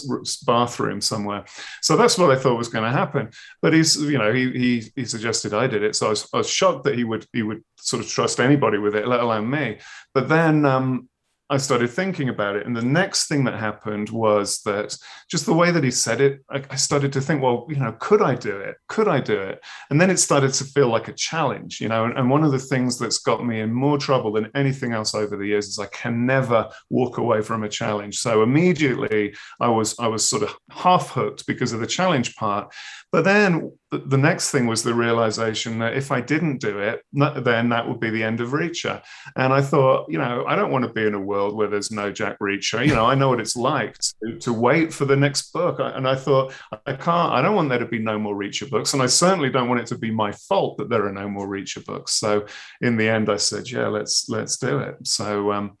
bathroom 0.45 1.01
somewhere. 1.01 1.43
So 1.81 1.97
that's 1.97 2.17
what 2.17 2.31
I 2.31 2.39
thought 2.39 2.57
was 2.57 2.69
going 2.69 2.85
to 2.85 2.97
happen. 2.97 3.31
But 3.61 3.73
he's 3.73 4.01
you 4.01 4.17
know 4.17 4.33
he 4.33 4.51
he 4.51 4.76
he, 4.95 5.05
suggested 5.05 5.53
I 5.53 5.67
did 5.67 5.83
it. 5.83 5.95
So 5.95 6.07
I 6.07 6.09
was, 6.09 6.29
I 6.33 6.37
was, 6.37 6.49
shocked 6.49 6.83
that 6.85 6.95
he 6.95 7.03
would 7.03 7.25
he 7.33 7.43
would 7.43 7.63
sort 7.77 8.03
of 8.03 8.09
trust 8.09 8.39
anybody 8.39 8.77
with 8.77 8.95
it, 8.95 9.07
let 9.07 9.19
alone 9.19 9.49
me. 9.49 9.79
But 10.13 10.29
then 10.29 10.65
um, 10.65 11.09
I 11.49 11.57
started 11.57 11.89
thinking 11.89 12.27
about 12.27 12.57
it. 12.57 12.65
And 12.65 12.75
the 12.75 12.81
next 12.81 13.27
thing 13.27 13.45
that 13.45 13.53
happened 13.53 14.09
was 14.09 14.61
that 14.63 14.97
just 15.31 15.45
the 15.45 15.53
way 15.53 15.71
that 15.71 15.83
he 15.83 15.91
said 15.91 16.19
it, 16.19 16.41
I, 16.49 16.61
I, 16.69 16.75
started 16.75 17.13
to 17.13 17.21
think, 17.21 17.41
well, 17.41 17.65
you 17.69 17.77
know, 17.77 17.93
could 17.99 18.21
I 18.21 18.35
do 18.35 18.57
it? 18.57 18.75
Could 18.89 19.07
I 19.07 19.21
do 19.21 19.39
it? 19.39 19.63
And 19.89 19.99
then 19.99 20.09
it 20.09 20.17
started 20.17 20.53
to 20.55 20.65
feel 20.65 20.89
like 20.89 21.07
a 21.07 21.13
challenge, 21.13 21.79
you 21.79 21.87
know. 21.87 22.03
And, 22.03 22.17
and 22.17 22.29
one 22.29 22.43
of 22.43 22.51
the 22.51 22.59
things 22.59 22.99
that's 22.99 23.19
got 23.19 23.45
me 23.45 23.61
in 23.61 23.73
more 23.73 23.97
trouble 23.97 24.33
than 24.33 24.51
anything 24.55 24.91
else 24.91 25.15
over 25.15 25.37
the 25.37 25.47
years 25.47 25.67
is 25.67 25.79
I 25.79 25.85
can 25.87 26.25
never 26.25 26.69
walk 26.89 27.17
away 27.17 27.41
from 27.41 27.63
a 27.63 27.69
challenge. 27.69 28.17
So 28.17 28.43
immediately 28.43 29.33
I 29.61 29.69
was 29.69 29.97
I 29.99 30.07
was 30.07 30.29
sort 30.29 30.43
of 30.43 30.53
half 30.69 31.11
hooked 31.11 31.47
because 31.47 31.71
of 31.71 31.79
the 31.79 31.87
challenge 31.87 32.35
part. 32.35 32.73
But 33.13 33.23
then 33.23 33.71
the 33.89 34.17
next 34.17 34.51
thing 34.51 34.67
was 34.67 34.83
the 34.83 34.93
realization 34.93 35.79
that 35.79 35.95
if 35.95 36.11
I 36.11 36.19
didn't 36.19 36.59
do 36.59 36.79
it, 36.79 37.03
then 37.13 37.69
that 37.69 37.87
would 37.87 38.01
be 38.01 38.09
the 38.09 38.23
end 38.23 38.41
of 38.41 38.49
Reacher. 38.49 39.01
And 39.37 39.53
I 39.53 39.61
thought, 39.61 40.11
you 40.11 40.17
know, 40.17 40.43
I 40.45 40.57
don't 40.57 40.71
want 40.71 40.83
to 40.83 40.91
be 40.91 41.05
in 41.05 41.13
a 41.13 41.19
world 41.19 41.55
where 41.55 41.69
there's 41.69 41.89
no 41.89 42.11
Jack 42.11 42.37
Reacher. 42.39 42.85
You 42.85 42.93
know, 42.93 43.05
I 43.05 43.15
know 43.15 43.29
what 43.29 43.39
it's 43.39 43.55
like 43.55 43.97
to, 44.23 44.37
to 44.39 44.51
wait 44.51 44.93
for 44.93 45.05
the 45.05 45.15
next 45.15 45.53
book. 45.53 45.77
And 45.79 46.05
I 46.05 46.15
thought, 46.15 46.53
I 46.85 46.93
can't, 46.93 47.31
I 47.31 47.41
don't 47.41 47.55
want 47.55 47.69
there 47.69 47.79
to 47.79 47.85
be 47.85 47.99
no 47.99 48.19
more 48.19 48.35
Reacher 48.35 48.69
books. 48.69 48.93
And 48.93 49.01
I 49.01 49.07
certainly 49.07 49.49
don't 49.49 49.69
want 49.69 49.79
it 49.79 49.87
to 49.87 49.97
be 49.97 50.11
my 50.11 50.33
fault 50.33 50.77
that 50.79 50.89
there 50.89 51.05
are 51.05 51.13
no 51.13 51.29
more 51.29 51.47
Reacher 51.47 51.85
books. 51.85 52.15
So 52.15 52.45
in 52.81 52.97
the 52.97 53.07
end, 53.07 53.29
I 53.29 53.37
said, 53.37 53.71
yeah, 53.71 53.87
let's, 53.87 54.27
let's 54.27 54.57
do 54.57 54.79
it. 54.79 55.07
So, 55.07 55.53
um, 55.53 55.77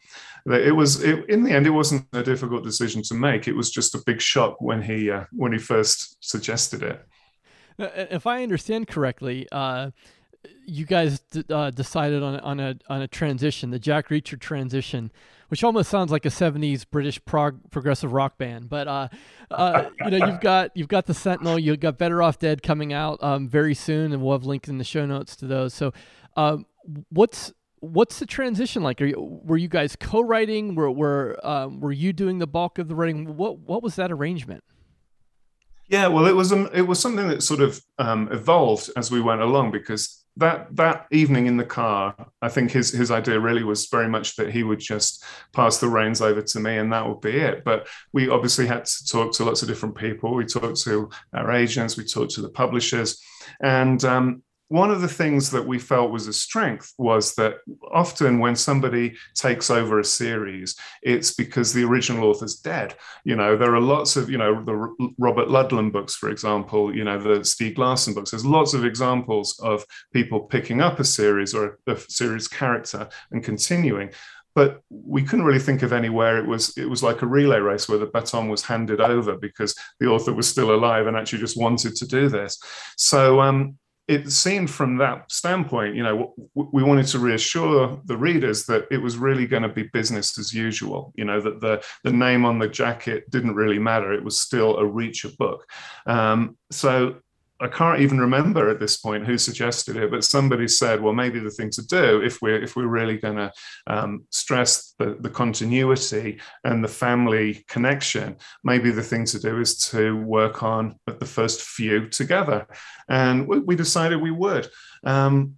it 0.49 0.73
was 0.73 1.03
it, 1.03 1.29
in 1.29 1.43
the 1.43 1.51
end 1.51 1.67
it 1.67 1.71
wasn't 1.71 2.07
a 2.13 2.23
difficult 2.23 2.63
decision 2.63 3.01
to 3.03 3.13
make 3.13 3.49
it 3.49 3.53
was 3.53 3.69
just 3.69 3.95
a 3.95 4.03
big 4.05 4.21
shock 4.21 4.61
when 4.61 4.81
he 4.81 5.11
uh, 5.11 5.25
when 5.33 5.51
he 5.51 5.57
first 5.57 6.15
suggested 6.23 6.83
it 6.83 7.05
if 7.77 8.25
I 8.27 8.43
understand 8.43 8.87
correctly, 8.87 9.47
uh, 9.51 9.91
you 10.65 10.85
guys 10.85 11.19
d- 11.19 11.43
uh, 11.49 11.71
decided 11.71 12.23
on 12.23 12.39
on 12.39 12.59
a 12.59 12.75
on 12.89 13.01
a 13.01 13.07
transition, 13.07 13.71
the 13.71 13.79
Jack 13.79 14.09
Reacher 14.09 14.39
transition, 14.39 15.11
which 15.49 15.63
almost 15.63 15.89
sounds 15.89 16.11
like 16.11 16.25
a 16.25 16.29
'70s 16.29 16.85
British 16.89 17.23
prog- 17.25 17.69
progressive 17.71 18.13
rock 18.13 18.37
band. 18.37 18.69
But 18.69 18.87
uh, 18.87 19.07
uh, 19.51 19.89
you 20.05 20.11
know, 20.11 20.27
you've 20.27 20.39
got 20.39 20.71
you've 20.75 20.87
got 20.87 21.05
the 21.05 21.13
Sentinel, 21.13 21.59
you've 21.59 21.79
got 21.79 21.97
Better 21.97 22.21
Off 22.21 22.39
Dead 22.39 22.61
coming 22.63 22.93
out 22.93 23.21
um, 23.21 23.47
very 23.47 23.73
soon, 23.73 24.13
and 24.13 24.21
we'll 24.21 24.33
have 24.33 24.45
links 24.45 24.69
in 24.69 24.77
the 24.77 24.83
show 24.83 25.05
notes 25.05 25.35
to 25.37 25.47
those. 25.47 25.73
So, 25.73 25.93
um, 26.35 26.65
what's 27.09 27.53
what's 27.79 28.19
the 28.19 28.25
transition 28.25 28.83
like? 28.83 29.01
Are 29.01 29.05
you, 29.05 29.41
were 29.43 29.57
you 29.57 29.67
guys 29.67 29.95
co-writing? 29.95 30.75
Were 30.75 30.91
were 30.91 31.39
um, 31.43 31.79
were 31.79 31.91
you 31.91 32.13
doing 32.13 32.39
the 32.39 32.47
bulk 32.47 32.79
of 32.79 32.87
the 32.87 32.95
writing? 32.95 33.37
What 33.37 33.59
what 33.59 33.83
was 33.83 33.95
that 33.95 34.11
arrangement? 34.11 34.63
Yeah, 35.87 36.07
well, 36.07 36.25
it 36.25 36.35
was 36.35 36.51
um, 36.51 36.69
it 36.73 36.81
was 36.81 36.99
something 36.99 37.27
that 37.29 37.43
sort 37.43 37.61
of 37.61 37.81
um, 37.97 38.29
evolved 38.31 38.89
as 38.97 39.09
we 39.09 39.21
went 39.21 39.41
along 39.41 39.71
because 39.71 40.25
that 40.35 40.75
that 40.75 41.07
evening 41.11 41.47
in 41.47 41.57
the 41.57 41.65
car, 41.65 42.15
I 42.41 42.49
think 42.49 42.71
his 42.71 42.91
his 42.91 43.09
idea 43.09 43.39
really 43.39 43.63
was 43.63 43.87
very 43.87 44.09
much 44.09 44.35
that 44.35 44.51
he 44.51 44.63
would 44.63 44.79
just 44.79 45.23
pass 45.53 45.77
the 45.77 45.87
reins 45.87 46.21
over 46.21 46.41
to 46.41 46.59
me 46.59 46.77
and 46.77 46.91
that 46.91 47.07
would 47.07 47.21
be 47.21 47.37
it. 47.37 47.63
But 47.63 47.87
we 48.11 48.29
obviously 48.29 48.67
had 48.67 48.85
to 48.85 49.05
talk 49.07 49.33
to 49.33 49.45
lots 49.45 49.61
of 49.61 49.69
different 49.69 49.95
people. 49.95 50.35
We 50.35 50.45
talked 50.45 50.81
to 50.83 51.09
our 51.33 51.51
agents, 51.51 51.95
we 51.95 52.03
talked 52.03 52.33
to 52.35 52.41
the 52.41 52.49
publishers, 52.49 53.21
and 53.61 54.03
um, 54.03 54.43
one 54.69 54.91
of 54.91 55.01
the 55.01 55.07
things 55.07 55.49
that 55.51 55.65
we 55.65 55.79
felt 55.79 56.11
was 56.11 56.27
a 56.27 56.33
strength 56.33 56.93
was 56.97 57.35
that 57.35 57.55
often 57.91 58.39
when 58.39 58.55
somebody 58.55 59.15
takes 59.33 59.69
over 59.69 59.99
a 59.99 60.03
series, 60.03 60.75
it's 61.01 61.33
because 61.33 61.73
the 61.73 61.85
original 61.85 62.29
author's 62.29 62.55
dead. 62.55 62.95
You 63.23 63.37
know, 63.37 63.55
there 63.55 63.73
are 63.73 63.79
lots 63.79 64.17
of, 64.17 64.29
you 64.29 64.37
know, 64.37 64.63
the 64.63 65.13
Robert 65.17 65.47
Ludlum 65.47 65.91
books, 65.91 66.15
for 66.15 66.29
example, 66.29 66.93
you 66.93 67.05
know, 67.05 67.17
the 67.17 67.39
Stieg 67.39 67.77
Larsson 67.77 68.13
books. 68.13 68.31
There's 68.31 68.45
lots 68.45 68.73
of 68.73 68.83
examples 68.83 69.57
of 69.63 69.85
people 70.11 70.41
picking 70.41 70.81
up 70.81 70.99
a 70.99 71.05
series 71.05 71.53
or 71.53 71.79
a, 71.87 71.93
a 71.93 71.97
series 71.97 72.47
character 72.47 73.07
and 73.31 73.43
continuing 73.43 74.11
but 74.55 74.81
we 74.89 75.21
couldn't 75.21 75.45
really 75.45 75.59
think 75.59 75.83
of 75.83 75.93
anywhere 75.93 76.39
it 76.39 76.47
was 76.47 76.75
it 76.77 76.89
was 76.89 77.03
like 77.03 77.21
a 77.21 77.27
relay 77.27 77.59
race 77.59 77.87
where 77.87 77.99
the 77.99 78.07
baton 78.07 78.49
was 78.49 78.63
handed 78.63 78.99
over 78.99 79.37
because 79.37 79.75
the 79.99 80.07
author 80.07 80.33
was 80.33 80.47
still 80.47 80.73
alive 80.73 81.05
and 81.05 81.15
actually 81.15 81.37
just 81.37 81.61
wanted 81.61 81.95
to 81.95 82.07
do 82.07 82.27
this 82.27 82.59
so 82.95 83.39
um, 83.39 83.77
it 84.07 84.31
seemed 84.31 84.69
from 84.69 84.97
that 84.97 85.29
standpoint, 85.29 85.95
you 85.95 86.03
know, 86.03 86.33
we 86.53 86.81
wanted 86.81 87.07
to 87.07 87.19
reassure 87.19 87.99
the 88.05 88.15
readers 88.15 88.65
that 88.65 88.87
it 88.89 88.99
was 88.99 89.17
really 89.17 89.45
going 89.45 89.63
to 89.63 89.69
be 89.69 89.83
business 89.83 90.37
as 90.39 90.53
usual. 90.53 91.13
You 91.15 91.25
know, 91.25 91.41
that 91.41 91.59
the 91.59 91.83
the 92.03 92.13
name 92.13 92.45
on 92.45 92.57
the 92.57 92.69
jacket 92.69 93.29
didn't 93.29 93.55
really 93.55 93.79
matter; 93.79 94.13
it 94.13 94.23
was 94.23 94.39
still 94.39 94.77
a 94.77 94.83
Reacher 94.83 95.35
book. 95.37 95.69
Um, 96.05 96.57
so 96.71 97.17
I 97.59 97.67
can't 97.67 98.01
even 98.01 98.19
remember 98.19 98.69
at 98.69 98.79
this 98.79 98.97
point 98.97 99.25
who 99.25 99.37
suggested 99.37 99.97
it, 99.97 100.11
but 100.11 100.23
somebody 100.23 100.67
said, 100.67 101.01
well, 101.01 101.13
maybe 101.13 101.39
the 101.39 101.49
thing 101.49 101.71
to 101.71 101.85
do 101.87 102.21
if 102.21 102.41
we're 102.41 102.61
if 102.61 102.75
we're 102.75 102.87
really 102.87 103.17
going 103.17 103.37
to 103.37 103.51
um, 103.87 104.25
stress 104.29 104.93
the, 104.99 105.17
the 105.19 105.29
continuity 105.29 106.39
and 106.63 106.83
the 106.83 106.87
family 106.87 107.65
connection, 107.67 108.37
maybe 108.63 108.91
the 108.91 109.01
thing 109.01 109.25
to 109.25 109.39
do 109.39 109.59
is 109.59 109.77
to 109.89 110.17
work 110.23 110.61
on 110.61 110.99
the 111.07 111.25
first 111.25 111.61
few 111.61 112.07
together, 112.09 112.67
and 113.09 113.47
we, 113.47 113.59
we 113.59 113.75
decided 113.75 114.21
we 114.21 114.31
would. 114.31 114.69
Um, 115.03 115.57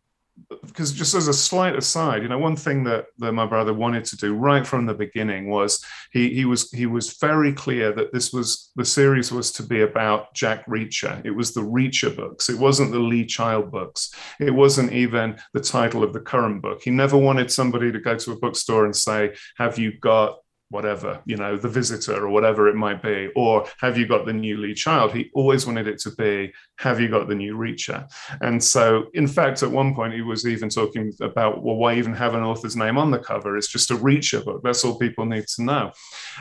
because 0.65 0.91
just 0.91 1.15
as 1.15 1.27
a 1.27 1.33
slight 1.33 1.75
aside, 1.75 2.23
you 2.23 2.29
know, 2.29 2.37
one 2.37 2.55
thing 2.55 2.83
that, 2.85 3.05
that 3.17 3.33
my 3.33 3.45
brother 3.45 3.73
wanted 3.73 4.05
to 4.05 4.17
do 4.17 4.33
right 4.33 4.65
from 4.65 4.85
the 4.85 4.93
beginning 4.93 5.49
was 5.49 5.83
he 6.11 6.33
he 6.33 6.45
was 6.45 6.71
he 6.71 6.85
was 6.85 7.17
very 7.17 7.53
clear 7.53 7.91
that 7.93 8.13
this 8.13 8.31
was 8.31 8.71
the 8.75 8.85
series 8.85 9.31
was 9.31 9.51
to 9.53 9.63
be 9.63 9.81
about 9.81 10.33
Jack 10.33 10.65
Reacher. 10.67 11.21
It 11.25 11.31
was 11.31 11.53
the 11.53 11.61
Reacher 11.61 12.15
books. 12.15 12.49
It 12.49 12.57
wasn't 12.57 12.91
the 12.91 12.99
Lee 12.99 13.25
Child 13.25 13.71
books. 13.71 14.13
It 14.39 14.51
wasn't 14.51 14.93
even 14.93 15.37
the 15.53 15.61
title 15.61 16.03
of 16.03 16.13
the 16.13 16.19
current 16.19 16.61
book. 16.61 16.81
He 16.83 16.91
never 16.91 17.17
wanted 17.17 17.51
somebody 17.51 17.91
to 17.91 17.99
go 17.99 18.15
to 18.15 18.31
a 18.31 18.39
bookstore 18.39 18.85
and 18.85 18.95
say, 18.95 19.35
"Have 19.57 19.77
you 19.77 19.97
got 19.99 20.37
whatever, 20.69 21.21
you 21.25 21.35
know, 21.35 21.57
the 21.57 21.67
visitor 21.67 22.25
or 22.25 22.29
whatever 22.29 22.67
it 22.67 22.75
might 22.75 23.01
be, 23.01 23.29
or 23.35 23.65
have 23.79 23.97
you 23.97 24.07
got 24.07 24.25
the 24.25 24.33
new 24.33 24.57
Lee 24.57 24.73
Child? 24.73 25.11
He 25.13 25.31
always 25.33 25.65
wanted 25.65 25.87
it 25.87 25.99
to 25.99 26.11
be, 26.11 26.53
have 26.77 26.99
you 26.99 27.09
got 27.09 27.27
the 27.27 27.35
new 27.35 27.55
Reacher? 27.55 28.07
And 28.41 28.63
so, 28.63 29.05
in 29.13 29.27
fact, 29.27 29.63
at 29.63 29.71
one 29.71 29.95
point 29.95 30.13
he 30.13 30.21
was 30.21 30.45
even 30.45 30.69
talking 30.69 31.11
about, 31.21 31.63
well, 31.63 31.75
why 31.75 31.95
even 31.95 32.13
have 32.13 32.35
an 32.35 32.43
author's 32.43 32.75
name 32.75 32.97
on 32.97 33.11
the 33.11 33.19
cover? 33.19 33.57
It's 33.57 33.67
just 33.67 33.91
a 33.91 33.95
Reacher 33.95 34.45
book. 34.45 34.61
That's 34.63 34.85
all 34.85 34.97
people 34.97 35.25
need 35.25 35.47
to 35.55 35.63
know. 35.63 35.91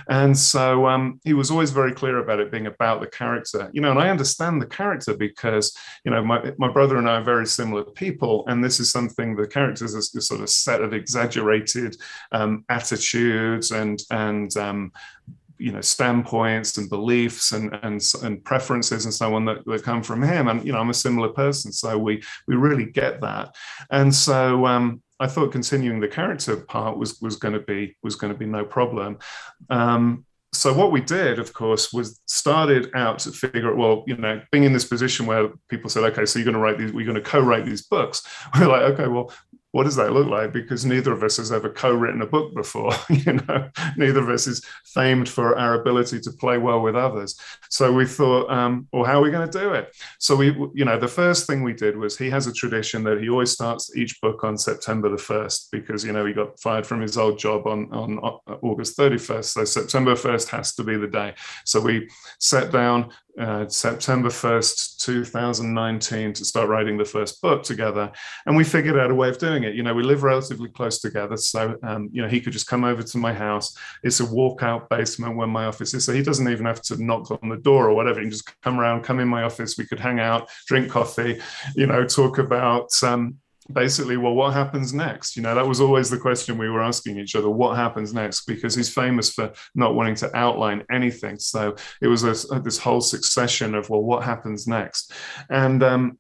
And 0.09 0.37
so 0.37 0.87
um, 0.87 1.21
he 1.25 1.33
was 1.33 1.51
always 1.51 1.71
very 1.71 1.93
clear 1.93 2.19
about 2.19 2.41
it 2.41 2.53
being 2.53 2.67
about 2.67 3.01
the 3.01 3.07
character, 3.07 3.71
you 3.73 3.81
know, 3.81 3.91
and 3.91 4.01
I 4.01 4.11
understand 4.11 4.61
the 4.61 4.67
character 4.67 5.17
because, 5.17 5.77
you 6.05 6.11
know, 6.11 6.23
my, 6.23 6.53
my 6.59 6.71
brother 6.71 6.99
and 6.99 7.09
I 7.09 7.17
are 7.17 7.25
very 7.25 7.47
similar 7.47 7.85
people. 7.85 8.45
And 8.47 8.63
this 8.63 8.79
is 8.79 8.91
something 8.91 9.35
the 9.35 9.47
characters 9.47 9.95
is 9.95 10.15
a 10.15 10.21
sort 10.21 10.43
of 10.43 10.51
set 10.51 10.83
of 10.83 10.93
exaggerated 10.93 11.97
um, 12.33 12.65
attitudes 12.69 13.71
and 13.71 13.99
um, 14.57 14.93
you 15.59 15.73
know 15.73 15.81
standpoints 15.81 16.79
and 16.79 16.89
beliefs 16.89 17.53
and 17.53 17.77
and, 17.83 18.01
and 18.23 18.45
preferences 18.45 19.05
and 19.05 19.15
so 19.15 19.35
on 19.35 19.45
that, 19.45 19.65
that 19.67 19.83
come 19.83 20.03
from 20.03 20.23
him 20.23 20.47
and 20.47 20.65
you 20.65 20.73
know 20.73 20.79
i'm 20.79 20.91
a 20.91 20.95
similar 20.95 21.29
person 21.29 21.73
so 21.73 21.99
we 21.99 22.23
we 22.47 22.55
really 22.55 22.85
get 22.85 23.21
that 23.21 23.55
and 23.91 24.15
so 24.15 24.65
um 24.67 25.03
I 25.21 25.27
thought 25.27 25.53
continuing 25.53 26.01
the 26.01 26.09
character 26.09 26.57
part 26.57 26.97
was 26.97 27.21
was 27.21 27.37
going 27.37 27.55
to 27.55 27.61
be 27.61 27.97
was 28.03 28.15
going 28.15 28.33
to 28.33 28.39
be 28.39 28.47
no 28.47 28.65
problem. 28.65 29.19
Um, 29.69 30.25
so 30.53 30.73
what 30.73 30.93
we 30.93 31.03
did, 31.03 31.39
of 31.39 31.53
course, 31.53 31.93
was 31.93 32.21
started 32.27 32.91
out 32.95 33.19
to 33.21 33.33
figure 33.33 33.71
out, 33.71 33.77
well, 33.77 34.05
you 34.07 34.17
know, 34.17 34.41
being 34.51 34.65
in 34.65 34.73
this 34.73 34.85
position 34.85 35.27
where 35.27 35.51
people 35.69 35.91
said, 35.91 36.05
okay, 36.05 36.25
so 36.25 36.39
you're 36.39 36.45
going 36.45 36.55
to 36.55 36.61
write 36.61 36.79
these, 36.79 36.91
we're 36.91 37.05
going 37.05 37.23
to 37.23 37.31
co-write 37.31 37.67
these 37.67 37.83
books. 37.83 38.27
We're 38.59 38.67
like, 38.67 38.81
okay, 38.95 39.09
well, 39.09 39.31
what 39.73 39.85
does 39.85 39.97
that 39.97 40.13
look 40.13 40.29
like? 40.29 40.53
Because 40.53 40.85
neither 40.85 41.13
of 41.13 41.23
us 41.23 41.37
has 41.37 41.53
ever 41.53 41.69
co-written 41.69 42.23
a 42.23 42.27
book 42.27 42.55
before. 42.55 42.93
you 43.11 43.35
know, 43.35 43.69
neither 43.97 44.21
of 44.21 44.31
us 44.31 44.47
is 44.47 44.65
famed 44.85 45.29
for 45.29 45.59
our 45.59 45.81
ability 45.81 46.21
to 46.21 46.33
play 46.33 46.57
well 46.57 46.81
with 46.81 46.97
others. 46.97 47.39
So 47.69 47.93
we 47.93 48.07
thought, 48.07 48.51
um, 48.51 48.89
well, 48.93 49.05
how 49.05 49.19
are 49.19 49.23
we 49.23 49.31
going 49.31 49.49
to 49.49 49.59
do 49.59 49.75
it? 49.75 49.95
So 50.19 50.37
we, 50.37 50.47
you 50.75 50.85
know, 50.85 50.99
the 50.99 51.09
first 51.09 51.47
thing 51.47 51.63
we 51.63 51.75
did 51.75 51.97
was 51.97 52.17
he 52.17 52.31
has 52.31 52.47
a 52.47 52.53
tradition 52.53 53.05
that 53.05 53.21
he 53.21 53.29
always 53.29 53.51
starts 53.51 53.95
each 53.97 54.21
book 54.21 54.43
on 54.43 54.57
September 54.57 55.11
the 55.11 55.19
first 55.19 55.69
because 55.71 56.05
you 56.05 56.13
know 56.13 56.25
he 56.25 56.33
got 56.33 56.59
fired 56.61 56.87
from 56.87 57.01
his 57.01 57.19
old 57.19 57.39
job 57.39 57.67
on 57.67 57.93
on 57.93 58.19
August 58.63 58.97
31st. 58.97 59.45
So 59.45 59.65
September 59.65 60.15
1st 60.15 60.49
has 60.49 60.75
to 60.77 60.85
be 60.85 60.97
the 60.97 61.07
day. 61.07 61.35
So 61.65 61.81
we 61.81 62.09
sat 62.39 62.73
down, 62.73 63.11
uh, 63.39 63.69
September 63.69 64.29
1st, 64.29 64.99
2019, 64.99 66.33
to 66.33 66.45
start 66.45 66.69
writing 66.69 66.99
the 66.99 67.05
first 67.05 67.41
book 67.41 67.63
together. 67.63 68.11
And 68.47 68.57
we 68.57 68.65
figured 68.65 68.99
out 68.99 69.11
a 69.11 69.15
way 69.15 69.29
of 69.29 69.39
doing 69.39 69.65
it. 69.65 69.75
You 69.75 69.83
know, 69.83 69.95
we 69.95 70.03
live 70.03 70.23
relatively 70.23 70.69
close 70.69 71.01
together. 71.01 71.37
So, 71.37 71.77
um, 71.83 72.09
you 72.13 72.23
know, 72.23 72.29
he 72.29 72.41
could 72.41 72.53
just 72.53 72.67
come 72.67 72.85
over 72.85 73.03
to 73.03 73.19
my 73.19 73.33
house. 73.33 73.77
It's 74.03 74.21
a 74.21 74.25
walkout 74.25 74.89
basement 74.89 75.37
where 75.37 75.47
my 75.47 75.67
office 75.67 75.95
is. 75.95 76.05
So 76.05 76.13
he 76.13 76.23
doesn't 76.23 76.49
even 76.49 76.67
have 76.67 76.83
to 76.83 77.03
knock 77.03 77.31
on 77.31 77.49
the 77.49 77.57
door 77.57 77.89
or 77.89 77.95
whatever. 77.95 78.21
He 78.21 78.25
can 78.25 78.33
just 78.33 78.61
come 78.63 78.81
around, 78.81 79.03
come 79.03 79.21
in 79.21 79.29
my 79.29 79.45
office. 79.45 79.79
We 79.79 79.87
could 79.87 80.01
hang 80.01 80.21
out, 80.21 80.51
drink 80.67 80.91
coffee, 80.91 81.41
you 81.77 81.87
know, 81.87 82.05
talk 82.05 82.39
about, 82.39 82.91
um, 83.03 83.39
basically, 83.73 84.17
well, 84.17 84.35
what 84.35 84.55
happens 84.55 84.95
next? 84.95 85.37
You 85.37 85.43
know, 85.43 85.55
that 85.55 85.67
was 85.67 85.81
always 85.81 86.11
the 86.11 86.19
question 86.19 86.59
we 86.59 86.71
were 86.71 86.83
asking 86.83 87.19
each 87.19 87.35
other 87.35 87.51
what 87.51 87.77
happens 87.77 88.15
next? 88.15 88.47
Because 88.47 88.75
he's 88.75 88.93
famous 88.93 89.33
for 89.33 89.53
not 89.75 89.95
wanting 89.95 90.15
to 90.17 90.37
outline 90.37 90.85
anything. 90.91 91.39
So 91.39 91.77
it 92.01 92.09
was 92.09 92.23
this 92.23 92.79
whole 92.79 93.01
succession 93.01 93.75
of, 93.75 93.91
well, 93.91 94.03
what 94.03 94.25
happens 94.25 94.67
next? 94.67 95.13
And 95.51 95.83
um, 95.83 96.19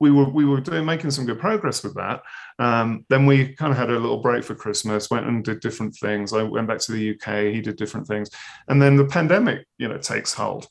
we 0.00 0.10
were 0.10 0.28
we 0.28 0.46
were 0.46 0.60
doing 0.60 0.84
making 0.84 1.10
some 1.10 1.26
good 1.26 1.38
progress 1.38 1.84
with 1.84 1.94
that. 1.94 2.22
Um, 2.58 3.04
then 3.08 3.26
we 3.26 3.54
kind 3.54 3.70
of 3.70 3.78
had 3.78 3.90
a 3.90 3.98
little 3.98 4.20
break 4.20 4.42
for 4.42 4.54
Christmas, 4.54 5.10
went 5.10 5.26
and 5.26 5.44
did 5.44 5.60
different 5.60 5.94
things. 5.94 6.32
I 6.32 6.42
went 6.42 6.66
back 6.66 6.78
to 6.80 6.92
the 6.92 7.10
UK, 7.10 7.54
he 7.54 7.60
did 7.60 7.76
different 7.76 8.06
things, 8.06 8.30
and 8.68 8.80
then 8.80 8.96
the 8.96 9.04
pandemic, 9.04 9.66
you 9.78 9.88
know, 9.88 9.98
takes 9.98 10.32
hold 10.32 10.68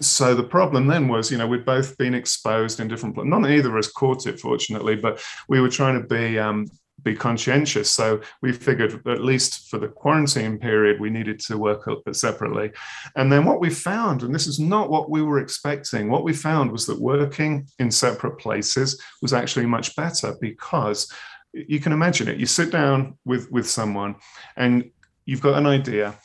so 0.00 0.34
the 0.34 0.42
problem 0.42 0.86
then 0.86 1.08
was, 1.08 1.30
you 1.30 1.38
know, 1.38 1.46
we'd 1.46 1.66
both 1.66 1.96
been 1.98 2.14
exposed 2.14 2.80
in 2.80 2.88
different. 2.88 3.14
Places, 3.14 3.30
not 3.30 3.50
either 3.50 3.70
of 3.70 3.76
us 3.76 3.90
caught 3.90 4.26
it, 4.26 4.40
fortunately, 4.40 4.96
but 4.96 5.22
we 5.48 5.60
were 5.60 5.68
trying 5.68 6.00
to 6.00 6.06
be 6.06 6.38
um, 6.38 6.66
be 7.02 7.14
conscientious. 7.14 7.90
So 7.90 8.20
we 8.42 8.52
figured, 8.52 9.06
at 9.06 9.22
least 9.22 9.68
for 9.68 9.78
the 9.78 9.88
quarantine 9.88 10.58
period, 10.58 11.00
we 11.00 11.10
needed 11.10 11.40
to 11.40 11.58
work 11.58 11.88
separately. 12.12 12.70
And 13.16 13.30
then 13.30 13.44
what 13.44 13.60
we 13.60 13.70
found, 13.70 14.22
and 14.22 14.34
this 14.34 14.46
is 14.46 14.60
not 14.60 14.90
what 14.90 15.10
we 15.10 15.22
were 15.22 15.40
expecting, 15.40 16.08
what 16.08 16.24
we 16.24 16.32
found 16.32 16.70
was 16.70 16.86
that 16.86 17.00
working 17.00 17.66
in 17.78 17.90
separate 17.90 18.38
places 18.38 19.00
was 19.20 19.32
actually 19.32 19.66
much 19.66 19.96
better 19.96 20.34
because 20.40 21.10
you 21.52 21.80
can 21.80 21.92
imagine 21.92 22.28
it. 22.28 22.38
You 22.38 22.46
sit 22.46 22.70
down 22.70 23.18
with 23.24 23.50
with 23.50 23.68
someone, 23.68 24.16
and 24.56 24.90
you've 25.26 25.42
got 25.42 25.58
an 25.58 25.66
idea 25.66 26.16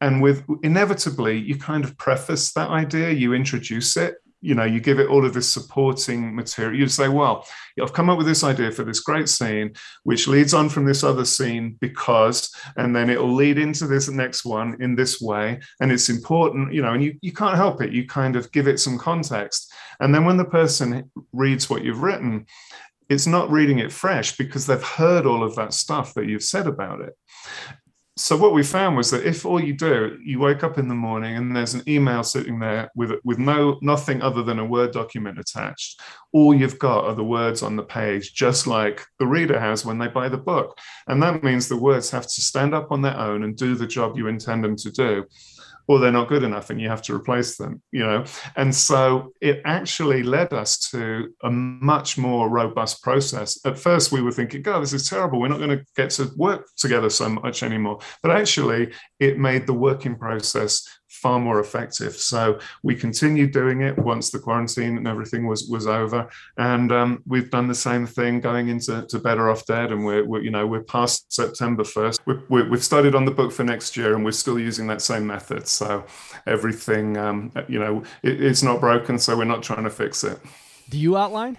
and 0.00 0.22
with 0.22 0.44
inevitably 0.62 1.38
you 1.38 1.56
kind 1.56 1.84
of 1.84 1.96
preface 1.98 2.52
that 2.52 2.70
idea 2.70 3.10
you 3.10 3.34
introduce 3.34 3.96
it 3.96 4.16
you 4.42 4.54
know 4.54 4.64
you 4.64 4.80
give 4.80 4.98
it 4.98 5.08
all 5.08 5.24
of 5.24 5.34
this 5.34 5.48
supporting 5.50 6.34
material. 6.34 6.78
You 6.78 6.88
say 6.88 7.08
well 7.08 7.46
i've 7.80 7.92
come 7.92 8.10
up 8.10 8.18
with 8.18 8.26
this 8.26 8.44
idea 8.44 8.70
for 8.70 8.84
this 8.84 9.00
great 9.00 9.28
scene 9.28 9.72
which 10.04 10.28
leads 10.28 10.54
on 10.54 10.68
from 10.68 10.84
this 10.84 11.04
other 11.04 11.24
scene 11.24 11.76
because 11.80 12.54
and 12.76 12.94
then 12.94 13.10
it'll 13.10 13.34
lead 13.34 13.58
into 13.58 13.86
this 13.86 14.08
next 14.08 14.44
one 14.44 14.76
in 14.80 14.94
this 14.94 15.20
way 15.20 15.60
and 15.80 15.92
it's 15.92 16.08
important 16.08 16.72
you 16.72 16.82
know 16.82 16.94
and 16.94 17.02
you, 17.02 17.16
you 17.22 17.32
can't 17.32 17.56
help 17.56 17.82
it. 17.82 17.92
You 17.92 18.06
kind 18.06 18.36
of 18.36 18.50
give 18.52 18.66
it 18.68 18.80
some 18.80 18.98
context. 18.98 19.72
And 20.00 20.14
then 20.14 20.24
when 20.24 20.36
the 20.36 20.44
person 20.44 21.10
reads 21.32 21.68
what 21.68 21.84
you've 21.84 22.02
written 22.02 22.46
it's 23.08 23.26
not 23.26 23.50
reading 23.50 23.80
it 23.80 23.92
fresh 23.92 24.36
because 24.36 24.66
they've 24.66 24.82
heard 24.82 25.26
all 25.26 25.42
of 25.42 25.56
that 25.56 25.74
stuff 25.74 26.14
that 26.14 26.26
you've 26.26 26.44
said 26.44 26.66
about 26.68 27.00
it 27.00 27.14
so 28.16 28.36
what 28.36 28.52
we 28.52 28.62
found 28.62 28.96
was 28.96 29.10
that 29.10 29.26
if 29.26 29.46
all 29.46 29.62
you 29.62 29.72
do 29.72 30.18
you 30.22 30.38
wake 30.38 30.62
up 30.62 30.78
in 30.78 30.88
the 30.88 30.94
morning 30.94 31.36
and 31.36 31.54
there's 31.54 31.74
an 31.74 31.82
email 31.88 32.22
sitting 32.22 32.58
there 32.58 32.90
with 32.94 33.12
with 33.24 33.38
no 33.38 33.78
nothing 33.82 34.20
other 34.20 34.42
than 34.42 34.58
a 34.58 34.64
word 34.64 34.92
document 34.92 35.38
attached 35.38 36.00
all 36.32 36.54
you've 36.54 36.78
got 36.78 37.04
are 37.04 37.14
the 37.14 37.24
words 37.24 37.62
on 37.62 37.76
the 37.76 37.82
page 37.82 38.34
just 38.34 38.66
like 38.66 39.04
the 39.18 39.26
reader 39.26 39.58
has 39.58 39.84
when 39.84 39.98
they 39.98 40.06
buy 40.06 40.28
the 40.28 40.38
book. 40.38 40.78
And 41.08 41.22
that 41.22 41.42
means 41.42 41.68
the 41.68 41.76
words 41.76 42.10
have 42.10 42.24
to 42.24 42.40
stand 42.40 42.74
up 42.74 42.92
on 42.92 43.02
their 43.02 43.16
own 43.16 43.42
and 43.42 43.56
do 43.56 43.74
the 43.74 43.86
job 43.86 44.16
you 44.16 44.28
intend 44.28 44.62
them 44.62 44.76
to 44.76 44.90
do 44.90 45.24
or 45.88 45.98
they're 45.98 46.12
not 46.12 46.28
good 46.28 46.42
enough 46.42 46.70
and 46.70 46.80
you 46.80 46.88
have 46.88 47.02
to 47.02 47.14
replace 47.14 47.56
them 47.56 47.82
you 47.92 48.04
know? 48.04 48.24
And 48.56 48.74
so 48.74 49.32
it 49.40 49.62
actually 49.64 50.22
led 50.22 50.52
us 50.52 50.78
to 50.90 51.32
a 51.42 51.50
much 51.50 52.16
more 52.16 52.48
robust 52.48 53.02
process. 53.02 53.58
At 53.64 53.78
first 53.78 54.12
we 54.12 54.22
were 54.22 54.32
thinking 54.32 54.62
god 54.62 54.80
this 54.80 54.92
is 54.92 55.08
terrible. 55.08 55.40
We're 55.40 55.48
not 55.48 55.58
going 55.58 55.78
to 55.78 55.84
get 55.96 56.10
to 56.10 56.30
work 56.36 56.66
together 56.76 57.10
so 57.10 57.28
much 57.28 57.62
anymore. 57.62 57.98
But 58.22 58.32
actually 58.32 58.92
it 59.18 59.38
made 59.38 59.66
the 59.66 59.74
working 59.74 60.16
process 60.16 60.86
far 61.20 61.38
more 61.38 61.60
effective. 61.60 62.14
So 62.14 62.58
we 62.82 62.94
continued 62.94 63.52
doing 63.52 63.82
it 63.82 63.98
once 63.98 64.30
the 64.30 64.38
quarantine 64.38 64.96
and 64.96 65.06
everything 65.06 65.46
was 65.46 65.68
was 65.68 65.86
over, 65.86 66.28
and 66.56 66.90
um, 66.92 67.22
we've 67.26 67.50
done 67.50 67.68
the 67.68 67.74
same 67.74 68.06
thing 68.06 68.40
going 68.40 68.68
into 68.68 69.06
to 69.06 69.18
Better 69.18 69.50
Off 69.50 69.66
Dead, 69.66 69.92
and 69.92 70.04
we're, 70.04 70.24
we're 70.24 70.42
you 70.42 70.50
know 70.50 70.66
we're 70.66 70.82
past 70.82 71.32
September 71.32 71.84
first. 71.84 72.20
we 72.48 72.62
have 72.62 72.84
started 72.84 73.14
on 73.14 73.24
the 73.24 73.30
book 73.30 73.52
for 73.52 73.64
next 73.64 73.96
year, 73.96 74.14
and 74.14 74.24
we're 74.24 74.32
still 74.32 74.58
using 74.58 74.86
that 74.86 75.02
same 75.02 75.26
method. 75.26 75.68
So 75.68 76.04
everything, 76.46 77.16
um, 77.16 77.52
you 77.68 77.78
know, 77.78 78.02
it, 78.22 78.42
it's 78.42 78.62
not 78.62 78.80
broken, 78.80 79.18
so 79.18 79.36
we're 79.36 79.44
not 79.44 79.62
trying 79.62 79.84
to 79.84 79.90
fix 79.90 80.24
it. 80.24 80.38
Do 80.88 80.98
you 80.98 81.16
outline? 81.16 81.56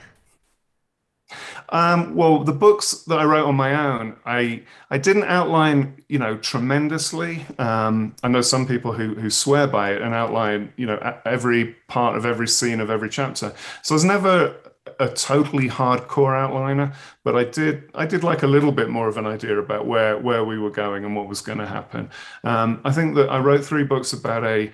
Um, 1.69 2.15
well, 2.15 2.43
the 2.43 2.53
books 2.53 3.03
that 3.07 3.19
I 3.19 3.25
wrote 3.25 3.45
on 3.45 3.55
my 3.55 3.73
own, 3.73 4.15
I 4.25 4.63
I 4.89 4.97
didn't 4.97 5.23
outline, 5.23 6.03
you 6.09 6.19
know, 6.19 6.37
tremendously. 6.37 7.45
Um, 7.57 8.15
I 8.23 8.27
know 8.27 8.41
some 8.41 8.67
people 8.67 8.93
who 8.93 9.15
who 9.15 9.29
swear 9.29 9.67
by 9.67 9.93
it 9.93 10.01
and 10.01 10.13
outline, 10.13 10.73
you 10.77 10.85
know, 10.85 11.19
every 11.25 11.75
part 11.87 12.17
of 12.17 12.25
every 12.25 12.47
scene 12.47 12.79
of 12.79 12.89
every 12.89 13.09
chapter. 13.09 13.53
So 13.83 13.93
I 13.93 13.95
was 13.95 14.05
never 14.05 14.55
a 14.99 15.09
totally 15.09 15.67
hardcore 15.67 16.33
outliner, 16.33 16.93
but 17.23 17.35
I 17.35 17.43
did 17.43 17.89
I 17.95 18.05
did 18.05 18.23
like 18.23 18.43
a 18.43 18.47
little 18.47 18.71
bit 18.71 18.89
more 18.89 19.07
of 19.07 19.17
an 19.17 19.25
idea 19.25 19.57
about 19.57 19.85
where 19.85 20.17
where 20.17 20.43
we 20.43 20.57
were 20.57 20.71
going 20.71 21.05
and 21.05 21.15
what 21.15 21.27
was 21.27 21.41
going 21.41 21.59
to 21.59 21.67
happen. 21.67 22.09
Um, 22.43 22.81
I 22.83 22.91
think 22.91 23.15
that 23.15 23.29
I 23.29 23.39
wrote 23.39 23.63
three 23.63 23.83
books 23.83 24.13
about 24.13 24.43
a 24.43 24.71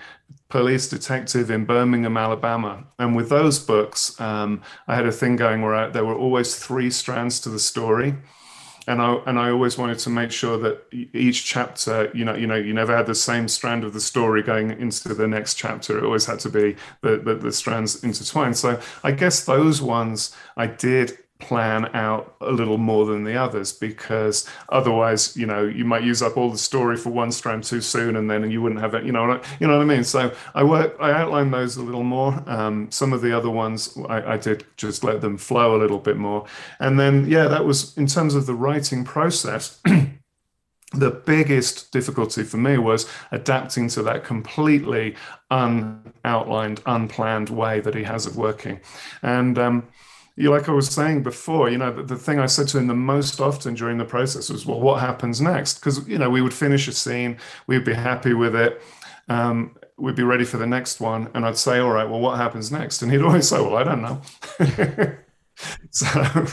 police 0.50 0.88
detective 0.88 1.52
in 1.52 1.66
Birmingham, 1.66 2.18
Alabama, 2.18 2.86
and 2.98 3.16
with 3.16 3.30
those 3.30 3.60
books, 3.60 4.20
um, 4.22 4.62
I 4.88 4.96
had 4.96 5.06
a 5.06 5.12
thing 5.12 5.36
going 5.36 5.62
where 5.62 5.76
I, 5.76 5.90
there 5.90 6.06
were 6.06 6.16
always 6.18 6.56
three 6.56 6.90
strands 6.90 7.40
to 7.42 7.50
the 7.50 7.60
story 7.60 8.16
and 8.88 9.02
I 9.02 9.16
and 9.26 9.38
I 9.38 9.52
always 9.52 9.78
wanted 9.78 10.00
to 10.00 10.10
make 10.10 10.32
sure 10.32 10.58
that 10.60 10.82
each 11.14 11.46
chapter, 11.46 12.10
you 12.14 12.24
know, 12.24 12.34
you 12.34 12.48
know, 12.48 12.56
you 12.56 12.74
never 12.74 12.96
had 12.96 13.06
the 13.06 13.16
same 13.16 13.48
strand 13.50 13.84
of 13.84 13.94
the 13.94 14.00
story 14.00 14.42
going 14.42 14.72
into 14.72 15.14
the 15.14 15.28
next 15.28 15.56
chapter. 15.56 15.98
It 15.98 16.06
always 16.06 16.26
had 16.26 16.40
to 16.40 16.50
be 16.50 16.78
the 17.02 17.18
the, 17.18 17.36
the 17.36 17.52
strands 17.52 18.04
intertwined. 18.04 18.58
So 18.58 18.80
I 19.04 19.12
guess 19.12 19.44
those 19.44 19.82
ones 19.82 20.36
I 20.56 20.68
did 20.68 21.18
plan 21.40 21.86
out 21.94 22.36
a 22.42 22.52
little 22.52 22.78
more 22.78 23.06
than 23.06 23.24
the 23.24 23.36
others 23.36 23.72
because 23.72 24.50
otherwise 24.70 25.38
you 25.38 25.46
know 25.46 25.64
you 25.64 25.86
might 25.86 26.04
use 26.04 26.22
up 26.22 26.36
all 26.36 26.50
the 26.50 26.58
story 26.58 26.98
for 26.98 27.12
one 27.12 27.32
strand 27.32 27.64
too 27.64 27.80
soon 27.80 28.16
and 28.16 28.30
then 28.30 28.50
you 28.50 28.62
wouldn't 28.62 28.82
have 28.82 28.96
it 28.96 29.04
you 29.04 29.12
know 29.12 29.40
you 29.60 29.68
know 29.68 29.78
what 29.78 29.84
i 29.84 29.86
mean? 29.86 30.04
So 30.04 30.34
i 30.56 30.64
work 30.64 30.96
i 31.00 31.12
outlined 31.12 31.54
those 31.54 31.78
a 31.78 31.84
little 31.84 32.04
more. 32.04 32.44
Um, 32.48 32.90
some 32.92 33.14
of 33.14 33.22
the 33.22 33.36
other 33.36 33.50
ones 33.50 33.98
I, 34.10 34.34
I 34.34 34.38
did 34.38 34.66
just 34.78 35.04
let 35.04 35.22
them 35.22 35.38
flow 35.38 35.76
a 35.76 35.80
little 35.80 36.00
bit 36.00 36.18
more. 36.18 36.46
And 36.80 37.00
then 37.00 37.28
yeah 37.28 37.48
that 37.48 37.66
was 37.66 37.96
in 37.98 38.08
terms 38.08 38.34
of 38.34 38.46
the 38.46 38.56
writing 38.56 39.04
process 39.04 39.80
the 40.94 41.12
biggest 41.12 41.92
difficulty 41.92 42.44
for 42.44 42.58
me 42.58 42.78
was 42.78 43.08
adapting 43.32 43.90
to 43.90 44.02
that 44.04 44.24
completely 44.24 45.16
unoutlined 45.52 46.80
unplanned 46.86 47.50
way 47.50 47.80
that 47.82 47.94
he 47.94 48.04
has 48.04 48.26
of 48.26 48.38
working. 48.38 48.80
And 49.22 49.60
um, 49.60 49.88
like 50.38 50.70
I 50.70 50.72
was 50.72 50.88
saying 50.88 51.24
before, 51.24 51.70
you 51.70 51.80
know, 51.80 51.92
the, 51.92 52.04
the, 52.04 52.16
thing 52.16 52.40
I 52.40 52.46
said 52.46 52.68
to 52.70 52.78
him 52.78 52.88
the 52.88 52.94
most 52.94 53.42
often 53.42 53.74
during 53.74 53.98
the 53.98 54.06
process 54.06 54.50
was, 54.50 54.66
well, 54.66 54.80
what 54.80 55.02
happens 55.02 55.42
next? 55.42 55.76
Because, 55.76 56.08
you 56.08 56.20
know, 56.20 56.30
we 56.30 56.42
would 56.42 56.54
finish 56.54 56.88
a 56.88 56.92
scene, 56.92 57.38
we'd 57.66 57.84
be 57.84 57.94
happy 57.94 58.34
with 58.34 58.56
it. 58.56 58.82
Um, 59.30 59.76
we'd 59.98 60.16
be 60.16 60.24
ready 60.24 60.46
for 60.46 60.58
the 60.58 60.68
next 60.68 61.02
one. 61.02 61.30
And 61.34 61.44
I'd 61.44 61.58
say, 61.58 61.80
all 61.80 61.90
right, 61.90 62.08
well, 62.08 62.20
what 62.20 62.38
happens 62.38 62.72
next? 62.72 63.02
And 63.02 63.12
he'd 63.12 63.24
always 63.24 63.50
say, 63.50 63.60
well, 63.60 63.78
I 63.78 63.84
don't 63.84 64.02
know. 64.02 64.22
so 65.90 66.46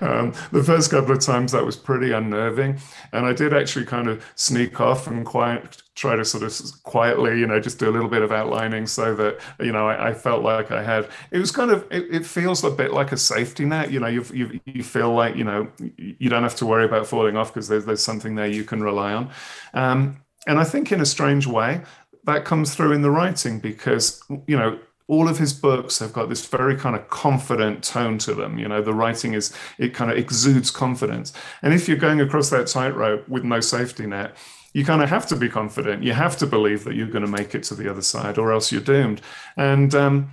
um, 0.00 0.32
the 0.52 0.62
first 0.62 0.90
couple 0.90 1.12
of 1.12 1.20
times 1.20 1.52
that 1.52 1.64
was 1.64 1.76
pretty 1.76 2.12
unnerving. 2.12 2.78
And 3.12 3.26
I 3.26 3.32
did 3.32 3.52
actually 3.52 3.84
kind 3.84 4.08
of 4.08 4.24
sneak 4.34 4.80
off 4.80 5.06
and 5.06 5.24
quiet, 5.24 5.82
try 5.94 6.16
to 6.16 6.24
sort 6.24 6.44
of 6.44 6.82
quietly, 6.84 7.38
you 7.38 7.46
know, 7.46 7.58
just 7.60 7.78
do 7.78 7.88
a 7.88 7.92
little 7.92 8.08
bit 8.08 8.22
of 8.22 8.32
outlining 8.32 8.86
so 8.86 9.14
that, 9.16 9.38
you 9.60 9.72
know, 9.72 9.88
I, 9.88 10.10
I 10.10 10.14
felt 10.14 10.42
like 10.42 10.70
I 10.70 10.82
had, 10.82 11.08
it 11.30 11.38
was 11.38 11.50
kind 11.50 11.70
of, 11.70 11.86
it, 11.90 12.04
it, 12.14 12.26
feels 12.26 12.62
a 12.64 12.70
bit 12.70 12.92
like 12.92 13.12
a 13.12 13.16
safety 13.16 13.64
net, 13.64 13.90
you 13.90 14.00
know, 14.00 14.06
you 14.06 14.24
you 14.32 14.60
you 14.64 14.82
feel 14.82 15.12
like, 15.12 15.36
you 15.36 15.44
know, 15.44 15.68
you 15.96 16.28
don't 16.28 16.42
have 16.42 16.56
to 16.56 16.66
worry 16.66 16.84
about 16.84 17.06
falling 17.06 17.36
off 17.36 17.52
because 17.52 17.68
there's, 17.68 17.84
there's 17.84 18.02
something 18.02 18.34
there 18.34 18.46
you 18.46 18.64
can 18.64 18.82
rely 18.82 19.12
on. 19.12 19.30
Um, 19.74 20.18
and 20.46 20.58
I 20.58 20.64
think 20.64 20.92
in 20.92 21.00
a 21.00 21.06
strange 21.06 21.46
way, 21.46 21.82
that 22.24 22.44
comes 22.44 22.74
through 22.74 22.92
in 22.92 23.02
the 23.02 23.10
writing 23.10 23.58
because, 23.60 24.22
you 24.46 24.56
know, 24.56 24.78
all 25.08 25.28
of 25.28 25.38
his 25.38 25.52
books 25.52 25.98
have 26.00 26.12
got 26.12 26.28
this 26.28 26.46
very 26.46 26.76
kind 26.76 26.96
of 26.96 27.08
confident 27.08 27.84
tone 27.84 28.18
to 28.18 28.34
them. 28.34 28.58
You 28.58 28.68
know, 28.68 28.82
the 28.82 28.94
writing 28.94 29.34
is, 29.34 29.52
it 29.78 29.94
kind 29.94 30.10
of 30.10 30.16
exudes 30.16 30.70
confidence. 30.70 31.32
And 31.62 31.72
if 31.72 31.86
you're 31.86 31.96
going 31.96 32.20
across 32.20 32.50
that 32.50 32.66
tightrope 32.66 33.28
with 33.28 33.44
no 33.44 33.60
safety 33.60 34.06
net, 34.06 34.36
you 34.72 34.84
kind 34.84 35.02
of 35.02 35.08
have 35.08 35.26
to 35.28 35.36
be 35.36 35.48
confident. 35.48 36.02
You 36.02 36.12
have 36.12 36.36
to 36.38 36.46
believe 36.46 36.84
that 36.84 36.94
you're 36.94 37.06
going 37.06 37.24
to 37.24 37.30
make 37.30 37.54
it 37.54 37.62
to 37.64 37.74
the 37.74 37.90
other 37.90 38.02
side, 38.02 38.36
or 38.36 38.52
else 38.52 38.70
you're 38.70 38.82
doomed. 38.82 39.22
And, 39.56 39.94
um, 39.94 40.30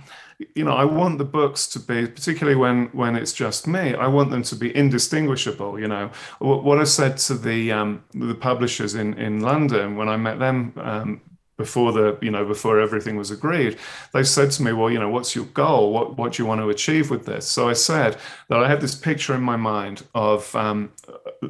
you 0.54 0.64
know, 0.64 0.74
I 0.74 0.84
want 0.84 1.18
the 1.18 1.24
books 1.24 1.66
to 1.68 1.78
be, 1.78 2.06
particularly 2.06 2.56
when 2.56 2.86
when 2.86 3.16
it's 3.16 3.32
just 3.32 3.66
me, 3.66 3.94
I 3.94 4.06
want 4.08 4.30
them 4.30 4.42
to 4.42 4.56
be 4.56 4.76
indistinguishable. 4.76 5.78
You 5.78 5.88
know, 5.88 6.10
what 6.40 6.78
I 6.78 6.84
said 6.84 7.16
to 7.18 7.34
the 7.34 7.72
um, 7.72 8.04
the 8.12 8.34
publishers 8.34 8.94
in 8.94 9.14
in 9.14 9.40
London 9.40 9.96
when 9.96 10.08
I 10.08 10.16
met 10.16 10.38
them 10.38 10.74
um, 10.76 11.20
before 11.56 11.92
the 11.92 12.18
you 12.20 12.30
know 12.30 12.44
before 12.44 12.80
everything 12.80 13.16
was 13.16 13.30
agreed 13.30 13.78
they 14.12 14.24
said 14.24 14.50
to 14.50 14.62
me 14.62 14.72
well 14.72 14.90
you 14.90 14.98
know 14.98 15.08
what's 15.08 15.36
your 15.36 15.44
goal? 15.46 15.92
What 15.92 16.16
what 16.16 16.32
do 16.32 16.42
you 16.42 16.46
want 16.46 16.60
to 16.60 16.70
achieve 16.70 17.10
with 17.10 17.26
this? 17.26 17.46
So 17.46 17.68
i 17.68 17.72
said 17.72 18.16
that 18.48 18.58
i 18.58 18.68
had 18.68 18.80
this 18.80 18.94
picture 18.94 19.34
in 19.34 19.42
my 19.42 19.56
mind 19.56 20.04
of 20.14 20.54
um, 20.54 20.92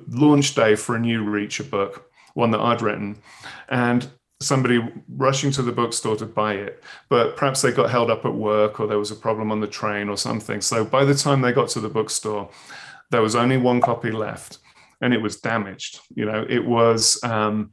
launch 0.08 0.54
day 0.54 0.74
for 0.74 0.96
a 0.96 1.00
new 1.00 1.24
reacher 1.24 1.68
book 1.68 2.10
one 2.34 2.50
that 2.50 2.60
i'd 2.60 2.82
written 2.82 3.16
and 3.68 4.08
somebody 4.40 4.80
rushing 5.08 5.50
to 5.52 5.62
the 5.62 5.72
bookstore 5.72 6.16
to 6.16 6.26
buy 6.26 6.54
it. 6.54 6.82
But 7.08 7.36
perhaps 7.36 7.62
they 7.62 7.72
got 7.72 7.90
held 7.90 8.10
up 8.10 8.24
at 8.24 8.34
work 8.34 8.78
or 8.78 8.86
there 8.86 8.98
was 8.98 9.10
a 9.10 9.16
problem 9.16 9.50
on 9.50 9.60
the 9.60 9.66
train 9.66 10.08
or 10.08 10.16
something. 10.16 10.60
So 10.60 10.84
by 10.84 11.04
the 11.04 11.14
time 11.14 11.40
they 11.40 11.52
got 11.52 11.68
to 11.70 11.80
the 11.80 11.88
bookstore 11.88 12.50
there 13.10 13.22
was 13.22 13.36
only 13.36 13.56
one 13.56 13.80
copy 13.80 14.10
left 14.10 14.58
and 15.00 15.14
it 15.14 15.22
was 15.22 15.36
damaged. 15.40 16.00
You 16.14 16.26
know 16.26 16.44
it 16.48 16.64
was 16.64 17.22
um, 17.22 17.72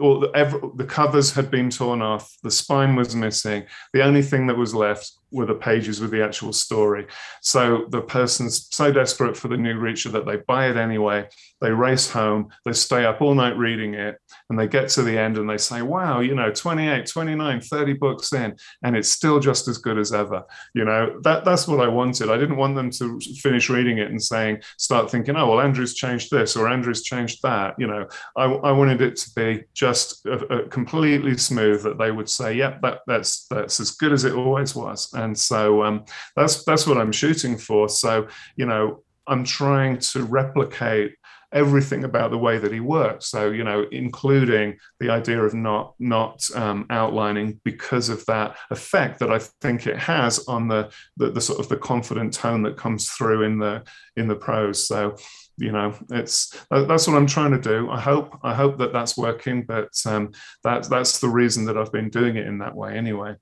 all 0.00 0.20
the, 0.20 0.30
every, 0.34 0.60
the 0.76 0.84
covers 0.84 1.34
had 1.34 1.50
been 1.50 1.70
torn 1.70 2.02
off, 2.02 2.36
the 2.42 2.50
spine 2.50 2.96
was 2.96 3.14
missing. 3.14 3.64
The 3.92 4.02
only 4.02 4.22
thing 4.22 4.46
that 4.46 4.56
was 4.56 4.74
left 4.74 5.12
were 5.30 5.46
the 5.46 5.54
pages 5.54 6.00
with 6.00 6.10
the 6.10 6.24
actual 6.24 6.52
story. 6.52 7.06
So 7.42 7.86
the 7.90 8.00
person's 8.00 8.68
so 8.70 8.92
desperate 8.92 9.36
for 9.36 9.48
the 9.48 9.56
new 9.56 9.74
Reacher 9.74 10.12
that 10.12 10.26
they 10.26 10.36
buy 10.36 10.68
it 10.68 10.76
anyway. 10.76 11.28
They 11.60 11.70
race 11.70 12.10
home, 12.10 12.48
they 12.64 12.72
stay 12.72 13.04
up 13.04 13.22
all 13.22 13.34
night 13.34 13.56
reading 13.56 13.94
it, 13.94 14.18
and 14.50 14.58
they 14.58 14.68
get 14.68 14.88
to 14.90 15.02
the 15.02 15.18
end 15.18 15.38
and 15.38 15.48
they 15.48 15.56
say, 15.56 15.82
wow, 15.82 16.20
you 16.20 16.34
know, 16.34 16.52
28, 16.52 17.06
29, 17.06 17.60
30 17.60 17.92
books 17.94 18.32
in, 18.32 18.56
and 18.82 18.94
it's 18.94 19.08
still 19.08 19.40
just 19.40 19.66
as 19.66 19.78
good 19.78 19.98
as 19.98 20.12
ever. 20.12 20.44
You 20.74 20.84
know, 20.84 21.18
that, 21.22 21.44
that's 21.44 21.66
what 21.66 21.80
I 21.80 21.88
wanted. 21.88 22.30
I 22.30 22.36
didn't 22.36 22.56
want 22.56 22.76
them 22.76 22.90
to 22.90 23.18
finish 23.40 23.70
reading 23.70 23.98
it 23.98 24.10
and 24.10 24.22
saying, 24.22 24.62
start 24.76 25.10
thinking, 25.10 25.36
oh, 25.36 25.50
well, 25.50 25.60
Andrew's 25.60 25.94
changed 25.94 26.30
this 26.30 26.56
or 26.56 26.68
Andrew's 26.68 27.02
changed 27.02 27.42
that. 27.42 27.74
You 27.78 27.86
know, 27.86 28.06
I, 28.36 28.44
I 28.44 28.72
wanted 28.72 29.00
it 29.00 29.16
to 29.16 29.30
be 29.34 29.64
just 29.74 30.24
a, 30.26 30.62
a 30.64 30.68
completely 30.68 31.36
smooth 31.36 31.82
that 31.82 31.98
they 31.98 32.10
would 32.10 32.28
say, 32.28 32.54
yep, 32.54 32.82
that, 32.82 33.00
that's, 33.06 33.46
that's 33.48 33.80
as 33.80 33.92
good 33.92 34.12
as 34.12 34.24
it 34.24 34.34
always 34.34 34.74
was. 34.74 35.12
And 35.16 35.36
so 35.36 35.82
um, 35.82 36.04
that's, 36.36 36.64
that's 36.64 36.86
what 36.86 36.98
I'm 36.98 37.12
shooting 37.12 37.58
for. 37.58 37.88
So, 37.88 38.28
you 38.56 38.66
know, 38.66 39.02
I'm 39.26 39.44
trying 39.44 39.98
to 39.98 40.22
replicate 40.22 41.16
everything 41.52 42.04
about 42.04 42.30
the 42.30 42.38
way 42.38 42.58
that 42.58 42.72
he 42.72 42.80
works. 42.80 43.26
So, 43.26 43.50
you 43.50 43.64
know, 43.64 43.86
including 43.90 44.78
the 45.00 45.10
idea 45.10 45.42
of 45.42 45.54
not 45.54 45.94
not 45.98 46.44
um, 46.54 46.86
outlining 46.90 47.60
because 47.64 48.08
of 48.08 48.24
that 48.26 48.56
effect 48.70 49.20
that 49.20 49.30
I 49.30 49.38
think 49.62 49.86
it 49.86 49.96
has 49.96 50.46
on 50.48 50.68
the, 50.68 50.90
the, 51.16 51.30
the 51.30 51.40
sort 51.40 51.60
of 51.60 51.68
the 51.68 51.76
confident 51.76 52.34
tone 52.34 52.62
that 52.64 52.76
comes 52.76 53.08
through 53.08 53.44
in 53.44 53.58
the 53.58 53.84
in 54.16 54.28
the 54.28 54.36
prose. 54.36 54.86
So, 54.86 55.16
you 55.56 55.72
know, 55.72 55.94
it's 56.10 56.54
that's 56.70 57.06
what 57.06 57.16
I'm 57.16 57.26
trying 57.26 57.52
to 57.52 57.60
do. 57.60 57.90
I 57.90 58.00
hope 58.00 58.38
I 58.42 58.54
hope 58.54 58.78
that 58.78 58.92
that's 58.92 59.16
working, 59.16 59.62
but 59.62 59.90
um, 60.04 60.32
that's 60.62 60.88
that's 60.88 61.20
the 61.20 61.28
reason 61.28 61.64
that 61.66 61.78
I've 61.78 61.92
been 61.92 62.10
doing 62.10 62.36
it 62.36 62.46
in 62.46 62.58
that 62.58 62.74
way 62.74 62.96
anyway. 62.96 63.36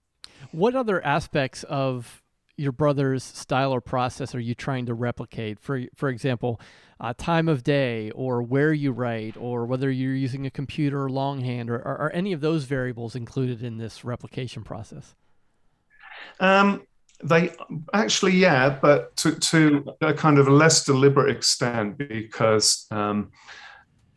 What 0.52 0.74
other 0.74 1.04
aspects 1.04 1.64
of 1.64 2.22
your 2.56 2.72
brother's 2.72 3.24
style 3.24 3.72
or 3.72 3.80
process 3.80 4.34
are 4.34 4.40
you 4.40 4.54
trying 4.54 4.86
to 4.86 4.94
replicate? 4.94 5.58
For 5.58 5.82
for 5.94 6.08
example, 6.08 6.60
uh, 7.00 7.12
time 7.16 7.48
of 7.48 7.62
day, 7.62 8.10
or 8.12 8.42
where 8.42 8.72
you 8.72 8.92
write, 8.92 9.36
or 9.36 9.66
whether 9.66 9.90
you're 9.90 10.14
using 10.14 10.46
a 10.46 10.50
computer 10.50 11.04
or 11.04 11.10
longhand, 11.10 11.68
or 11.70 11.76
are, 11.76 12.10
any 12.14 12.32
of 12.32 12.40
those 12.40 12.64
variables 12.64 13.16
included 13.16 13.62
in 13.62 13.78
this 13.78 14.04
replication 14.04 14.62
process? 14.62 15.14
Um, 16.38 16.86
they 17.22 17.52
actually, 17.92 18.32
yeah, 18.32 18.78
but 18.80 19.16
to, 19.16 19.34
to 19.34 19.84
a 20.00 20.14
kind 20.14 20.38
of 20.38 20.46
a 20.48 20.52
less 20.52 20.84
deliberate 20.84 21.34
extent 21.36 21.98
because. 21.98 22.86
Um, 22.90 23.32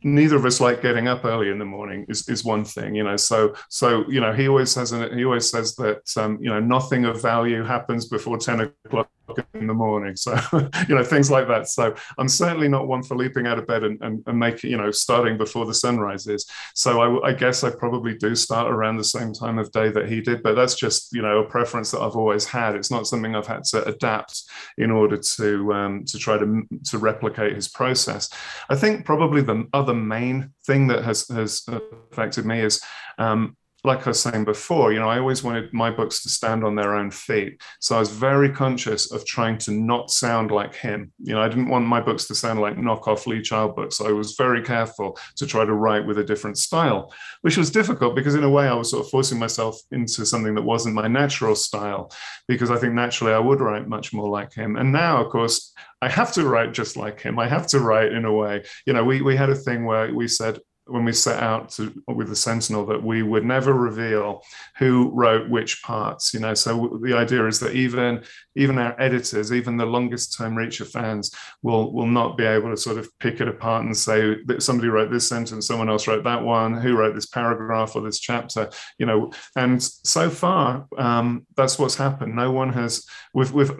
neither 0.03 0.35
of 0.35 0.45
us 0.45 0.61
like 0.61 0.81
getting 0.81 1.07
up 1.07 1.25
early 1.25 1.49
in 1.49 1.57
the 1.57 1.65
morning 1.65 2.05
is, 2.07 2.27
is 2.29 2.43
one 2.43 2.63
thing 2.63 2.93
you 2.95 3.03
know 3.03 3.17
so 3.17 3.53
so 3.69 4.05
you 4.07 4.21
know 4.21 4.31
he 4.31 4.47
always 4.47 4.71
says 4.71 4.91
he 4.91 5.25
always 5.25 5.49
says 5.49 5.75
that 5.75 6.01
um, 6.17 6.37
you 6.41 6.49
know 6.49 6.59
nothing 6.59 7.05
of 7.05 7.21
value 7.21 7.63
happens 7.63 8.07
before 8.07 8.37
10 8.37 8.71
o'clock 8.85 9.09
in 9.53 9.67
the 9.67 9.73
morning. 9.73 10.15
So, 10.15 10.37
you 10.87 10.95
know, 10.95 11.03
things 11.03 11.29
like 11.29 11.47
that. 11.47 11.67
So 11.67 11.95
I'm 12.17 12.27
certainly 12.27 12.67
not 12.67 12.87
one 12.87 13.03
for 13.03 13.15
leaping 13.15 13.47
out 13.47 13.57
of 13.57 13.67
bed 13.67 13.83
and, 13.83 14.01
and, 14.01 14.23
and 14.25 14.39
making, 14.39 14.71
you 14.71 14.77
know, 14.77 14.91
starting 14.91 15.37
before 15.37 15.65
the 15.65 15.73
sun 15.73 15.99
rises. 15.99 16.49
So 16.75 17.01
I, 17.01 17.29
I, 17.29 17.33
guess 17.33 17.63
I 17.63 17.69
probably 17.69 18.15
do 18.15 18.35
start 18.35 18.71
around 18.71 18.97
the 18.97 19.03
same 19.03 19.33
time 19.33 19.59
of 19.59 19.71
day 19.71 19.89
that 19.89 20.07
he 20.07 20.21
did, 20.21 20.43
but 20.43 20.55
that's 20.55 20.75
just, 20.75 21.13
you 21.13 21.21
know, 21.21 21.39
a 21.39 21.45
preference 21.45 21.91
that 21.91 22.01
I've 22.01 22.15
always 22.15 22.45
had. 22.45 22.75
It's 22.75 22.91
not 22.91 23.07
something 23.07 23.35
I've 23.35 23.47
had 23.47 23.63
to 23.65 23.85
adapt 23.85 24.43
in 24.77 24.91
order 24.91 25.17
to, 25.17 25.73
um, 25.73 26.05
to 26.05 26.17
try 26.17 26.37
to, 26.37 26.63
to 26.85 26.97
replicate 26.97 27.55
his 27.55 27.67
process. 27.67 28.29
I 28.69 28.75
think 28.75 29.05
probably 29.05 29.41
the 29.41 29.67
other 29.73 29.93
main 29.93 30.51
thing 30.65 30.87
that 30.87 31.03
has, 31.03 31.27
has 31.29 31.63
affected 32.11 32.45
me 32.45 32.61
is, 32.61 32.81
um, 33.17 33.55
like 33.87 34.05
I 34.05 34.11
was 34.11 34.19
saying 34.19 34.45
before, 34.45 34.93
you 34.93 34.99
know, 34.99 35.09
I 35.09 35.19
always 35.19 35.43
wanted 35.43 35.73
my 35.73 35.89
books 35.89 36.21
to 36.23 36.29
stand 36.29 36.63
on 36.63 36.75
their 36.75 36.93
own 36.95 37.09
feet. 37.09 37.61
So 37.79 37.95
I 37.95 37.99
was 37.99 38.11
very 38.11 38.49
conscious 38.51 39.11
of 39.11 39.25
trying 39.25 39.57
to 39.59 39.71
not 39.71 40.11
sound 40.11 40.51
like 40.51 40.75
him. 40.75 41.11
You 41.19 41.33
know, 41.33 41.41
I 41.41 41.47
didn't 41.47 41.69
want 41.69 41.87
my 41.87 42.01
books 42.01 42.25
to 42.27 42.35
sound 42.35 42.61
like 42.61 42.77
knockoff 42.77 43.25
Lee 43.25 43.41
Child 43.41 43.75
books. 43.75 43.97
So 43.97 44.07
I 44.07 44.11
was 44.11 44.33
very 44.33 44.61
careful 44.61 45.17
to 45.37 45.47
try 45.47 45.65
to 45.65 45.73
write 45.73 46.05
with 46.05 46.19
a 46.19 46.23
different 46.23 46.57
style, 46.57 47.11
which 47.41 47.57
was 47.57 47.71
difficult 47.71 48.15
because 48.15 48.35
in 48.35 48.43
a 48.43 48.49
way 48.49 48.67
I 48.67 48.73
was 48.73 48.91
sort 48.91 49.05
of 49.05 49.09
forcing 49.09 49.39
myself 49.39 49.79
into 49.91 50.25
something 50.25 50.53
that 50.55 50.61
wasn't 50.61 50.95
my 50.95 51.07
natural 51.07 51.55
style, 51.55 52.11
because 52.47 52.69
I 52.69 52.77
think 52.77 52.93
naturally 52.93 53.33
I 53.33 53.39
would 53.39 53.61
write 53.61 53.87
much 53.87 54.13
more 54.13 54.29
like 54.29 54.53
him. 54.53 54.75
And 54.75 54.91
now, 54.91 55.23
of 55.23 55.31
course, 55.31 55.73
I 56.01 56.09
have 56.09 56.31
to 56.33 56.45
write 56.45 56.73
just 56.73 56.95
like 56.95 57.21
him. 57.21 57.39
I 57.39 57.47
have 57.47 57.65
to 57.67 57.79
write 57.79 58.11
in 58.11 58.25
a 58.25 58.33
way. 58.33 58.63
You 58.85 58.93
know, 58.93 59.03
we 59.03 59.21
we 59.21 59.35
had 59.35 59.49
a 59.49 59.55
thing 59.55 59.85
where 59.85 60.13
we 60.13 60.27
said, 60.27 60.59
when 60.87 61.05
we 61.05 61.13
set 61.13 61.41
out 61.41 61.69
to 61.69 61.93
with 62.07 62.29
the 62.29 62.35
Sentinel 62.35 62.85
that 62.87 63.03
we 63.03 63.23
would 63.23 63.45
never 63.45 63.73
reveal 63.73 64.41
who 64.77 65.11
wrote 65.13 65.49
which 65.49 65.81
parts. 65.83 66.33
You 66.33 66.39
know, 66.39 66.53
so 66.53 66.99
the 67.03 67.15
idea 67.15 67.45
is 67.47 67.59
that 67.59 67.73
even 67.73 68.23
even 68.55 68.77
our 68.77 68.99
editors, 68.99 69.53
even 69.53 69.77
the 69.77 69.85
longest 69.85 70.37
term 70.37 70.55
Reacher 70.55 70.87
fans, 70.87 71.33
will 71.61 71.93
will 71.93 72.07
not 72.07 72.37
be 72.37 72.45
able 72.45 72.69
to 72.69 72.77
sort 72.77 72.97
of 72.97 73.09
pick 73.19 73.41
it 73.41 73.47
apart 73.47 73.85
and 73.85 73.95
say 73.95 74.37
that 74.45 74.63
somebody 74.63 74.89
wrote 74.89 75.11
this 75.11 75.27
sentence, 75.27 75.67
someone 75.67 75.89
else 75.89 76.07
wrote 76.07 76.23
that 76.23 76.43
one, 76.43 76.73
who 76.73 76.95
wrote 76.95 77.15
this 77.15 77.27
paragraph 77.27 77.95
or 77.95 78.01
this 78.01 78.19
chapter. 78.19 78.69
You 78.97 79.05
know, 79.05 79.31
and 79.55 79.81
so 79.81 80.29
far 80.29 80.87
um, 80.97 81.45
that's 81.55 81.77
what's 81.79 81.95
happened. 81.95 82.35
No 82.35 82.51
one 82.51 82.73
has. 82.73 83.05
We've 83.33 83.51
we've 83.51 83.71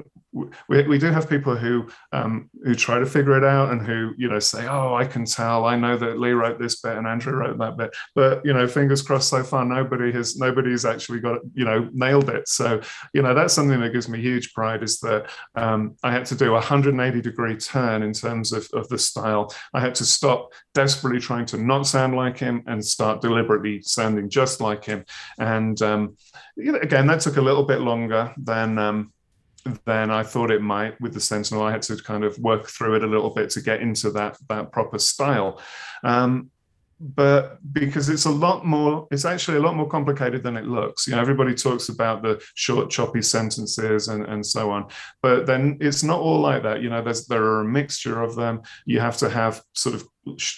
we, 0.70 0.88
we 0.88 0.98
do 0.98 1.08
have 1.08 1.30
people 1.30 1.56
who 1.56 1.88
um, 2.12 2.50
who 2.64 2.76
try 2.76 3.00
to 3.00 3.06
figure 3.06 3.38
it 3.38 3.44
out 3.44 3.72
and 3.72 3.82
who 3.82 4.14
you 4.18 4.30
know 4.30 4.40
say 4.40 4.68
oh 4.68 4.96
i 4.96 5.06
can 5.06 5.26
tell. 5.26 5.66
I 5.66 5.76
know 5.76 5.98
that 5.98 6.20
lee 6.20 6.32
wrote 6.32 6.60
this 6.60 6.82
bit 6.82 6.98
and 6.98 7.08
andrew 7.08 7.34
wrote 7.34 7.58
that 7.58 7.78
bit. 7.78 7.96
But 8.16 8.46
you 8.46 8.54
know 8.54 8.68
fingers 8.68 9.02
crossed 9.02 9.30
so 9.30 9.44
far 9.44 9.66
nobody 9.66 10.12
has 10.12 10.38
nobody's 10.38 10.86
actually 10.86 11.20
got 11.20 11.40
you 11.54 11.66
know 11.66 11.90
nailed 11.94 12.30
it. 12.30 12.48
So 12.48 12.82
you 13.14 13.22
know 13.22 13.34
that's 13.34 13.54
something 13.54 13.80
that 13.82 13.94
gives 13.94 14.10
me 14.10 14.20
huge 14.20 14.54
pride 14.54 14.84
is 14.84 15.00
that 15.00 15.30
um, 15.56 15.96
i 16.04 16.12
had 16.12 16.26
to 16.28 16.36
do 16.36 16.50
a 16.50 16.54
180 16.54 17.22
degree 17.22 17.58
turn 17.58 18.04
in 18.04 18.14
terms 18.14 18.52
of, 18.52 18.68
of 18.74 18.88
the 18.90 18.98
style. 18.98 19.54
I 19.74 19.80
had 19.80 19.96
to 19.96 20.06
stop 20.06 20.54
desperately 20.74 21.20
trying 21.20 21.46
to 21.48 21.58
not 21.58 21.88
sound 21.88 22.16
like 22.16 22.38
him 22.38 22.64
and 22.68 22.84
start 22.84 23.22
deliberately 23.22 23.82
sounding 23.82 24.30
just 24.30 24.62
like 24.62 24.84
him. 24.86 25.06
And 25.40 25.82
um, 25.82 26.18
you 26.56 26.72
know, 26.72 26.80
again 26.80 27.08
that 27.08 27.22
took 27.22 27.38
a 27.38 27.42
little 27.42 27.64
bit 27.64 27.82
longer 27.82 28.34
than 28.38 28.78
um, 28.78 29.14
than 29.86 30.12
I 30.12 30.24
thought 30.24 30.52
it 30.52 30.62
might 30.62 31.00
with 31.02 31.14
the 31.14 31.20
Sentinel. 31.20 31.64
I 31.64 31.72
had 31.72 31.82
to 31.84 31.98
kind 31.98 32.24
of 32.24 32.38
work 32.40 32.68
through 32.68 32.96
it 32.96 33.04
a 33.04 33.08
little 33.08 33.32
bit 33.32 33.50
to 33.52 33.62
get 33.62 33.82
into 33.82 34.12
that 34.12 34.38
that 34.50 34.72
proper 34.72 35.00
style. 35.00 35.62
Um, 36.04 36.52
but 37.00 37.60
because 37.74 38.10
it's 38.10 38.26
a 38.26 38.32
lot 38.32 38.66
more, 38.66 39.08
it's 39.12 39.26
actually 39.26 39.58
a 39.58 39.62
lot 39.62 39.76
more 39.76 39.88
complicated 39.88 40.42
than 40.42 40.58
it 40.58 40.66
looks. 40.66 41.08
You 41.08 41.16
know, 41.16 41.22
everybody 41.22 41.54
talks 41.54 41.90
about 41.90 42.24
the 42.24 42.44
short, 42.56 42.90
choppy 42.90 43.22
sentences 43.22 44.08
and, 44.08 44.26
and 44.26 44.44
so 44.44 44.72
on, 44.72 44.88
but 45.22 45.46
then 45.46 45.78
it's 45.80 46.04
not 46.04 46.20
all 46.20 46.40
like 46.40 46.64
that. 46.64 46.82
You 46.82 46.90
know, 46.90 47.04
there's 47.04 47.28
there 47.28 47.44
are 47.44 47.62
a 47.62 47.66
mixture 47.66 48.24
of 48.24 48.36
them. 48.36 48.62
You 48.86 49.00
have 49.00 49.18
to 49.18 49.30
have 49.30 49.62
sort 49.74 49.96
of, 49.96 50.08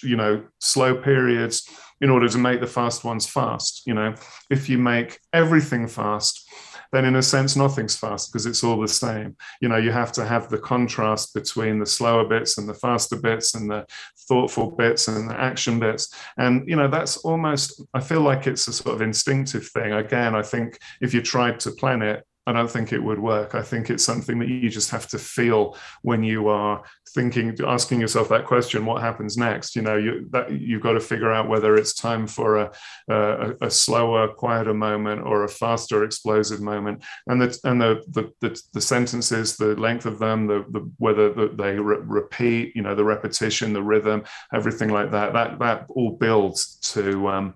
you 0.02 0.16
know, 0.16 0.42
slow 0.60 0.96
periods 0.96 1.68
in 2.00 2.08
order 2.08 2.28
to 2.28 2.38
make 2.38 2.60
the 2.60 2.66
fast 2.66 3.04
ones 3.04 3.26
fast. 3.26 3.82
You 3.86 3.94
know, 3.94 4.14
if 4.50 4.68
you 4.70 4.78
make 4.78 5.20
everything 5.34 5.88
fast, 5.88 6.48
then 6.92 7.04
in 7.04 7.16
a 7.16 7.22
sense 7.22 7.56
nothing's 7.56 7.96
fast 7.96 8.32
because 8.32 8.46
it's 8.46 8.64
all 8.64 8.80
the 8.80 8.88
same. 8.88 9.36
You 9.60 9.68
know 9.68 9.76
you 9.76 9.92
have 9.92 10.12
to 10.12 10.24
have 10.24 10.48
the 10.48 10.58
contrast 10.58 11.34
between 11.34 11.78
the 11.78 11.86
slower 11.86 12.24
bits 12.26 12.58
and 12.58 12.68
the 12.68 12.74
faster 12.74 13.16
bits 13.16 13.54
and 13.54 13.70
the 13.70 13.86
thoughtful 14.28 14.70
bits 14.70 15.08
and 15.08 15.28
the 15.28 15.40
action 15.40 15.78
bits. 15.78 16.14
And 16.36 16.68
you 16.68 16.76
know 16.76 16.88
that's 16.88 17.18
almost 17.18 17.82
i 17.94 18.00
feel 18.00 18.20
like 18.20 18.46
it's 18.46 18.68
a 18.68 18.72
sort 18.72 18.94
of 18.94 19.02
instinctive 19.02 19.68
thing. 19.68 19.92
Again 19.92 20.34
i 20.34 20.42
think 20.42 20.78
if 21.00 21.14
you 21.14 21.22
tried 21.22 21.60
to 21.60 21.70
plan 21.72 22.02
it 22.02 22.24
I 22.46 22.52
don't 22.52 22.70
think 22.70 22.92
it 22.92 23.02
would 23.02 23.20
work. 23.20 23.54
I 23.54 23.62
think 23.62 23.90
it's 23.90 24.04
something 24.04 24.38
that 24.38 24.48
you 24.48 24.70
just 24.70 24.90
have 24.90 25.06
to 25.08 25.18
feel 25.18 25.76
when 26.02 26.24
you 26.24 26.48
are 26.48 26.82
thinking, 27.14 27.56
asking 27.66 28.00
yourself 28.00 28.28
that 28.28 28.46
question: 28.46 28.86
What 28.86 29.02
happens 29.02 29.36
next? 29.36 29.76
You 29.76 29.82
know, 29.82 29.96
you 29.96 30.28
that 30.30 30.52
you've 30.52 30.82
got 30.82 30.92
to 30.92 31.00
figure 31.00 31.32
out 31.32 31.48
whether 31.48 31.76
it's 31.76 31.94
time 31.94 32.26
for 32.26 32.56
a, 32.58 32.72
a, 33.08 33.54
a 33.62 33.70
slower, 33.70 34.28
quieter 34.28 34.74
moment 34.74 35.22
or 35.22 35.44
a 35.44 35.48
faster, 35.48 36.04
explosive 36.04 36.60
moment. 36.60 37.02
And 37.26 37.40
the 37.40 37.58
and 37.64 37.80
the 37.80 38.02
the, 38.08 38.32
the, 38.40 38.62
the 38.72 38.80
sentences, 38.80 39.56
the 39.56 39.74
length 39.76 40.06
of 40.06 40.18
them, 40.18 40.46
the, 40.46 40.64
the 40.70 40.90
whether 40.98 41.32
the, 41.32 41.48
they 41.48 41.78
re- 41.78 41.98
repeat, 42.02 42.74
you 42.74 42.82
know, 42.82 42.94
the 42.94 43.04
repetition, 43.04 43.72
the 43.72 43.82
rhythm, 43.82 44.24
everything 44.52 44.90
like 44.90 45.10
that. 45.10 45.32
That 45.32 45.58
that 45.58 45.86
all 45.88 46.12
builds 46.12 46.76
to 46.92 47.28
um, 47.28 47.54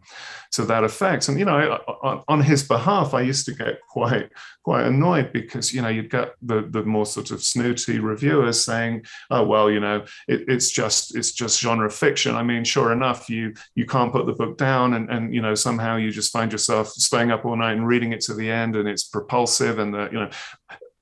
to 0.52 0.64
that 0.64 0.84
effect. 0.84 1.28
And 1.28 1.38
you 1.38 1.44
know, 1.44 1.80
on, 2.02 2.22
on 2.28 2.40
his 2.40 2.62
behalf, 2.62 3.14
I 3.14 3.22
used 3.22 3.46
to 3.46 3.54
get 3.54 3.80
quite 3.88 4.30
quite 4.62 4.86
annoyed 4.86 5.32
because 5.32 5.72
you 5.74 5.82
know 5.82 5.88
you'd 5.88 6.10
get 6.10 6.34
the 6.42 6.66
the 6.70 6.82
more 6.82 7.06
sort 7.06 7.30
of 7.30 7.42
snooty 7.42 7.98
reviewers 7.98 8.64
saying, 8.64 9.04
"Oh 9.30 9.43
Oh, 9.44 9.46
well, 9.46 9.70
you 9.70 9.80
know, 9.80 10.04
it, 10.26 10.44
it's 10.48 10.70
just 10.70 11.16
it's 11.16 11.32
just 11.32 11.60
genre 11.60 11.90
fiction." 11.90 12.34
I 12.34 12.42
mean, 12.42 12.64
sure 12.64 12.92
enough, 12.92 13.28
you 13.28 13.54
you 13.74 13.86
can't 13.86 14.12
put 14.12 14.26
the 14.26 14.32
book 14.32 14.56
down, 14.56 14.94
and 14.94 15.10
and 15.10 15.34
you 15.34 15.42
know 15.42 15.54
somehow 15.54 15.96
you 15.96 16.10
just 16.10 16.32
find 16.32 16.50
yourself 16.50 16.88
staying 16.88 17.30
up 17.30 17.44
all 17.44 17.56
night 17.56 17.76
and 17.76 17.86
reading 17.86 18.12
it 18.12 18.20
to 18.22 18.34
the 18.34 18.50
end, 18.50 18.76
and 18.76 18.88
it's 18.88 19.04
propulsive, 19.04 19.78
and 19.78 19.92
the 19.92 20.08
you 20.10 20.18
know 20.18 20.30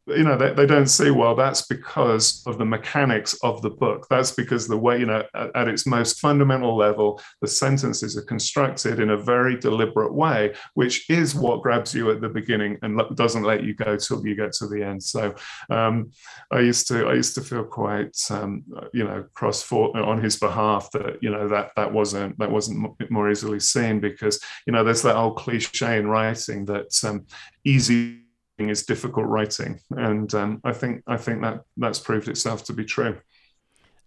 you 0.06 0.24
know 0.24 0.36
they, 0.36 0.52
they 0.52 0.66
don't 0.66 0.88
see 0.88 1.10
well 1.10 1.34
that's 1.34 1.62
because 1.66 2.42
of 2.46 2.58
the 2.58 2.64
mechanics 2.64 3.34
of 3.42 3.62
the 3.62 3.70
book. 3.70 4.06
That's 4.10 4.32
because 4.32 4.66
the 4.66 4.76
way 4.76 4.98
you 4.98 5.06
know 5.06 5.22
at, 5.34 5.54
at, 5.54 5.68
its 5.68 5.86
most 5.86 6.20
fundamental 6.20 6.76
level 6.76 7.20
the 7.40 7.46
sentences 7.46 8.16
are 8.16 8.22
constructed 8.22 8.98
in 8.98 9.10
a 9.10 9.16
very 9.16 9.56
deliberate 9.56 10.12
way 10.12 10.54
which 10.74 11.08
is 11.08 11.34
what 11.34 11.62
grabs 11.62 11.94
you 11.94 12.10
at 12.10 12.20
the 12.20 12.28
beginning 12.28 12.78
and 12.82 13.00
doesn't 13.14 13.44
let 13.44 13.62
you 13.62 13.74
go 13.74 13.96
till 13.96 14.26
you 14.26 14.34
get 14.34 14.52
to 14.52 14.66
the 14.66 14.82
end. 14.82 15.02
So 15.02 15.34
um, 15.70 16.10
i 16.50 16.58
used 16.58 16.88
to 16.88 17.06
i 17.06 17.14
used 17.14 17.34
to 17.36 17.40
feel 17.40 17.64
quite 17.64 18.16
um, 18.30 18.64
you 18.92 19.04
know 19.04 19.24
cross 19.34 19.62
fought 19.62 19.96
on 19.96 20.22
his 20.22 20.36
behalf 20.36 20.90
that 20.92 21.18
you 21.22 21.30
know 21.30 21.48
that 21.48 21.70
that 21.76 21.92
wasn't 21.92 22.36
that 22.38 22.50
wasn't 22.50 23.10
more 23.10 23.30
easily 23.30 23.60
seen 23.60 24.00
because 24.00 24.40
you 24.66 24.72
know 24.72 24.82
there's 24.82 25.02
that 25.02 25.16
old 25.16 25.36
cliche 25.36 25.98
in 25.98 26.08
writing 26.08 26.64
that 26.64 26.92
um, 27.04 27.24
easy 27.64 28.21
is 28.68 28.84
difficult 28.84 29.26
writing, 29.26 29.80
and 29.90 30.32
um, 30.34 30.60
I 30.64 30.72
think 30.72 31.02
I 31.06 31.16
think 31.16 31.42
that 31.42 31.64
that's 31.76 31.98
proved 31.98 32.28
itself 32.28 32.64
to 32.64 32.72
be 32.72 32.84
true. 32.84 33.18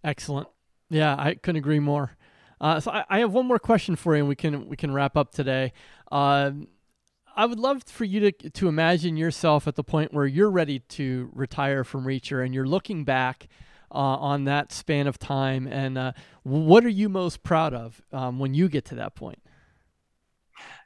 Excellent. 0.04 0.48
Yeah, 0.88 1.16
I 1.18 1.34
couldn't 1.34 1.58
agree 1.58 1.80
more. 1.80 2.16
Uh, 2.60 2.80
so 2.80 2.90
I, 2.90 3.04
I, 3.10 3.18
have 3.18 3.32
one 3.32 3.46
more 3.46 3.58
question 3.58 3.96
for 3.96 4.14
you, 4.14 4.20
and 4.20 4.28
we 4.28 4.36
can 4.36 4.68
we 4.68 4.76
can 4.76 4.92
wrap 4.92 5.16
up 5.16 5.32
today. 5.32 5.72
Uh, 6.10 6.52
I 7.36 7.44
would 7.44 7.58
love 7.58 7.82
for 7.84 8.04
you 8.04 8.20
to 8.20 8.32
to 8.50 8.68
imagine 8.68 9.16
yourself 9.16 9.68
at 9.68 9.74
the 9.74 9.84
point 9.84 10.14
where 10.14 10.26
you're 10.26 10.50
ready 10.50 10.78
to 10.78 11.30
retire 11.34 11.84
from 11.84 12.04
Reacher, 12.04 12.44
and 12.44 12.54
you're 12.54 12.66
looking 12.66 13.04
back 13.04 13.48
uh, 13.90 13.94
on 13.94 14.44
that 14.44 14.72
span 14.72 15.06
of 15.06 15.18
time. 15.18 15.66
And 15.66 15.98
uh, 15.98 16.12
what 16.42 16.84
are 16.84 16.90
you 16.90 17.08
most 17.08 17.42
proud 17.42 17.74
of 17.74 18.00
um, 18.12 18.38
when 18.38 18.54
you 18.54 18.68
get 18.68 18.84
to 18.86 18.94
that 18.96 19.14
point? 19.14 19.40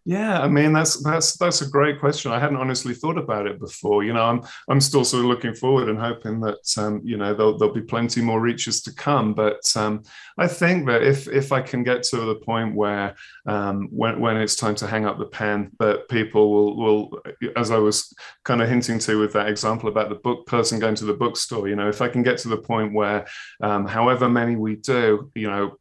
Yeah, 0.06 0.40
I 0.40 0.48
mean 0.48 0.72
that's 0.72 1.02
that's 1.02 1.36
that's 1.36 1.60
a 1.60 1.68
great 1.68 2.00
question. 2.00 2.32
I 2.32 2.38
hadn't 2.38 2.56
honestly 2.56 2.94
thought 2.94 3.18
about 3.18 3.46
it 3.46 3.60
before. 3.60 4.02
You 4.02 4.14
know, 4.14 4.24
I'm 4.24 4.40
I'm 4.68 4.80
still 4.80 5.04
sort 5.04 5.24
of 5.24 5.28
looking 5.28 5.54
forward 5.54 5.90
and 5.90 5.98
hoping 5.98 6.40
that 6.40 6.58
um, 6.78 7.02
you 7.04 7.18
know 7.18 7.34
there'll 7.34 7.58
there'll 7.58 7.74
be 7.74 7.82
plenty 7.82 8.22
more 8.22 8.40
Reachers 8.40 8.82
to 8.84 8.94
come. 8.94 9.34
But 9.34 9.60
um, 9.76 10.02
I 10.38 10.48
think 10.48 10.86
that 10.86 11.02
if 11.02 11.28
if 11.28 11.52
I 11.52 11.60
can 11.60 11.84
get 11.84 12.02
to 12.04 12.16
the 12.16 12.36
point 12.36 12.74
where 12.74 13.14
um, 13.46 13.88
when 13.90 14.18
when 14.20 14.38
it's 14.38 14.56
time 14.56 14.74
to 14.76 14.86
hang 14.86 15.04
up 15.04 15.18
the 15.18 15.26
pen, 15.26 15.70
that 15.80 16.08
people 16.08 16.50
will 16.50 16.76
will 16.76 17.22
as 17.54 17.70
I 17.70 17.78
was 17.78 18.10
kind 18.42 18.62
of 18.62 18.70
hinting 18.70 19.00
to 19.00 19.20
with 19.20 19.34
that 19.34 19.48
example 19.48 19.90
about 19.90 20.08
the 20.08 20.14
book 20.14 20.46
person 20.46 20.78
going 20.78 20.94
to 20.94 21.04
the 21.04 21.12
bookstore. 21.12 21.68
You 21.68 21.76
know, 21.76 21.90
if 21.90 22.00
I 22.00 22.08
can 22.08 22.22
get 22.22 22.38
to 22.38 22.48
the 22.48 22.56
point 22.56 22.94
where 22.94 23.26
um, 23.62 23.86
however 23.86 24.30
many 24.30 24.56
we 24.56 24.76
do, 24.76 25.30
you 25.34 25.50
know, 25.50 25.76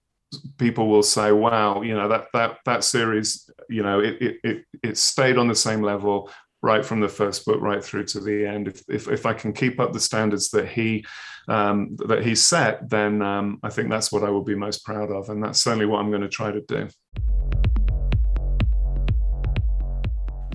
people 0.58 0.88
will 0.88 1.04
say, 1.04 1.32
"Wow, 1.32 1.82
you 1.82 1.96
know 1.96 2.08
that 2.08 2.28
that 2.34 2.58
that 2.66 2.84
series 2.84 3.50
you 3.70 3.84
know, 3.84 4.00
it, 4.00 4.22
it, 4.22 4.38
it, 4.44 4.66
it 4.84 4.98
stayed 4.98 5.38
on 5.38 5.48
the 5.48 5.56
same 5.56 5.82
level 5.82 6.30
right 6.62 6.84
from 6.84 7.00
the 7.00 7.08
first 7.08 7.46
book 7.46 7.62
right 7.62 7.84
through 7.84 8.04
to 8.04 8.20
the 8.20 8.46
end. 8.46 8.68
If, 8.68 8.84
if, 8.90 9.08
if 9.08 9.26
I 9.26 9.34
can 9.34 9.54
keep 9.54 9.80
up 9.80 9.94
the 9.94 10.00
standards 10.00 10.50
that 10.50 10.68
he 10.68 11.06
um, 11.48 11.96
that 12.08 12.24
he 12.24 12.36
set, 12.36 12.90
then 12.90 13.22
um, 13.22 13.60
I 13.64 13.70
think 13.70 13.90
that's 13.90 14.12
what 14.12 14.24
I 14.24 14.30
will 14.30 14.44
be 14.44 14.56
most 14.56 14.84
proud 14.84 15.10
of, 15.12 15.30
and 15.30 15.44
that's 15.44 15.62
certainly 15.62 15.86
what 15.86 16.00
I'm 16.00 16.10
going 16.10 16.22
to 16.22 16.30
try 16.30 16.52
to 16.52 16.62
do. 16.62 16.90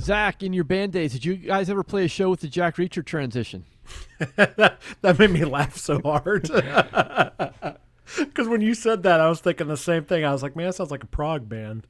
Zach, 0.01 0.43
in 0.43 0.53
your 0.53 0.64
band 0.64 0.93
days, 0.93 1.12
did 1.14 1.25
you 1.25 1.35
guys 1.37 1.70
ever 1.70 1.83
play 1.83 2.05
a 2.05 2.09
show 2.09 2.31
with 2.31 2.41
the 2.41 2.49
Jack 2.49 2.77
Reacher 2.77 3.05
transition? 3.05 3.64
that, 4.37 4.79
that 5.01 5.18
made 5.18 5.31
me 5.31 5.45
laugh 5.45 5.77
so 5.77 6.01
hard. 6.05 6.51
Because 8.18 8.48
when 8.48 8.61
you 8.61 8.74
said 8.74 9.02
that, 9.05 9.20
I 9.20 9.28
was 9.28 9.40
thinking 9.40 9.68
the 9.68 9.76
same 9.76 10.05
thing. 10.05 10.24
I 10.24 10.32
was 10.32 10.42
like, 10.42 10.57
man, 10.57 10.66
that 10.66 10.74
sounds 10.74 10.90
like 10.90 11.02
a 11.02 11.07
prog 11.07 11.48
band. 11.48 11.86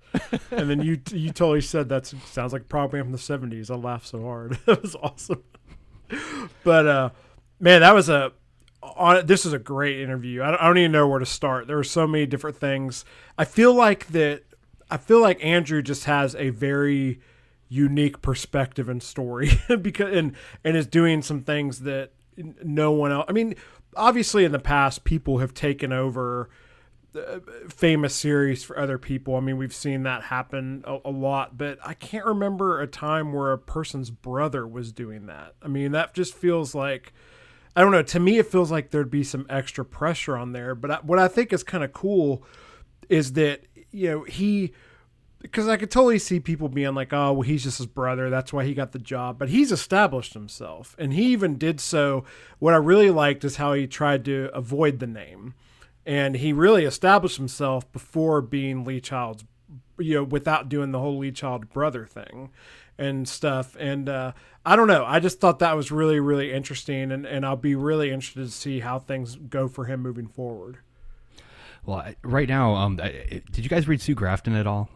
and 0.50 0.70
then 0.70 0.80
you 0.80 1.00
you 1.10 1.30
totally 1.30 1.60
said 1.60 1.88
that 1.88 2.06
sounds 2.06 2.52
like 2.52 2.62
a 2.62 2.66
prog 2.66 2.92
band 2.92 3.04
from 3.04 3.12
the 3.12 3.18
'70s. 3.18 3.70
I 3.70 3.74
laughed 3.74 4.06
so 4.06 4.22
hard. 4.22 4.58
it 4.66 4.82
was 4.82 4.94
awesome. 4.96 5.42
but 6.62 6.86
uh, 6.86 7.10
man, 7.60 7.80
that 7.80 7.94
was 7.94 8.08
a 8.08 8.32
this 9.24 9.46
is 9.46 9.52
a 9.52 9.58
great 9.58 10.00
interview. 10.00 10.42
I 10.42 10.50
don't, 10.50 10.60
I 10.60 10.66
don't 10.66 10.78
even 10.78 10.92
know 10.92 11.08
where 11.08 11.18
to 11.18 11.26
start. 11.26 11.66
There 11.66 11.76
were 11.76 11.84
so 11.84 12.06
many 12.06 12.26
different 12.26 12.56
things. 12.56 13.04
I 13.38 13.44
feel 13.44 13.74
like 13.74 14.08
that. 14.08 14.44
I 14.90 14.98
feel 14.98 15.20
like 15.20 15.42
Andrew 15.44 15.82
just 15.82 16.04
has 16.04 16.36
a 16.36 16.50
very 16.50 17.20
unique 17.68 18.22
perspective 18.22 18.88
and 18.88 19.02
story 19.02 19.50
because 19.80 20.14
and 20.14 20.34
and 20.62 20.76
is 20.76 20.86
doing 20.86 21.22
some 21.22 21.42
things 21.42 21.80
that 21.80 22.12
no 22.36 22.92
one 22.92 23.12
else. 23.12 23.24
I 23.28 23.32
mean, 23.32 23.54
obviously 23.96 24.44
in 24.44 24.52
the 24.52 24.58
past 24.58 25.04
people 25.04 25.38
have 25.38 25.54
taken 25.54 25.92
over 25.92 26.50
uh, 27.14 27.38
famous 27.68 28.14
series 28.14 28.64
for 28.64 28.78
other 28.78 28.98
people. 28.98 29.36
I 29.36 29.40
mean, 29.40 29.56
we've 29.56 29.74
seen 29.74 30.02
that 30.02 30.24
happen 30.24 30.82
a, 30.86 30.98
a, 31.04 31.10
lot, 31.10 31.56
but 31.56 31.78
I 31.84 31.94
can't 31.94 32.24
remember 32.24 32.80
a 32.80 32.86
time 32.86 33.32
where 33.32 33.52
a 33.52 33.58
person's 33.58 34.10
brother 34.10 34.66
was 34.66 34.92
doing 34.92 35.26
that. 35.26 35.54
I 35.62 35.68
mean, 35.68 35.92
that 35.92 36.14
just 36.14 36.34
feels 36.34 36.74
like 36.74 37.12
I 37.76 37.80
don't 37.80 37.92
know. 37.92 38.02
To 38.02 38.20
me, 38.20 38.38
it 38.38 38.46
feels 38.46 38.70
like 38.70 38.90
there'd 38.90 39.10
be 39.10 39.24
some 39.24 39.46
extra 39.48 39.84
pressure 39.84 40.36
on 40.36 40.52
there. 40.52 40.74
But 40.74 40.90
I, 40.90 40.94
what 41.02 41.18
I 41.18 41.28
think 41.28 41.52
is 41.52 41.62
kind 41.62 41.82
of 41.82 41.92
cool 41.92 42.44
is 43.08 43.32
that 43.32 43.62
you 43.90 44.10
know 44.10 44.22
he 44.24 44.72
because 45.44 45.68
I 45.68 45.76
could 45.76 45.90
totally 45.90 46.18
see 46.18 46.40
people 46.40 46.70
being 46.70 46.94
like, 46.94 47.12
"Oh, 47.12 47.34
well, 47.34 47.42
he's 47.42 47.64
just 47.64 47.76
his 47.76 47.86
brother. 47.86 48.30
That's 48.30 48.50
why 48.50 48.64
he 48.64 48.72
got 48.72 48.92
the 48.92 48.98
job." 48.98 49.38
But 49.38 49.50
he's 49.50 49.70
established 49.70 50.32
himself, 50.32 50.96
and 50.98 51.12
he 51.12 51.26
even 51.26 51.58
did 51.58 51.80
so. 51.80 52.24
What 52.58 52.72
I 52.72 52.78
really 52.78 53.10
liked 53.10 53.44
is 53.44 53.56
how 53.56 53.74
he 53.74 53.86
tried 53.86 54.24
to 54.24 54.48
avoid 54.54 55.00
the 55.00 55.06
name, 55.06 55.52
and 56.06 56.36
he 56.36 56.54
really 56.54 56.86
established 56.86 57.36
himself 57.36 57.90
before 57.92 58.40
being 58.40 58.84
Lee 58.84 59.02
Child's, 59.02 59.44
you 59.98 60.14
know, 60.14 60.24
without 60.24 60.70
doing 60.70 60.92
the 60.92 60.98
whole 60.98 61.18
Lee 61.18 61.30
Child 61.30 61.70
brother 61.74 62.06
thing 62.06 62.48
and 62.96 63.28
stuff. 63.28 63.76
And 63.78 64.08
uh, 64.08 64.32
I 64.64 64.76
don't 64.76 64.88
know. 64.88 65.04
I 65.04 65.20
just 65.20 65.40
thought 65.40 65.58
that 65.58 65.76
was 65.76 65.92
really, 65.92 66.20
really 66.20 66.52
interesting, 66.52 67.12
and 67.12 67.26
and 67.26 67.44
I'll 67.44 67.56
be 67.56 67.74
really 67.74 68.10
interested 68.10 68.46
to 68.46 68.50
see 68.50 68.80
how 68.80 68.98
things 68.98 69.36
go 69.36 69.68
for 69.68 69.84
him 69.84 70.00
moving 70.00 70.26
forward. 70.26 70.78
Well, 71.84 72.14
right 72.22 72.48
now, 72.48 72.76
um, 72.76 72.96
did 72.96 73.58
you 73.58 73.68
guys 73.68 73.86
read 73.86 74.00
Sue 74.00 74.14
Grafton 74.14 74.54
at 74.54 74.66
all? 74.66 74.88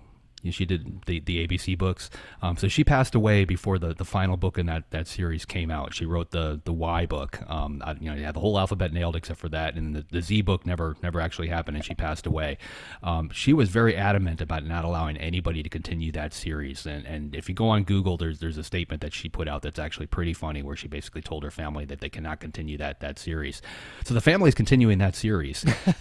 She 0.45 0.65
did 0.65 1.03
the, 1.07 1.21
the 1.21 1.47
ABC 1.47 1.77
books. 1.77 2.11
Um, 2.43 2.57
so 2.57 2.69
she 2.69 2.85
passed 2.85 3.15
away 3.15 3.45
before 3.45 3.79
the, 3.79 3.95
the 3.95 4.05
final 4.05 4.37
book 4.37 4.59
in 4.59 4.67
that, 4.67 4.91
that 4.91 5.07
series 5.07 5.45
came 5.45 5.71
out. 5.71 5.95
She 5.95 6.07
wrote 6.07 6.31
the 6.31 6.61
the 6.65 6.73
Y 6.73 7.07
book. 7.07 7.41
Um, 7.49 7.83
I, 7.85 7.93
you 7.95 8.11
know, 8.11 8.17
you 8.17 8.25
had 8.25 8.35
the 8.35 8.41
whole 8.41 8.59
alphabet 8.59 8.93
nailed 8.93 9.17
except 9.17 9.41
for 9.41 9.49
that, 9.51 9.75
and 9.75 9.95
the, 9.95 10.07
the 10.11 10.23
Z 10.23 10.43
book 10.43 10.67
never 10.67 10.97
never 11.03 11.21
actually 11.21 11.49
happened, 11.49 11.77
and 11.77 11.85
she 11.85 11.95
passed 11.95 12.27
away. 12.27 12.59
Um, 13.03 13.31
she 13.31 13.53
was 13.53 13.69
very 13.69 13.97
adamant 13.97 14.41
about 14.41 14.65
not 14.65 14.85
allowing 14.85 15.17
anybody 15.17 15.63
to 15.63 15.69
continue 15.69 16.13
that 16.13 16.33
series. 16.33 16.87
And 16.87 17.07
and 17.07 17.35
if 17.35 17.49
you 17.49 17.55
go 17.55 17.69
on 17.69 17.85
Google, 17.85 18.17
there's 18.17 18.41
there's 18.41 18.59
a 18.59 18.65
statement 18.65 19.03
that 19.03 19.15
she 19.15 19.29
put 19.29 19.49
out 19.49 19.63
that's 19.63 19.79
actually 19.79 20.07
pretty 20.07 20.35
funny, 20.35 20.63
where 20.63 20.77
she 20.77 20.89
basically 20.89 21.23
told 21.23 21.43
her 21.43 21.51
family 21.51 21.85
that 21.87 22.01
they 22.01 22.09
cannot 22.09 22.41
continue 22.41 22.79
that 22.79 23.01
that 23.01 23.19
series. 23.19 23.61
So 24.05 24.15
the 24.15 24.21
family 24.21 24.49
is 24.49 24.55
continuing 24.55 24.99
that 24.99 25.15
series, 25.17 25.65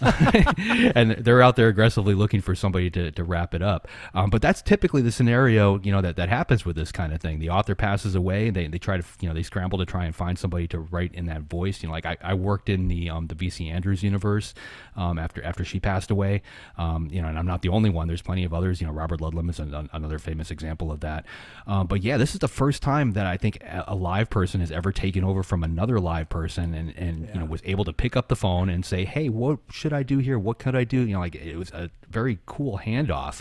and 0.94 1.12
they're 1.12 1.42
out 1.42 1.56
there 1.56 1.68
aggressively 1.68 2.14
looking 2.14 2.40
for 2.40 2.54
somebody 2.54 2.90
to, 2.90 3.10
to 3.12 3.24
wrap 3.24 3.54
it 3.54 3.62
up. 3.62 3.88
Um, 4.14 4.27
but 4.30 4.38
but 4.38 4.42
that's 4.42 4.62
typically 4.62 5.02
the 5.02 5.10
scenario, 5.10 5.80
you 5.80 5.90
know, 5.90 6.00
that, 6.00 6.14
that 6.14 6.28
happens 6.28 6.64
with 6.64 6.76
this 6.76 6.92
kind 6.92 7.12
of 7.12 7.20
thing. 7.20 7.40
The 7.40 7.50
author 7.50 7.74
passes 7.74 8.14
away, 8.14 8.46
and 8.46 8.54
they, 8.54 8.68
they 8.68 8.78
try 8.78 8.96
to, 8.96 9.02
you 9.20 9.26
know, 9.26 9.34
they 9.34 9.42
scramble 9.42 9.80
to 9.80 9.84
try 9.84 10.04
and 10.04 10.14
find 10.14 10.38
somebody 10.38 10.68
to 10.68 10.78
write 10.78 11.12
in 11.12 11.26
that 11.26 11.42
voice. 11.42 11.82
You 11.82 11.88
know, 11.88 11.92
like 11.92 12.06
I, 12.06 12.16
I 12.22 12.34
worked 12.34 12.68
in 12.68 12.86
the 12.86 13.10
um, 13.10 13.26
the 13.26 13.34
VC 13.34 13.68
Andrews 13.68 14.04
universe 14.04 14.54
um, 14.94 15.18
after 15.18 15.42
after 15.42 15.64
she 15.64 15.80
passed 15.80 16.12
away. 16.12 16.42
Um, 16.76 17.08
you 17.10 17.20
know, 17.20 17.26
and 17.26 17.36
I'm 17.36 17.46
not 17.46 17.62
the 17.62 17.70
only 17.70 17.90
one. 17.90 18.06
There's 18.06 18.22
plenty 18.22 18.44
of 18.44 18.54
others. 18.54 18.80
You 18.80 18.86
know, 18.86 18.92
Robert 18.92 19.18
Ludlum 19.18 19.50
is 19.50 19.58
an, 19.58 19.90
another 19.92 20.20
famous 20.20 20.52
example 20.52 20.92
of 20.92 21.00
that. 21.00 21.26
Um, 21.66 21.88
but 21.88 22.04
yeah, 22.04 22.16
this 22.16 22.32
is 22.32 22.38
the 22.38 22.46
first 22.46 22.80
time 22.80 23.14
that 23.14 23.26
I 23.26 23.38
think 23.38 23.58
a 23.88 23.96
live 23.96 24.30
person 24.30 24.60
has 24.60 24.70
ever 24.70 24.92
taken 24.92 25.24
over 25.24 25.42
from 25.42 25.64
another 25.64 25.98
live 25.98 26.28
person 26.28 26.74
and 26.74 26.96
and 26.96 27.22
yeah. 27.22 27.34
you 27.34 27.40
know 27.40 27.46
was 27.46 27.62
able 27.64 27.84
to 27.86 27.92
pick 27.92 28.14
up 28.14 28.28
the 28.28 28.36
phone 28.36 28.68
and 28.68 28.86
say, 28.86 29.04
hey, 29.04 29.28
what 29.28 29.58
should 29.72 29.92
I 29.92 30.04
do 30.04 30.18
here? 30.18 30.38
What 30.38 30.60
could 30.60 30.76
I 30.76 30.84
do? 30.84 31.00
You 31.00 31.14
know, 31.14 31.18
like 31.18 31.34
it 31.34 31.56
was 31.56 31.72
a 31.72 31.90
very 32.10 32.38
cool 32.46 32.78
handoff. 32.84 33.40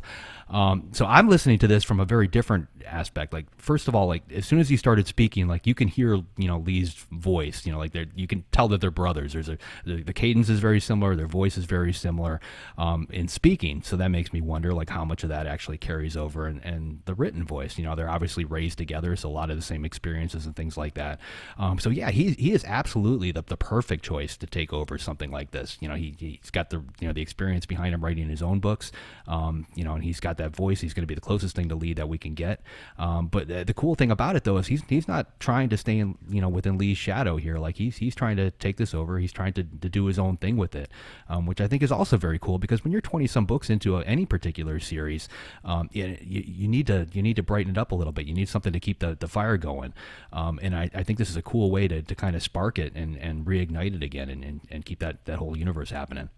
Um, 0.49 0.89
so 0.93 1.05
I'm 1.05 1.28
listening 1.28 1.59
to 1.59 1.68
this 1.68 1.84
from 1.84 1.99
a 1.99 2.05
very 2.05 2.28
different 2.28 2.68
aspect. 2.92 3.34
Like, 3.34 3.46
first 3.58 3.88
of 3.88 3.96
all, 3.96 4.08
like 4.08 4.24
as 4.32 4.46
soon 4.46 4.60
as 4.60 4.70
he 4.70 4.78
started 4.78 5.08
speaking, 5.08 5.48
like 5.48 5.68
you 5.68 5.76
can 5.76 5.88
hear, 5.88 6.16
you 6.38 6.48
know, 6.48 6.60
Lee's 6.60 6.94
voice. 7.12 7.66
You 7.66 7.72
know, 7.72 7.80
like 7.80 7.92
they're 7.92 8.08
you 8.16 8.28
can 8.28 8.44
tell 8.52 8.68
that 8.70 8.82
they're 8.82 8.92
brothers. 8.92 9.34
There's 9.34 9.50
a 9.50 9.58
the, 9.86 10.04
the 10.04 10.14
cadence 10.14 10.50
is 10.50 10.60
very 10.60 10.80
similar. 10.80 11.16
Their 11.16 11.28
voice 11.28 11.58
is 11.58 11.66
very 11.66 11.94
similar 11.94 12.40
um, 12.78 13.08
in 13.12 13.28
speaking. 13.28 13.82
So 13.84 13.98
that 13.98 14.10
makes 14.10 14.34
me 14.34 14.42
wonder, 14.42 14.74
like, 14.74 14.90
how 14.90 15.06
much 15.06 15.24
of 15.24 15.30
that 15.30 15.48
actually 15.48 15.78
carries 15.78 16.18
over 16.18 16.48
and 16.48 16.64
and 16.64 17.02
the 17.06 17.14
written 17.14 17.46
voice. 17.46 17.78
You 17.78 17.86
know, 17.86 17.96
they're 17.96 18.10
obviously 18.10 18.46
raised 18.46 18.78
together, 18.78 19.16
so 19.16 19.30
a 19.30 19.32
lot 19.32 19.50
of 19.50 19.56
the 19.56 19.62
same 19.64 19.86
experiences 19.86 20.46
and 20.46 20.56
things 20.56 20.78
like 20.78 20.96
that. 20.96 21.20
Um, 21.58 21.80
so 21.80 21.90
yeah, 21.90 22.12
he 22.12 22.32
he 22.32 22.54
is 22.54 22.64
absolutely 22.66 23.32
the, 23.32 23.44
the 23.44 23.58
perfect 23.58 24.04
choice 24.04 24.38
to 24.38 24.48
take 24.48 24.74
over 24.74 24.98
something 24.98 25.32
like 25.32 25.52
this. 25.52 25.78
You 25.80 25.90
know, 25.90 25.96
he 25.96 26.16
he's 26.18 26.52
got 26.52 26.70
the 26.70 26.84
you 27.00 27.08
know 27.08 27.14
the 27.14 27.22
experience 27.22 27.66
behind 27.66 27.94
him 27.94 28.04
writing 28.04 28.30
his 28.30 28.42
own 28.42 28.60
books. 28.60 28.92
Um, 29.28 29.68
you 29.76 29.84
know, 29.84 29.94
and 29.94 30.04
he's 30.04 30.20
got 30.20 30.38
that 30.38 30.56
voice. 30.56 30.82
He's 30.82 30.94
going 30.94 31.04
to 31.04 31.08
be 31.08 31.16
the 31.16 31.22
closest 31.22 31.56
thing 31.56 31.70
to 31.70 31.76
Lee 31.76 31.94
that 31.94 32.10
we 32.10 32.18
can 32.18 32.34
get. 32.34 32.62
Um, 32.97 33.28
but 33.28 33.47
the, 33.47 33.63
the, 33.63 33.73
cool 33.73 33.95
thing 33.95 34.11
about 34.11 34.36
it 34.36 34.43
though 34.43 34.57
is 34.57 34.67
he's 34.67 34.82
he's 34.89 35.07
not 35.07 35.39
trying 35.39 35.69
to 35.69 35.78
stay 35.78 35.99
in 35.99 36.17
you 36.30 36.41
know 36.41 36.49
within 36.49 36.78
Lee's 36.78 36.97
shadow 36.97 37.38
here. 37.38 37.57
Like 37.57 37.78
he's 37.78 37.97
he's 37.97 38.15
trying 38.15 38.38
to 38.38 38.51
take 38.51 38.78
this 38.78 38.93
over. 38.93 39.19
He's 39.19 39.32
trying 39.32 39.53
to, 39.53 39.63
to 39.63 39.89
do 39.89 40.05
his 40.05 40.17
own 40.17 40.38
thing 40.38 40.57
with 40.57 40.75
it, 40.75 40.89
um, 41.30 41.45
which 41.45 41.61
I 41.61 41.67
think 41.67 41.84
is 41.84 41.91
also 41.91 42.17
very 42.17 42.39
cool 42.39 42.57
because 42.57 42.84
when 42.84 42.91
you're 42.91 43.01
20 43.01 43.28
some 43.28 43.45
books 43.45 43.69
into 43.69 43.97
a, 43.97 44.03
any 44.03 44.25
particular 44.25 44.80
series, 44.80 45.30
um, 45.63 45.89
you, 45.91 46.17
you, 46.21 46.67
need 46.67 46.88
to 46.88 47.07
you 47.11 47.21
need 47.21 47.36
to 47.36 47.43
brighten 47.43 47.71
it 47.71 47.78
up 47.78 47.91
a 47.91 47.95
little 47.95 48.13
bit. 48.13 48.25
You 48.25 48.34
need 48.34 48.49
something 48.49 48.73
to 48.73 48.80
keep 48.80 48.99
the, 48.99 49.15
the 49.19 49.28
fire 49.28 49.57
going. 49.57 49.93
Um, 50.32 50.59
and 50.61 50.75
I, 50.75 50.89
I 50.93 51.03
think 51.03 51.19
this 51.19 51.30
is 51.30 51.38
a 51.38 51.41
cool 51.41 51.71
way 51.71 51.88
to, 51.88 52.01
to 52.01 52.15
kind 52.15 52.36
of 52.36 52.43
spark 52.43 52.80
it 52.80 52.93
and, 52.95 53.17
and 53.17 53.45
reignite 53.45 53.95
it 53.95 54.03
again 54.03 54.30
and, 54.30 54.43
and, 54.43 54.61
and 54.69 54.86
keep 54.86 54.99
that, 54.99 55.25
that 55.25 55.38
whole 55.38 55.57
universe 55.57 55.91
happening. 55.91 56.30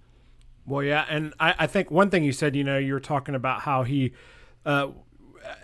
Well, 0.65 0.83
yeah, 0.83 1.05
and 1.09 1.33
I, 1.39 1.55
I 1.59 1.67
think 1.67 1.89
one 1.89 2.09
thing 2.09 2.23
you 2.23 2.31
said, 2.31 2.55
you 2.55 2.63
know, 2.63 2.77
you 2.77 2.93
were 2.93 2.99
talking 2.99 3.33
about 3.33 3.61
how 3.61 3.83
he 3.83 4.13
uh, 4.65 4.89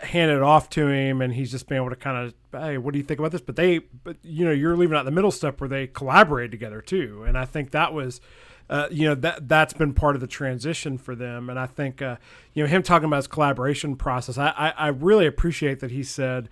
handed 0.01 0.37
it 0.37 0.43
off 0.43 0.69
to 0.71 0.87
him, 0.87 1.21
and 1.21 1.33
he's 1.33 1.51
just 1.51 1.67
been 1.67 1.77
able 1.77 1.89
to 1.89 1.95
kind 1.95 2.17
of, 2.17 2.61
hey, 2.61 2.77
what 2.77 2.93
do 2.93 2.99
you 2.99 3.03
think 3.03 3.19
about 3.19 3.31
this? 3.31 3.41
But 3.41 3.55
they, 3.55 3.79
but 3.79 4.17
you 4.23 4.45
know, 4.45 4.51
you're 4.51 4.75
leaving 4.75 4.97
out 4.97 5.05
the 5.05 5.11
middle 5.11 5.31
step 5.31 5.59
where 5.59 5.67
they 5.67 5.87
collaborate 5.87 6.51
together 6.51 6.81
too, 6.81 7.23
and 7.27 7.37
I 7.37 7.45
think 7.45 7.71
that 7.71 7.93
was. 7.93 8.21
Uh, 8.67 8.87
you 8.89 9.07
know 9.07 9.13
that 9.13 9.47
that's 9.47 9.73
been 9.73 9.93
part 9.93 10.15
of 10.15 10.21
the 10.21 10.27
transition 10.27 10.97
for 10.97 11.15
them, 11.15 11.51
and 11.51 11.59
I 11.59 11.67
think 11.67 12.01
uh, 12.01 12.15
you 12.55 12.63
know 12.63 12.67
him 12.67 12.81
talking 12.81 13.05
about 13.05 13.17
his 13.17 13.27
collaboration 13.27 13.95
process. 13.95 14.39
I, 14.39 14.47
I, 14.57 14.69
I 14.69 14.87
really 14.87 15.27
appreciate 15.27 15.81
that 15.81 15.91
he 15.91 16.01
said 16.01 16.49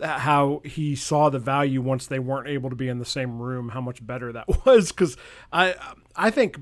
how 0.00 0.60
he 0.64 0.96
saw 0.96 1.30
the 1.30 1.38
value 1.38 1.80
once 1.80 2.08
they 2.08 2.18
weren't 2.18 2.48
able 2.48 2.70
to 2.70 2.76
be 2.76 2.88
in 2.88 2.98
the 2.98 3.04
same 3.04 3.40
room. 3.40 3.68
How 3.68 3.80
much 3.80 4.04
better 4.04 4.32
that 4.32 4.48
was 4.66 4.90
because 4.90 5.16
I 5.52 5.74
I 6.16 6.30
think 6.30 6.58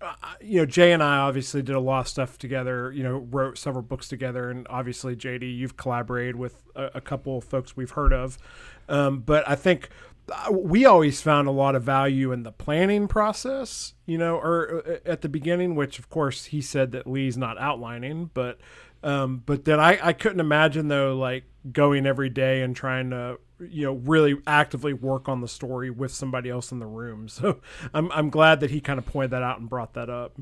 uh, 0.00 0.14
you 0.40 0.58
know, 0.60 0.66
J. 0.66 0.92
and 0.92 1.02
I 1.02 1.18
obviously 1.18 1.62
did 1.62 1.74
a 1.74 1.80
lot 1.80 2.00
of 2.00 2.08
stuff 2.08 2.38
together. 2.38 2.90
You 2.92 3.02
know, 3.02 3.18
wrote 3.30 3.58
several 3.58 3.82
books 3.82 4.08
together, 4.08 4.50
and 4.50 4.66
obviously, 4.70 5.14
JD, 5.14 5.56
you've 5.56 5.76
collaborated 5.76 6.36
with 6.36 6.62
a, 6.74 6.90
a 6.94 7.00
couple 7.00 7.38
of 7.38 7.44
folks 7.44 7.76
we've 7.76 7.90
heard 7.90 8.12
of. 8.12 8.38
Um, 8.88 9.20
but 9.20 9.48
I 9.48 9.54
think 9.54 9.90
uh, 10.30 10.52
we 10.52 10.84
always 10.84 11.20
found 11.20 11.48
a 11.48 11.52
lot 11.52 11.74
of 11.74 11.82
value 11.82 12.32
in 12.32 12.42
the 12.42 12.52
planning 12.52 13.08
process. 13.08 13.94
You 14.06 14.18
know, 14.18 14.36
or 14.36 14.82
uh, 14.86 14.96
at 15.04 15.20
the 15.20 15.28
beginning, 15.28 15.74
which 15.74 15.98
of 15.98 16.08
course 16.08 16.46
he 16.46 16.60
said 16.60 16.92
that 16.92 17.06
Lee's 17.06 17.36
not 17.36 17.58
outlining, 17.58 18.30
but 18.32 18.58
um, 19.02 19.42
but 19.44 19.64
then 19.64 19.80
I, 19.80 19.98
I 20.02 20.12
couldn't 20.12 20.40
imagine 20.40 20.88
though, 20.88 21.16
like 21.16 21.44
going 21.72 22.06
every 22.06 22.30
day 22.30 22.62
and 22.62 22.74
trying 22.74 23.10
to 23.10 23.38
you 23.68 23.84
know 23.84 23.94
really 23.94 24.36
actively 24.46 24.92
work 24.92 25.28
on 25.28 25.40
the 25.40 25.48
story 25.48 25.90
with 25.90 26.12
somebody 26.12 26.50
else 26.50 26.72
in 26.72 26.78
the 26.78 26.86
room. 26.86 27.28
So 27.40 27.60
I'm 27.94 28.10
I'm 28.12 28.28
glad 28.28 28.60
that 28.60 28.70
he 28.70 28.80
kind 28.80 28.98
of 28.98 29.06
pointed 29.06 29.30
that 29.30 29.42
out 29.42 29.58
and 29.60 29.68
brought 29.68 29.94
that 29.94 30.10
up. 30.10 30.38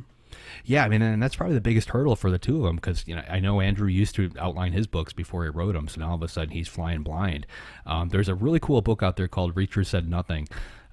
Yeah, 0.64 0.84
I 0.84 0.88
mean, 0.88 1.02
and 1.02 1.22
that's 1.22 1.36
probably 1.36 1.54
the 1.54 1.60
biggest 1.60 1.90
hurdle 1.90 2.16
for 2.16 2.30
the 2.30 2.38
two 2.38 2.56
of 2.56 2.62
them 2.64 2.76
because 2.76 3.06
you 3.06 3.14
know 3.14 3.22
I 3.28 3.40
know 3.40 3.60
Andrew 3.60 3.88
used 3.88 4.14
to 4.16 4.30
outline 4.38 4.72
his 4.72 4.86
books 4.86 5.12
before 5.12 5.44
he 5.44 5.50
wrote 5.50 5.74
them, 5.74 5.88
so 5.88 6.00
now 6.00 6.10
all 6.10 6.14
of 6.16 6.22
a 6.22 6.28
sudden 6.28 6.50
he's 6.50 6.68
flying 6.68 7.02
blind. 7.02 7.46
Um, 7.86 8.08
there's 8.08 8.28
a 8.28 8.34
really 8.34 8.60
cool 8.60 8.82
book 8.82 9.02
out 9.02 9.16
there 9.16 9.28
called 9.28 9.54
Reacher 9.54 9.86
Said 9.86 10.08
Nothing, 10.08 10.48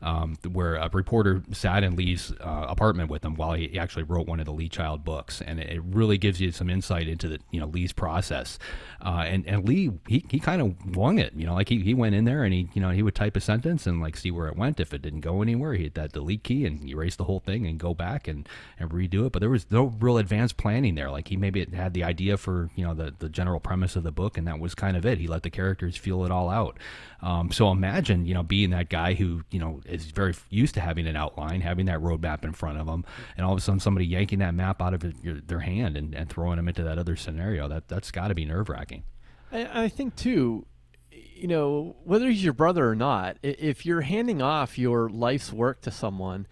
um, 0.06 0.38
where 0.52 0.76
a 0.76 0.88
reporter 0.94 1.42
sat 1.52 1.84
in 1.84 1.96
Lee's 1.96 2.32
uh, 2.40 2.68
apartment 2.70 3.10
with 3.10 3.26
him 3.26 3.34
while 3.34 3.54
he 3.54 3.78
actually 3.80 4.04
wrote 4.04 4.28
one 4.28 4.40
of 4.40 4.46
the 4.46 4.54
Lee 4.54 4.70
Child 4.70 5.04
books, 5.04 5.42
and 5.42 5.60
it, 5.60 5.82
really 5.86 6.18
gives 6.18 6.42
you 6.42 6.52
some 6.52 6.70
insight 6.70 7.08
into 7.08 7.28
the 7.28 7.40
you 7.52 7.60
know 7.60 7.68
Lee's 7.68 7.92
process. 7.92 8.60
Uh, 9.02 9.24
and 9.28 9.48
and 9.48 9.68
Lee 9.68 9.92
he, 10.08 10.24
he 10.30 10.40
kind 10.40 10.62
of 10.62 10.96
wung 10.96 11.18
it, 11.20 11.34
you 11.36 11.46
know, 11.46 11.54
like 11.54 11.70
he, 11.70 11.80
he 11.82 11.94
went 11.94 12.16
in 12.16 12.26
there 12.26 12.44
and 12.44 12.54
he 12.54 12.70
you 12.74 12.82
know 12.82 12.92
he 12.92 13.02
would 13.02 13.16
type 13.16 13.36
a 13.36 13.42
sentence 13.42 13.88
and 13.88 14.00
like 14.00 14.16
see 14.16 14.30
where 14.30 14.48
it 14.48 14.56
went. 14.56 14.80
If 14.80 14.94
it 14.94 15.02
didn't 15.02 15.22
go 15.22 15.42
anywhere, 15.42 15.74
he 15.74 15.84
hit 15.84 15.96
that 15.96 16.12
delete 16.12 16.44
key 16.44 16.66
and 16.66 16.88
erase 16.88 17.16
the 17.16 17.24
whole 17.24 17.40
thing 17.40 17.66
and 17.66 17.80
go 17.80 17.94
back 17.96 18.28
and 18.28 18.48
and 18.80 18.92
redo 18.92 19.26
it. 19.26 19.32
But 19.32 19.40
there 19.40 19.50
was 19.50 19.66
no 19.72 19.86
real 20.00 20.20
advanced 20.20 20.58
planning 20.58 20.94
there. 20.94 21.10
Like 21.10 21.30
he 21.30 21.38
maybe 21.38 21.66
had 21.66 21.94
the 21.94 22.04
idea 22.04 22.38
for 22.38 22.70
you 22.76 22.86
know 22.86 22.94
the 22.94 23.16
the 23.18 23.30
general 23.30 23.60
premise 23.60 23.96
of 23.96 24.04
the 24.04 24.12
book, 24.12 24.38
and 24.38 24.48
that 24.48 24.60
was 24.60 24.76
kind 24.76 24.96
of 24.96 25.06
it. 25.06 25.18
He 25.18 25.28
let 25.28 25.44
the 25.44 25.50
characters 25.50 25.98
feel 25.98 26.26
it 26.26 26.32
all 26.32 26.50
out. 26.50 26.78
Um, 27.26 27.52
so 27.52 27.72
imagine 27.72 28.28
you 28.28 28.36
know 28.36 28.44
being 28.44 28.70
that 28.70 28.90
guy 28.90 29.16
who 29.16 29.42
you 29.50 29.58
know 29.58 29.82
is 29.86 30.06
very 30.12 30.36
used 30.52 30.76
to 30.76 30.80
having 30.80 31.08
an 31.08 31.16
outline, 31.16 31.60
having 31.60 31.88
that 31.88 32.00
roadmap 32.00 32.44
in 32.46 32.54
front 32.54 32.78
of 32.78 32.86
them, 32.86 33.04
and 33.36 33.44
all 33.44 33.52
of 33.52 33.58
a 33.58 33.62
sudden 33.62 33.80
somebody 33.80 34.06
yanking 34.06 34.40
that 34.40 34.54
map 34.54 34.80
out 34.80 34.94
of 34.94 35.04
your, 35.24 35.42
their 35.42 35.62
hand 35.62 35.98
and, 35.98 36.14
and 36.14 36.30
throwing 36.30 36.58
them 36.58 36.68
into 36.68 36.84
that 36.84 37.00
other 37.00 37.16
scenario. 37.16 37.68
That 37.68 37.88
that's 37.88 38.12
got 38.12 38.28
to 38.28 38.36
be 38.36 38.46
nerve 38.46 38.70
wracking. 38.70 39.04
I, 39.52 39.86
I 39.86 39.90
think 39.90 40.16
too. 40.16 40.68
You 41.12 41.48
know, 41.48 41.96
whether 42.04 42.30
he's 42.30 42.44
your 42.44 42.54
brother 42.54 42.88
or 42.88 42.96
not, 42.96 43.38
if 43.42 43.86
you're 43.86 44.02
handing 44.02 44.42
off 44.42 44.78
your 44.78 45.10
life's 45.10 45.52
work 45.52 45.82
to 45.82 45.92
someone, 45.92 46.48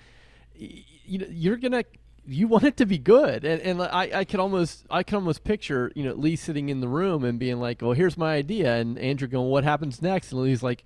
you 0.55 1.19
know, 1.19 1.27
you're 1.29 1.57
gonna 1.57 1.83
you 2.25 2.47
want 2.47 2.63
it 2.63 2.77
to 2.77 2.85
be 2.85 2.97
good, 2.97 3.43
and 3.43 3.61
and 3.61 3.81
I 3.81 4.09
I 4.13 4.23
could 4.25 4.39
almost 4.39 4.85
I 4.89 5.03
could 5.03 5.15
almost 5.15 5.43
picture 5.43 5.91
you 5.95 6.03
know 6.03 6.13
Lee 6.13 6.35
sitting 6.35 6.69
in 6.69 6.79
the 6.79 6.87
room 6.87 7.23
and 7.23 7.39
being 7.39 7.59
like, 7.59 7.81
well, 7.81 7.93
here's 7.93 8.17
my 8.17 8.35
idea, 8.35 8.75
and 8.75 8.97
Andrew 8.97 9.27
going, 9.27 9.49
what 9.49 9.63
happens 9.63 10.01
next, 10.01 10.31
and 10.31 10.41
Lee's 10.41 10.63
like. 10.63 10.83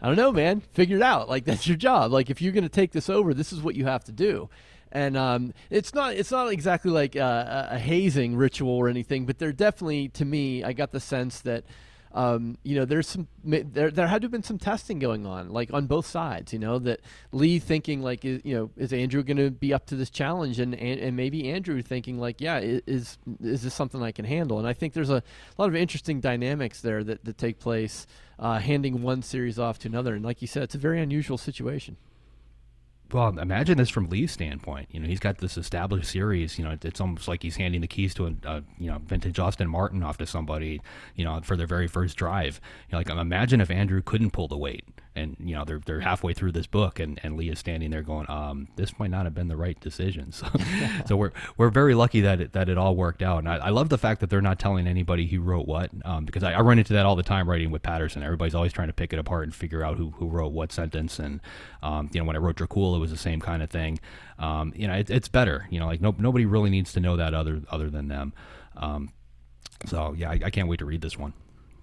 I 0.00 0.06
don't 0.06 0.14
know, 0.14 0.30
man. 0.30 0.60
Figure 0.60 0.98
it 0.98 1.02
out. 1.02 1.28
Like 1.28 1.44
that's 1.44 1.66
your 1.66 1.76
job. 1.76 2.12
Like 2.12 2.30
if 2.30 2.40
you're 2.40 2.52
going 2.52 2.62
to 2.62 2.68
take 2.68 2.92
this 2.92 3.10
over, 3.10 3.34
this 3.34 3.52
is 3.52 3.60
what 3.60 3.74
you 3.74 3.86
have 3.86 4.04
to 4.04 4.12
do 4.12 4.48
and 4.92 5.16
um, 5.16 5.52
it's 5.70 5.94
not 5.94 6.14
it's 6.14 6.30
not 6.30 6.50
exactly 6.50 6.90
like 6.90 7.16
a, 7.16 7.68
a, 7.72 7.78
hazing 7.78 8.36
ritual 8.36 8.70
or 8.70 8.88
anything, 8.88 9.26
but 9.26 9.38
they're 9.38 9.52
definitely 9.52 10.08
to 10.10 10.24
me. 10.24 10.64
I 10.64 10.72
got 10.72 10.92
the 10.92 11.00
sense 11.00 11.40
that. 11.40 11.64
Um, 12.12 12.58
you 12.62 12.76
know, 12.76 12.84
there's 12.84 13.08
some 13.08 13.28
there. 13.44 13.90
There 13.90 14.06
had 14.06 14.22
to 14.22 14.26
have 14.26 14.32
been 14.32 14.42
some 14.42 14.58
testing 14.58 14.98
going 14.98 15.26
on, 15.26 15.50
like 15.50 15.72
on 15.72 15.86
both 15.86 16.06
sides. 16.06 16.52
You 16.52 16.58
know, 16.58 16.78
that 16.80 17.00
Lee 17.32 17.58
thinking 17.58 18.02
like, 18.02 18.24
is, 18.24 18.40
you 18.44 18.54
know, 18.54 18.70
is 18.76 18.92
Andrew 18.92 19.22
going 19.22 19.36
to 19.36 19.50
be 19.50 19.74
up 19.74 19.86
to 19.86 19.96
this 19.96 20.10
challenge, 20.10 20.58
and, 20.58 20.74
and 20.74 21.00
and 21.00 21.16
maybe 21.16 21.50
Andrew 21.50 21.82
thinking 21.82 22.18
like, 22.18 22.40
yeah, 22.40 22.58
is 22.58 23.18
is 23.42 23.62
this 23.62 23.74
something 23.74 24.02
I 24.02 24.12
can 24.12 24.24
handle? 24.24 24.58
And 24.58 24.66
I 24.66 24.72
think 24.72 24.94
there's 24.94 25.10
a 25.10 25.22
lot 25.58 25.68
of 25.68 25.76
interesting 25.76 26.20
dynamics 26.20 26.80
there 26.80 27.04
that 27.04 27.24
that 27.24 27.38
take 27.38 27.58
place, 27.58 28.06
uh, 28.38 28.58
handing 28.58 29.02
one 29.02 29.22
series 29.22 29.58
off 29.58 29.78
to 29.80 29.88
another. 29.88 30.14
And 30.14 30.24
like 30.24 30.40
you 30.40 30.48
said, 30.48 30.62
it's 30.62 30.74
a 30.74 30.78
very 30.78 31.00
unusual 31.00 31.38
situation 31.38 31.96
well, 33.12 33.38
imagine 33.38 33.78
this 33.78 33.88
from 33.88 34.08
Lee's 34.08 34.32
standpoint. 34.32 34.88
You 34.90 35.00
know, 35.00 35.08
he's 35.08 35.20
got 35.20 35.38
this 35.38 35.56
established 35.56 36.10
series. 36.10 36.58
You 36.58 36.64
know, 36.64 36.76
it's 36.82 37.00
almost 37.00 37.26
like 37.26 37.42
he's 37.42 37.56
handing 37.56 37.80
the 37.80 37.86
keys 37.86 38.12
to 38.14 38.26
a, 38.26 38.34
a, 38.44 38.48
uh, 38.48 38.60
you 38.78 38.90
know 38.90 38.98
vintage 38.98 39.38
Aston 39.38 39.68
Martin 39.68 40.02
off 40.02 40.18
to 40.18 40.26
somebody. 40.26 40.80
You 41.14 41.24
know, 41.24 41.40
for 41.42 41.56
their 41.56 41.66
very 41.66 41.88
first 41.88 42.16
drive. 42.16 42.60
You 42.88 42.92
know, 42.92 42.98
like 42.98 43.08
imagine 43.08 43.60
if 43.60 43.70
Andrew 43.70 44.02
couldn't 44.02 44.32
pull 44.32 44.48
the 44.48 44.58
weight 44.58 44.84
and 45.18 45.36
you 45.40 45.54
know 45.54 45.64
they're 45.64 45.80
they're 45.84 46.00
halfway 46.00 46.32
through 46.32 46.52
this 46.52 46.66
book 46.66 47.00
and, 47.00 47.20
and 47.22 47.36
Lee 47.36 47.50
is 47.50 47.58
standing 47.58 47.90
there 47.90 48.02
going 48.02 48.28
um, 48.30 48.68
this 48.76 48.98
might 48.98 49.10
not 49.10 49.24
have 49.24 49.34
been 49.34 49.48
the 49.48 49.56
right 49.56 49.78
decision. 49.80 50.32
So, 50.38 50.46
so 51.06 51.16
we're 51.16 51.32
we're 51.56 51.70
very 51.70 51.94
lucky 51.94 52.20
that 52.20 52.40
it, 52.40 52.52
that 52.52 52.68
it 52.68 52.78
all 52.78 52.94
worked 52.94 53.22
out. 53.22 53.38
And 53.38 53.48
I, 53.48 53.56
I 53.56 53.68
love 53.70 53.88
the 53.88 53.98
fact 53.98 54.20
that 54.20 54.30
they're 54.30 54.40
not 54.40 54.60
telling 54.60 54.86
anybody 54.86 55.26
who 55.26 55.40
wrote 55.40 55.66
what 55.66 55.90
um, 56.04 56.24
because 56.24 56.44
I, 56.44 56.52
I, 56.52 56.60
run 56.60 56.78
into 56.78 56.92
that 56.92 57.06
all 57.06 57.16
the 57.16 57.24
time 57.24 57.48
writing 57.48 57.72
with 57.72 57.82
Patterson. 57.82 58.22
Everybody's 58.22 58.54
always 58.54 58.72
trying 58.72 58.86
to 58.86 58.92
pick 58.92 59.12
it 59.12 59.18
apart 59.18 59.44
and 59.44 59.54
figure 59.54 59.82
out 59.82 59.96
who, 59.96 60.10
who 60.10 60.28
wrote 60.28 60.52
what 60.52 60.70
sentence. 60.70 61.18
And 61.18 61.40
um, 61.82 62.08
you 62.12 62.20
know 62.20 62.24
when 62.24 62.36
I 62.36 62.38
wrote 62.38 62.56
Dracula 62.56 62.98
it 62.98 63.00
was 63.00 63.10
the 63.10 63.16
same 63.16 63.40
kind 63.40 63.62
of 63.62 63.70
thing. 63.70 63.98
Um, 64.38 64.72
you 64.76 64.86
know 64.86 64.94
it, 64.94 65.10
it's 65.10 65.28
better 65.28 65.66
you 65.70 65.80
know 65.80 65.86
like 65.86 66.00
no, 66.00 66.14
nobody 66.18 66.46
really 66.46 66.70
needs 66.70 66.92
to 66.92 67.00
know 67.00 67.16
that 67.16 67.34
other 67.34 67.62
other 67.68 67.90
than 67.90 68.06
them. 68.06 68.32
Um, 68.76 69.10
so 69.86 70.14
yeah 70.16 70.30
I, 70.30 70.40
I 70.44 70.50
can't 70.50 70.68
wait 70.68 70.78
to 70.78 70.84
read 70.84 71.00
this 71.00 71.18
one 71.18 71.32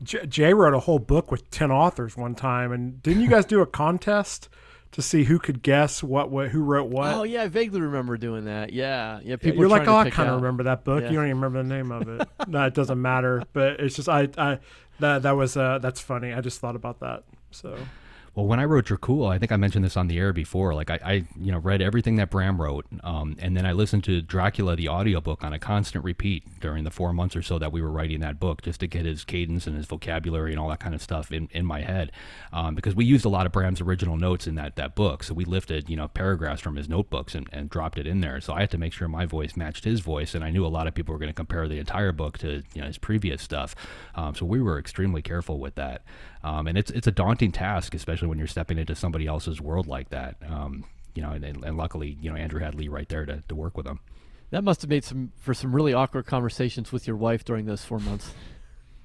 J- 0.04 0.26
Jay 0.26 0.54
wrote 0.54 0.74
a 0.74 0.80
whole 0.80 1.00
book 1.00 1.32
with 1.32 1.50
ten 1.52 1.72
authors 1.72 2.18
one 2.18 2.36
time, 2.36 2.72
and 2.72 3.02
didn't 3.02 3.22
you 3.22 3.30
guys 3.30 3.46
do 3.46 3.62
a 3.62 3.66
contest 3.66 4.50
to 4.92 5.02
see 5.02 5.26
who 5.26 5.40
could 5.40 5.62
guess 5.62 6.02
what, 6.02 6.32
what 6.32 6.50
who 6.50 6.64
wrote 6.64 6.90
what? 6.90 7.14
Oh 7.14 7.24
yeah, 7.24 7.44
I 7.44 7.48
vaguely 7.48 7.82
remember 7.82 8.18
doing 8.18 8.46
that. 8.46 8.72
Yeah, 8.72 9.20
yeah. 9.24 9.36
People 9.36 9.60
you're 9.60 9.70
like, 9.70 9.88
oh, 9.88 9.96
I 9.98 10.10
kind 10.10 10.30
of 10.30 10.36
remember 10.36 10.64
that 10.64 10.84
book. 10.84 11.04
Yeah. 11.04 11.10
You 11.10 11.16
don't 11.16 11.26
even 11.26 11.42
remember 11.42 11.64
the 11.64 11.70
name 11.70 11.92
of 11.92 12.08
it. 12.08 12.28
no, 12.48 12.66
it 12.66 12.74
doesn't 12.74 13.02
matter. 13.02 13.44
But 13.52 13.82
it's 13.82 13.96
just 13.96 14.08
I, 14.08 14.30
I 14.38 14.60
that 15.00 15.24
that 15.24 15.34
was 15.34 15.58
uh, 15.58 15.80
that's 15.80 16.00
funny. 16.00 16.34
I 16.34 16.42
just 16.42 16.60
thought 16.62 16.76
about 16.76 17.02
that. 17.02 17.24
So 17.52 17.78
well, 18.36 18.46
when 18.46 18.60
I 18.60 18.66
wrote 18.66 18.86
Dracula, 18.86 19.30
I 19.30 19.40
think 19.40 19.54
I 19.54 19.56
mentioned 19.56 19.86
this 19.86 19.96
on 19.96 20.08
the 20.08 20.20
air 20.20 20.34
before. 20.34 20.74
Like 20.74 20.90
I, 20.90 21.00
I 21.04 21.14
you 21.40 21.54
know, 21.54 21.58
read 21.58 21.82
everything 21.82 22.18
that 22.18 22.30
Bram 22.30 22.62
wrote, 22.62 22.86
um, 23.02 23.38
and 23.40 23.56
then 23.56 23.66
I 23.66 23.72
listened 23.72 24.04
to 24.06 24.22
Dracula 24.22 24.76
the 24.76 24.90
audiobook 24.90 25.42
on 25.42 25.54
a 25.54 25.60
constant 25.60 26.04
repeat 26.04 26.44
during 26.60 26.84
the 26.84 26.92
four 26.92 27.14
months 27.14 27.38
or 27.38 27.42
so 27.42 27.58
that 27.60 27.72
we 27.72 27.82
were 27.82 27.90
writing 27.90 28.20
that 28.20 28.38
book, 28.38 28.62
just 28.62 28.82
to 28.82 28.88
get 28.88 29.06
his 29.06 29.24
cadence 29.24 29.68
and 29.68 29.78
his 29.78 29.86
vocabulary 29.86 30.52
and 30.52 30.60
all 30.60 30.68
that 30.68 30.82
kind 30.82 30.94
of 30.94 31.02
stuff 31.02 31.32
in, 31.32 31.48
in 31.54 31.66
my 31.66 31.82
head. 31.82 32.12
Um, 32.52 32.76
because 32.76 32.94
we 32.94 33.06
used 33.06 33.24
a 33.24 33.30
lot 33.30 33.46
of 33.46 33.54
Bram's 33.54 33.80
original 33.80 34.18
notes 34.18 34.48
in 34.48 34.56
that 34.56 34.76
that 34.76 34.96
book, 34.96 35.24
so 35.24 35.34
we 35.34 35.46
lifted 35.46 35.90
you 35.90 35.96
know 35.96 36.10
paragraphs 36.10 36.62
from 36.62 36.76
his 36.76 36.90
notebooks 36.90 37.36
and, 37.36 37.48
and 37.54 37.70
dropped 37.70 37.98
it 37.98 38.06
in 38.06 38.20
there. 38.20 38.42
So 38.42 38.54
I 38.54 38.60
had 38.60 38.72
to 38.72 38.78
make 38.78 38.92
sure 38.92 39.08
my 39.08 39.26
voice 39.26 39.56
matched 39.56 39.86
his 39.86 40.02
voice, 40.02 40.36
and 40.36 40.44
I 40.44 40.50
knew 40.50 40.66
a 40.66 40.68
lot 40.68 40.88
of 40.88 40.94
people 40.94 41.14
were 41.14 41.20
going 41.20 41.30
to 41.30 41.34
compare 41.34 41.70
the 41.70 41.80
entire 41.80 42.12
book 42.12 42.38
to 42.40 42.64
you 42.74 42.82
know 42.82 42.88
his 42.88 42.98
previous 42.98 43.42
stuff. 43.42 43.76
Um, 44.14 44.36
so 44.36 44.46
we 44.46 44.62
were 44.62 44.78
extremely 44.78 45.22
careful 45.22 45.58
with 45.58 45.76
that. 45.76 46.04
Um, 46.46 46.68
and 46.68 46.78
it's 46.78 46.92
it's 46.92 47.08
a 47.08 47.12
daunting 47.12 47.52
task, 47.52 47.96
especially 47.96 48.28
when 48.28 48.38
you're 48.38 48.46
stepping 48.46 48.78
into 48.78 48.94
somebody 48.94 49.26
else's 49.26 49.60
world 49.60 49.88
like 49.88 50.10
that. 50.10 50.36
Um, 50.48 50.86
you 51.16 51.24
know, 51.24 51.32
and, 51.32 51.44
and, 51.44 51.76
luckily, 51.76 52.18
you 52.22 52.30
know, 52.30 52.36
Andrew 52.36 52.60
had 52.60 52.76
Lee 52.76 52.88
right 52.88 53.10
there 53.10 53.26
to, 53.26 53.42
to 53.48 53.56
work 53.56 53.76
with 53.76 53.88
him. 53.88 54.00
That 54.52 54.64
must 54.64 54.82
have 54.84 54.90
made 54.90 55.04
some 55.04 55.32
for 55.40 55.56
some 55.56 55.76
really 55.76 55.94
awkward 55.94 56.28
conversations 56.28 56.92
with 56.92 57.08
your 57.08 57.16
wife 57.16 57.46
during 57.46 57.66
those 57.66 57.84
four 57.84 57.98
months. 57.98 58.32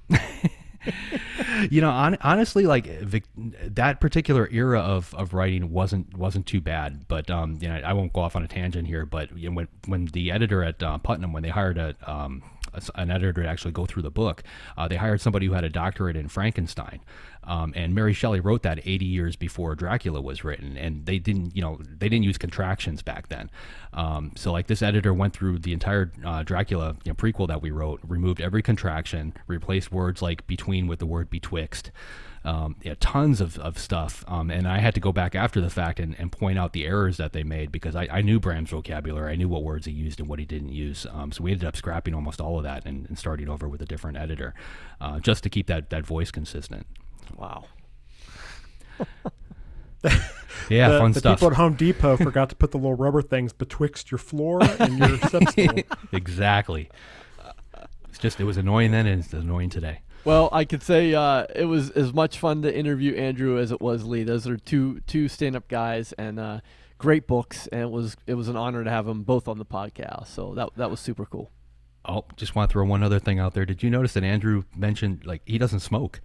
you 1.71 1.81
know, 1.81 1.89
on, 1.89 2.15
honestly, 2.21 2.67
like 2.67 2.85
Vic, 2.85 3.23
that 3.35 3.99
particular 3.99 4.47
era 4.51 4.79
of, 4.79 5.11
of 5.15 5.33
writing 5.33 5.71
wasn't 5.71 6.15
wasn't 6.15 6.45
too 6.45 6.61
bad. 6.61 7.07
But 7.07 7.31
um, 7.31 7.57
you 7.59 7.67
know, 7.67 7.73
I 7.73 7.93
won't 7.93 8.13
go 8.13 8.21
off 8.21 8.35
on 8.35 8.43
a 8.43 8.47
tangent 8.47 8.87
here. 8.87 9.07
But 9.07 9.35
you 9.35 9.49
know, 9.49 9.55
when 9.55 9.67
when 9.87 10.05
the 10.05 10.31
editor 10.31 10.63
at 10.63 10.83
uh, 10.83 10.99
Putnam, 10.99 11.33
when 11.33 11.41
they 11.41 11.49
hired 11.49 11.79
a 11.79 11.95
um, 12.05 12.43
an 12.95 13.11
editor 13.11 13.43
to 13.43 13.49
actually 13.49 13.71
go 13.71 13.85
through 13.85 14.03
the 14.03 14.11
book. 14.11 14.43
Uh, 14.77 14.87
they 14.87 14.95
hired 14.95 15.21
somebody 15.21 15.45
who 15.45 15.53
had 15.53 15.63
a 15.63 15.69
doctorate 15.69 16.15
in 16.15 16.27
Frankenstein. 16.27 17.01
Um, 17.43 17.73
and 17.75 17.95
Mary 17.95 18.13
Shelley 18.13 18.39
wrote 18.39 18.63
that 18.63 18.79
80 18.85 19.05
years 19.05 19.35
before 19.35 19.75
Dracula 19.75 20.21
was 20.21 20.43
written, 20.43 20.77
and 20.77 21.05
they 21.05 21.19
didn't, 21.19 21.55
you 21.55 21.61
know, 21.61 21.79
they 21.81 22.07
didn't 22.07 22.23
use 22.23 22.37
contractions 22.37 23.01
back 23.01 23.29
then. 23.29 23.49
Um, 23.93 24.31
so 24.35 24.51
like 24.51 24.67
this 24.67 24.81
editor 24.81 25.13
went 25.13 25.33
through 25.33 25.59
the 25.59 25.73
entire 25.73 26.11
uh, 26.23 26.43
Dracula 26.43 26.95
you 27.03 27.11
know, 27.11 27.15
prequel 27.15 27.47
that 27.47 27.61
we 27.61 27.71
wrote, 27.71 27.99
removed 28.07 28.41
every 28.41 28.61
contraction, 28.61 29.33
replaced 29.47 29.91
words 29.91 30.21
like 30.21 30.45
between 30.47 30.87
with 30.87 30.99
the 30.99 31.05
word 31.05 31.29
betwixt 31.29 31.91
um, 32.43 32.75
yeah, 32.81 32.95
tons 32.99 33.39
of, 33.39 33.57
of 33.59 33.77
stuff. 33.77 34.23
Um, 34.27 34.49
and 34.49 34.67
I 34.67 34.79
had 34.79 34.95
to 34.95 34.99
go 34.99 35.11
back 35.11 35.35
after 35.35 35.61
the 35.61 35.69
fact 35.69 35.99
and, 35.99 36.15
and 36.17 36.31
point 36.31 36.57
out 36.57 36.73
the 36.73 36.85
errors 36.85 37.17
that 37.17 37.33
they 37.33 37.43
made 37.43 37.71
because 37.71 37.95
I, 37.95 38.07
I 38.11 38.21
knew 38.21 38.39
Bram's 38.39 38.71
vocabulary. 38.71 39.31
I 39.31 39.35
knew 39.35 39.47
what 39.47 39.63
words 39.63 39.85
he 39.85 39.91
used 39.91 40.19
and 40.19 40.27
what 40.27 40.39
he 40.39 40.45
didn't 40.45 40.69
use. 40.69 41.05
Um, 41.11 41.31
so 41.31 41.43
we 41.43 41.51
ended 41.51 41.67
up 41.67 41.75
scrapping 41.75 42.13
almost 42.13 42.41
all 42.41 42.57
of 42.57 42.63
that 42.63 42.85
and, 42.85 43.07
and 43.07 43.17
starting 43.17 43.47
over 43.47 43.67
with 43.67 43.81
a 43.81 43.85
different 43.85 44.17
editor 44.17 44.53
uh, 44.99 45.19
just 45.19 45.43
to 45.43 45.49
keep 45.49 45.67
that, 45.67 45.89
that 45.91 46.05
voice 46.05 46.31
consistent. 46.31 46.87
Wow. 47.37 47.65
yeah, 50.69 50.89
the, 50.89 50.99
fun 50.99 51.11
the 51.11 51.19
stuff. 51.19 51.37
People 51.37 51.51
at 51.51 51.57
Home 51.57 51.75
Depot 51.75 52.17
forgot 52.17 52.49
to 52.49 52.55
put 52.55 52.71
the 52.71 52.77
little 52.77 52.95
rubber 52.95 53.21
things 53.21 53.53
betwixt 53.53 54.11
your 54.11 54.17
floor 54.17 54.61
and 54.79 54.97
your 54.97 55.17
step 55.27 55.49
stool. 55.49 55.75
exactly. 56.11 56.89
It's 58.09 58.19
just 58.19 58.39
it 58.39 58.43
was 58.43 58.57
annoying 58.57 58.91
then, 58.91 59.07
and 59.07 59.23
it's 59.23 59.33
annoying 59.33 59.69
today. 59.69 60.01
Well, 60.23 60.49
I 60.51 60.65
could 60.65 60.83
say 60.83 61.13
uh, 61.15 61.45
it 61.55 61.65
was 61.65 61.89
as 61.91 62.13
much 62.13 62.37
fun 62.37 62.61
to 62.61 62.75
interview 62.75 63.15
Andrew 63.15 63.57
as 63.57 63.71
it 63.71 63.81
was 63.81 64.05
Lee. 64.05 64.23
Those 64.23 64.47
are 64.47 64.57
two 64.57 64.99
two 65.07 65.27
stand 65.27 65.55
up 65.55 65.67
guys 65.67 66.13
and 66.13 66.39
uh, 66.39 66.59
great 66.97 67.25
books, 67.25 67.67
and 67.67 67.81
it 67.81 67.89
was 67.89 68.15
it 68.27 68.35
was 68.35 68.47
an 68.47 68.55
honor 68.55 68.83
to 68.83 68.89
have 68.89 69.05
them 69.05 69.23
both 69.23 69.47
on 69.47 69.57
the 69.57 69.65
podcast. 69.65 70.27
So 70.27 70.53
that 70.55 70.69
that 70.77 70.91
was 70.91 70.99
super 70.99 71.25
cool. 71.25 71.51
Oh, 72.05 72.25
just 72.35 72.55
want 72.55 72.69
to 72.69 72.73
throw 72.73 72.85
one 72.85 73.03
other 73.03 73.19
thing 73.19 73.39
out 73.39 73.53
there. 73.53 73.65
Did 73.65 73.83
you 73.83 73.89
notice 73.89 74.13
that 74.13 74.23
Andrew 74.23 74.63
mentioned 74.75 75.25
like 75.25 75.41
he 75.45 75.57
doesn't 75.57 75.79
smoke? 75.79 76.21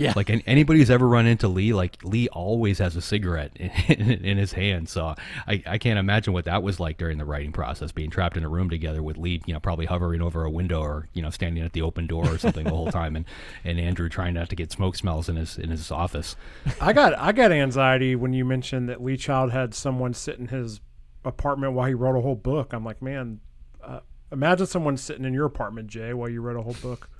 Yeah. 0.00 0.14
Like 0.16 0.30
anybody 0.46 0.78
who's 0.78 0.90
ever 0.90 1.06
run 1.06 1.26
into 1.26 1.46
Lee, 1.46 1.74
like 1.74 2.02
Lee 2.02 2.28
always 2.28 2.78
has 2.78 2.96
a 2.96 3.02
cigarette 3.02 3.52
in, 3.56 3.70
in, 3.88 4.24
in, 4.24 4.38
his 4.38 4.52
hand. 4.52 4.88
So 4.88 5.14
I, 5.46 5.62
I 5.66 5.78
can't 5.78 5.98
imagine 5.98 6.32
what 6.32 6.46
that 6.46 6.62
was 6.62 6.80
like 6.80 6.96
during 6.96 7.18
the 7.18 7.24
writing 7.26 7.52
process, 7.52 7.92
being 7.92 8.08
trapped 8.08 8.36
in 8.36 8.44
a 8.44 8.48
room 8.48 8.70
together 8.70 9.02
with 9.02 9.18
Lee, 9.18 9.42
you 9.44 9.52
know, 9.52 9.60
probably 9.60 9.86
hovering 9.86 10.22
over 10.22 10.44
a 10.44 10.50
window 10.50 10.80
or, 10.80 11.08
you 11.12 11.20
know, 11.20 11.30
standing 11.30 11.62
at 11.62 11.74
the 11.74 11.82
open 11.82 12.06
door 12.06 12.26
or 12.26 12.38
something 12.38 12.64
the 12.64 12.70
whole 12.70 12.90
time 12.90 13.14
and, 13.14 13.26
and 13.62 13.78
Andrew 13.78 14.08
trying 14.08 14.34
not 14.34 14.48
to 14.48 14.56
get 14.56 14.72
smoke 14.72 14.96
smells 14.96 15.28
in 15.28 15.36
his 15.36 15.58
in 15.58 15.70
his 15.70 15.90
office. 15.90 16.34
I 16.80 16.92
got 16.92 17.16
I 17.18 17.32
got 17.32 17.52
anxiety 17.52 18.16
when 18.16 18.32
you 18.32 18.44
mentioned 18.44 18.88
that 18.88 19.02
Lee 19.02 19.16
Child 19.16 19.52
had 19.52 19.74
someone 19.74 20.14
sit 20.14 20.38
in 20.38 20.48
his 20.48 20.80
apartment 21.24 21.74
while 21.74 21.86
he 21.86 21.94
wrote 21.94 22.16
a 22.16 22.22
whole 22.22 22.34
book. 22.34 22.72
I'm 22.72 22.84
like, 22.84 23.02
man, 23.02 23.40
uh, 23.82 24.00
imagine 24.32 24.66
someone 24.66 24.96
sitting 24.96 25.24
in 25.24 25.34
your 25.34 25.46
apartment, 25.46 25.88
J., 25.88 26.14
while 26.14 26.28
you 26.28 26.40
wrote 26.40 26.56
a 26.56 26.62
whole 26.62 26.76
book. 26.80 27.10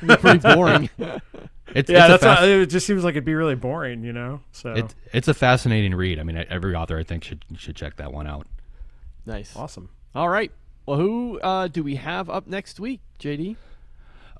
Pretty 0.00 0.38
boring. 0.38 0.90
It's, 1.74 1.90
yeah, 1.90 2.04
it's 2.04 2.22
that's 2.22 2.22
fast, 2.22 2.44
it. 2.44 2.66
Just 2.70 2.86
seems 2.86 3.02
like 3.02 3.14
it'd 3.14 3.24
be 3.24 3.34
really 3.34 3.56
boring, 3.56 4.04
you 4.04 4.12
know. 4.12 4.40
So 4.52 4.72
it, 4.72 4.94
it's 5.12 5.26
a 5.26 5.34
fascinating 5.34 5.94
read. 5.94 6.20
I 6.20 6.22
mean, 6.22 6.42
every 6.48 6.74
author 6.74 6.96
I 6.96 7.02
think 7.02 7.24
should 7.24 7.44
should 7.56 7.74
check 7.74 7.96
that 7.96 8.12
one 8.12 8.26
out. 8.26 8.46
Nice, 9.26 9.54
awesome. 9.56 9.90
All 10.14 10.28
right. 10.28 10.52
Well, 10.86 10.96
who 10.98 11.40
uh, 11.40 11.66
do 11.66 11.82
we 11.82 11.96
have 11.96 12.30
up 12.30 12.46
next 12.46 12.78
week, 12.78 13.00
JD? 13.18 13.56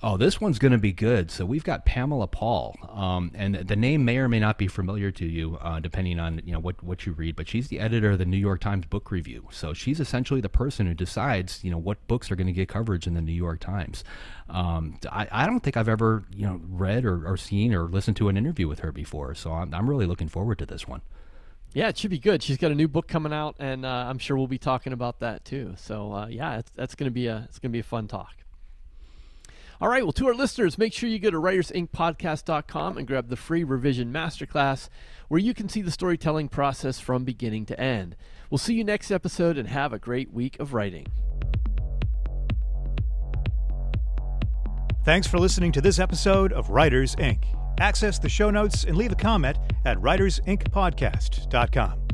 Oh, 0.03 0.15
this 0.15 0.39
one's 0.39 0.59
going 0.59 0.73
to 0.73 0.77
be 0.77 0.93
good. 0.93 1.31
So 1.31 1.43
we've 1.43 1.63
got 1.63 1.83
Pamela 1.85 2.27
Paul, 2.27 2.75
um, 2.87 3.31
and 3.33 3.55
the 3.55 3.75
name 3.75 4.05
may 4.05 4.19
or 4.19 4.29
may 4.29 4.39
not 4.39 4.59
be 4.59 4.67
familiar 4.67 5.09
to 5.11 5.25
you, 5.25 5.57
uh, 5.59 5.79
depending 5.79 6.19
on 6.19 6.39
you 6.45 6.53
know 6.53 6.59
what 6.59 6.83
what 6.83 7.07
you 7.07 7.13
read. 7.13 7.35
But 7.35 7.47
she's 7.47 7.69
the 7.69 7.79
editor 7.79 8.11
of 8.11 8.19
the 8.19 8.25
New 8.25 8.37
York 8.37 8.61
Times 8.61 8.85
Book 8.85 9.09
Review, 9.09 9.47
so 9.51 9.73
she's 9.73 9.99
essentially 9.99 10.39
the 10.39 10.49
person 10.49 10.85
who 10.85 10.93
decides 10.93 11.63
you 11.63 11.71
know 11.71 11.79
what 11.79 12.05
books 12.07 12.29
are 12.29 12.35
going 12.35 12.47
to 12.47 12.53
get 12.53 12.69
coverage 12.69 13.07
in 13.07 13.15
the 13.15 13.21
New 13.21 13.33
York 13.33 13.59
Times. 13.59 14.03
Um, 14.49 14.99
I, 15.11 15.27
I 15.31 15.45
don't 15.47 15.61
think 15.61 15.75
I've 15.77 15.89
ever 15.89 16.25
you 16.31 16.45
know 16.45 16.61
read 16.67 17.03
or, 17.03 17.27
or 17.27 17.35
seen 17.35 17.73
or 17.73 17.85
listened 17.85 18.17
to 18.17 18.29
an 18.29 18.37
interview 18.37 18.67
with 18.67 18.79
her 18.79 18.91
before, 18.91 19.33
so 19.33 19.51
I'm, 19.51 19.73
I'm 19.73 19.89
really 19.89 20.05
looking 20.05 20.29
forward 20.29 20.59
to 20.59 20.67
this 20.67 20.87
one. 20.87 21.01
Yeah, 21.73 21.89
it 21.89 21.97
should 21.97 22.11
be 22.11 22.19
good. 22.19 22.43
She's 22.43 22.57
got 22.57 22.71
a 22.71 22.75
new 22.75 22.87
book 22.87 23.07
coming 23.07 23.33
out, 23.33 23.55
and 23.57 23.83
uh, 23.83 24.05
I'm 24.07 24.19
sure 24.19 24.37
we'll 24.37 24.47
be 24.47 24.59
talking 24.59 24.93
about 24.93 25.21
that 25.21 25.43
too. 25.43 25.73
So 25.77 26.13
uh, 26.13 26.27
yeah, 26.27 26.61
that's 26.75 26.93
going 26.93 27.07
to 27.07 27.13
be 27.13 27.25
a 27.25 27.47
it's 27.49 27.57
going 27.57 27.71
to 27.71 27.75
be 27.75 27.79
a 27.79 27.83
fun 27.83 28.07
talk. 28.07 28.35
All 29.79 29.89
right, 29.89 30.03
well, 30.03 30.13
to 30.13 30.27
our 30.27 30.33
listeners, 30.33 30.77
make 30.77 30.91
sure 30.91 31.07
you 31.07 31.19
go 31.19 31.29
to 31.29 31.39
writersincpodcast.com 31.39 32.97
and 32.97 33.07
grab 33.07 33.29
the 33.29 33.35
free 33.35 33.63
revision 33.63 34.11
masterclass 34.11 34.89
where 35.27 35.39
you 35.39 35.53
can 35.53 35.69
see 35.69 35.81
the 35.81 35.91
storytelling 35.91 36.49
process 36.49 36.99
from 36.99 37.23
beginning 37.23 37.65
to 37.67 37.79
end. 37.79 38.15
We'll 38.49 38.57
see 38.57 38.73
you 38.73 38.83
next 38.83 39.11
episode 39.11 39.57
and 39.57 39.67
have 39.67 39.93
a 39.93 39.99
great 39.99 40.33
week 40.33 40.59
of 40.59 40.73
writing. 40.73 41.05
Thanks 45.05 45.27
for 45.27 45.37
listening 45.37 45.71
to 45.73 45.81
this 45.81 45.99
episode 45.99 46.51
of 46.51 46.69
Writers 46.69 47.15
Inc. 47.15 47.43
Access 47.79 48.19
the 48.19 48.29
show 48.29 48.49
notes 48.49 48.83
and 48.83 48.97
leave 48.97 49.11
a 49.11 49.15
comment 49.15 49.57
at 49.85 49.97
writersincpodcast.com. 49.99 52.06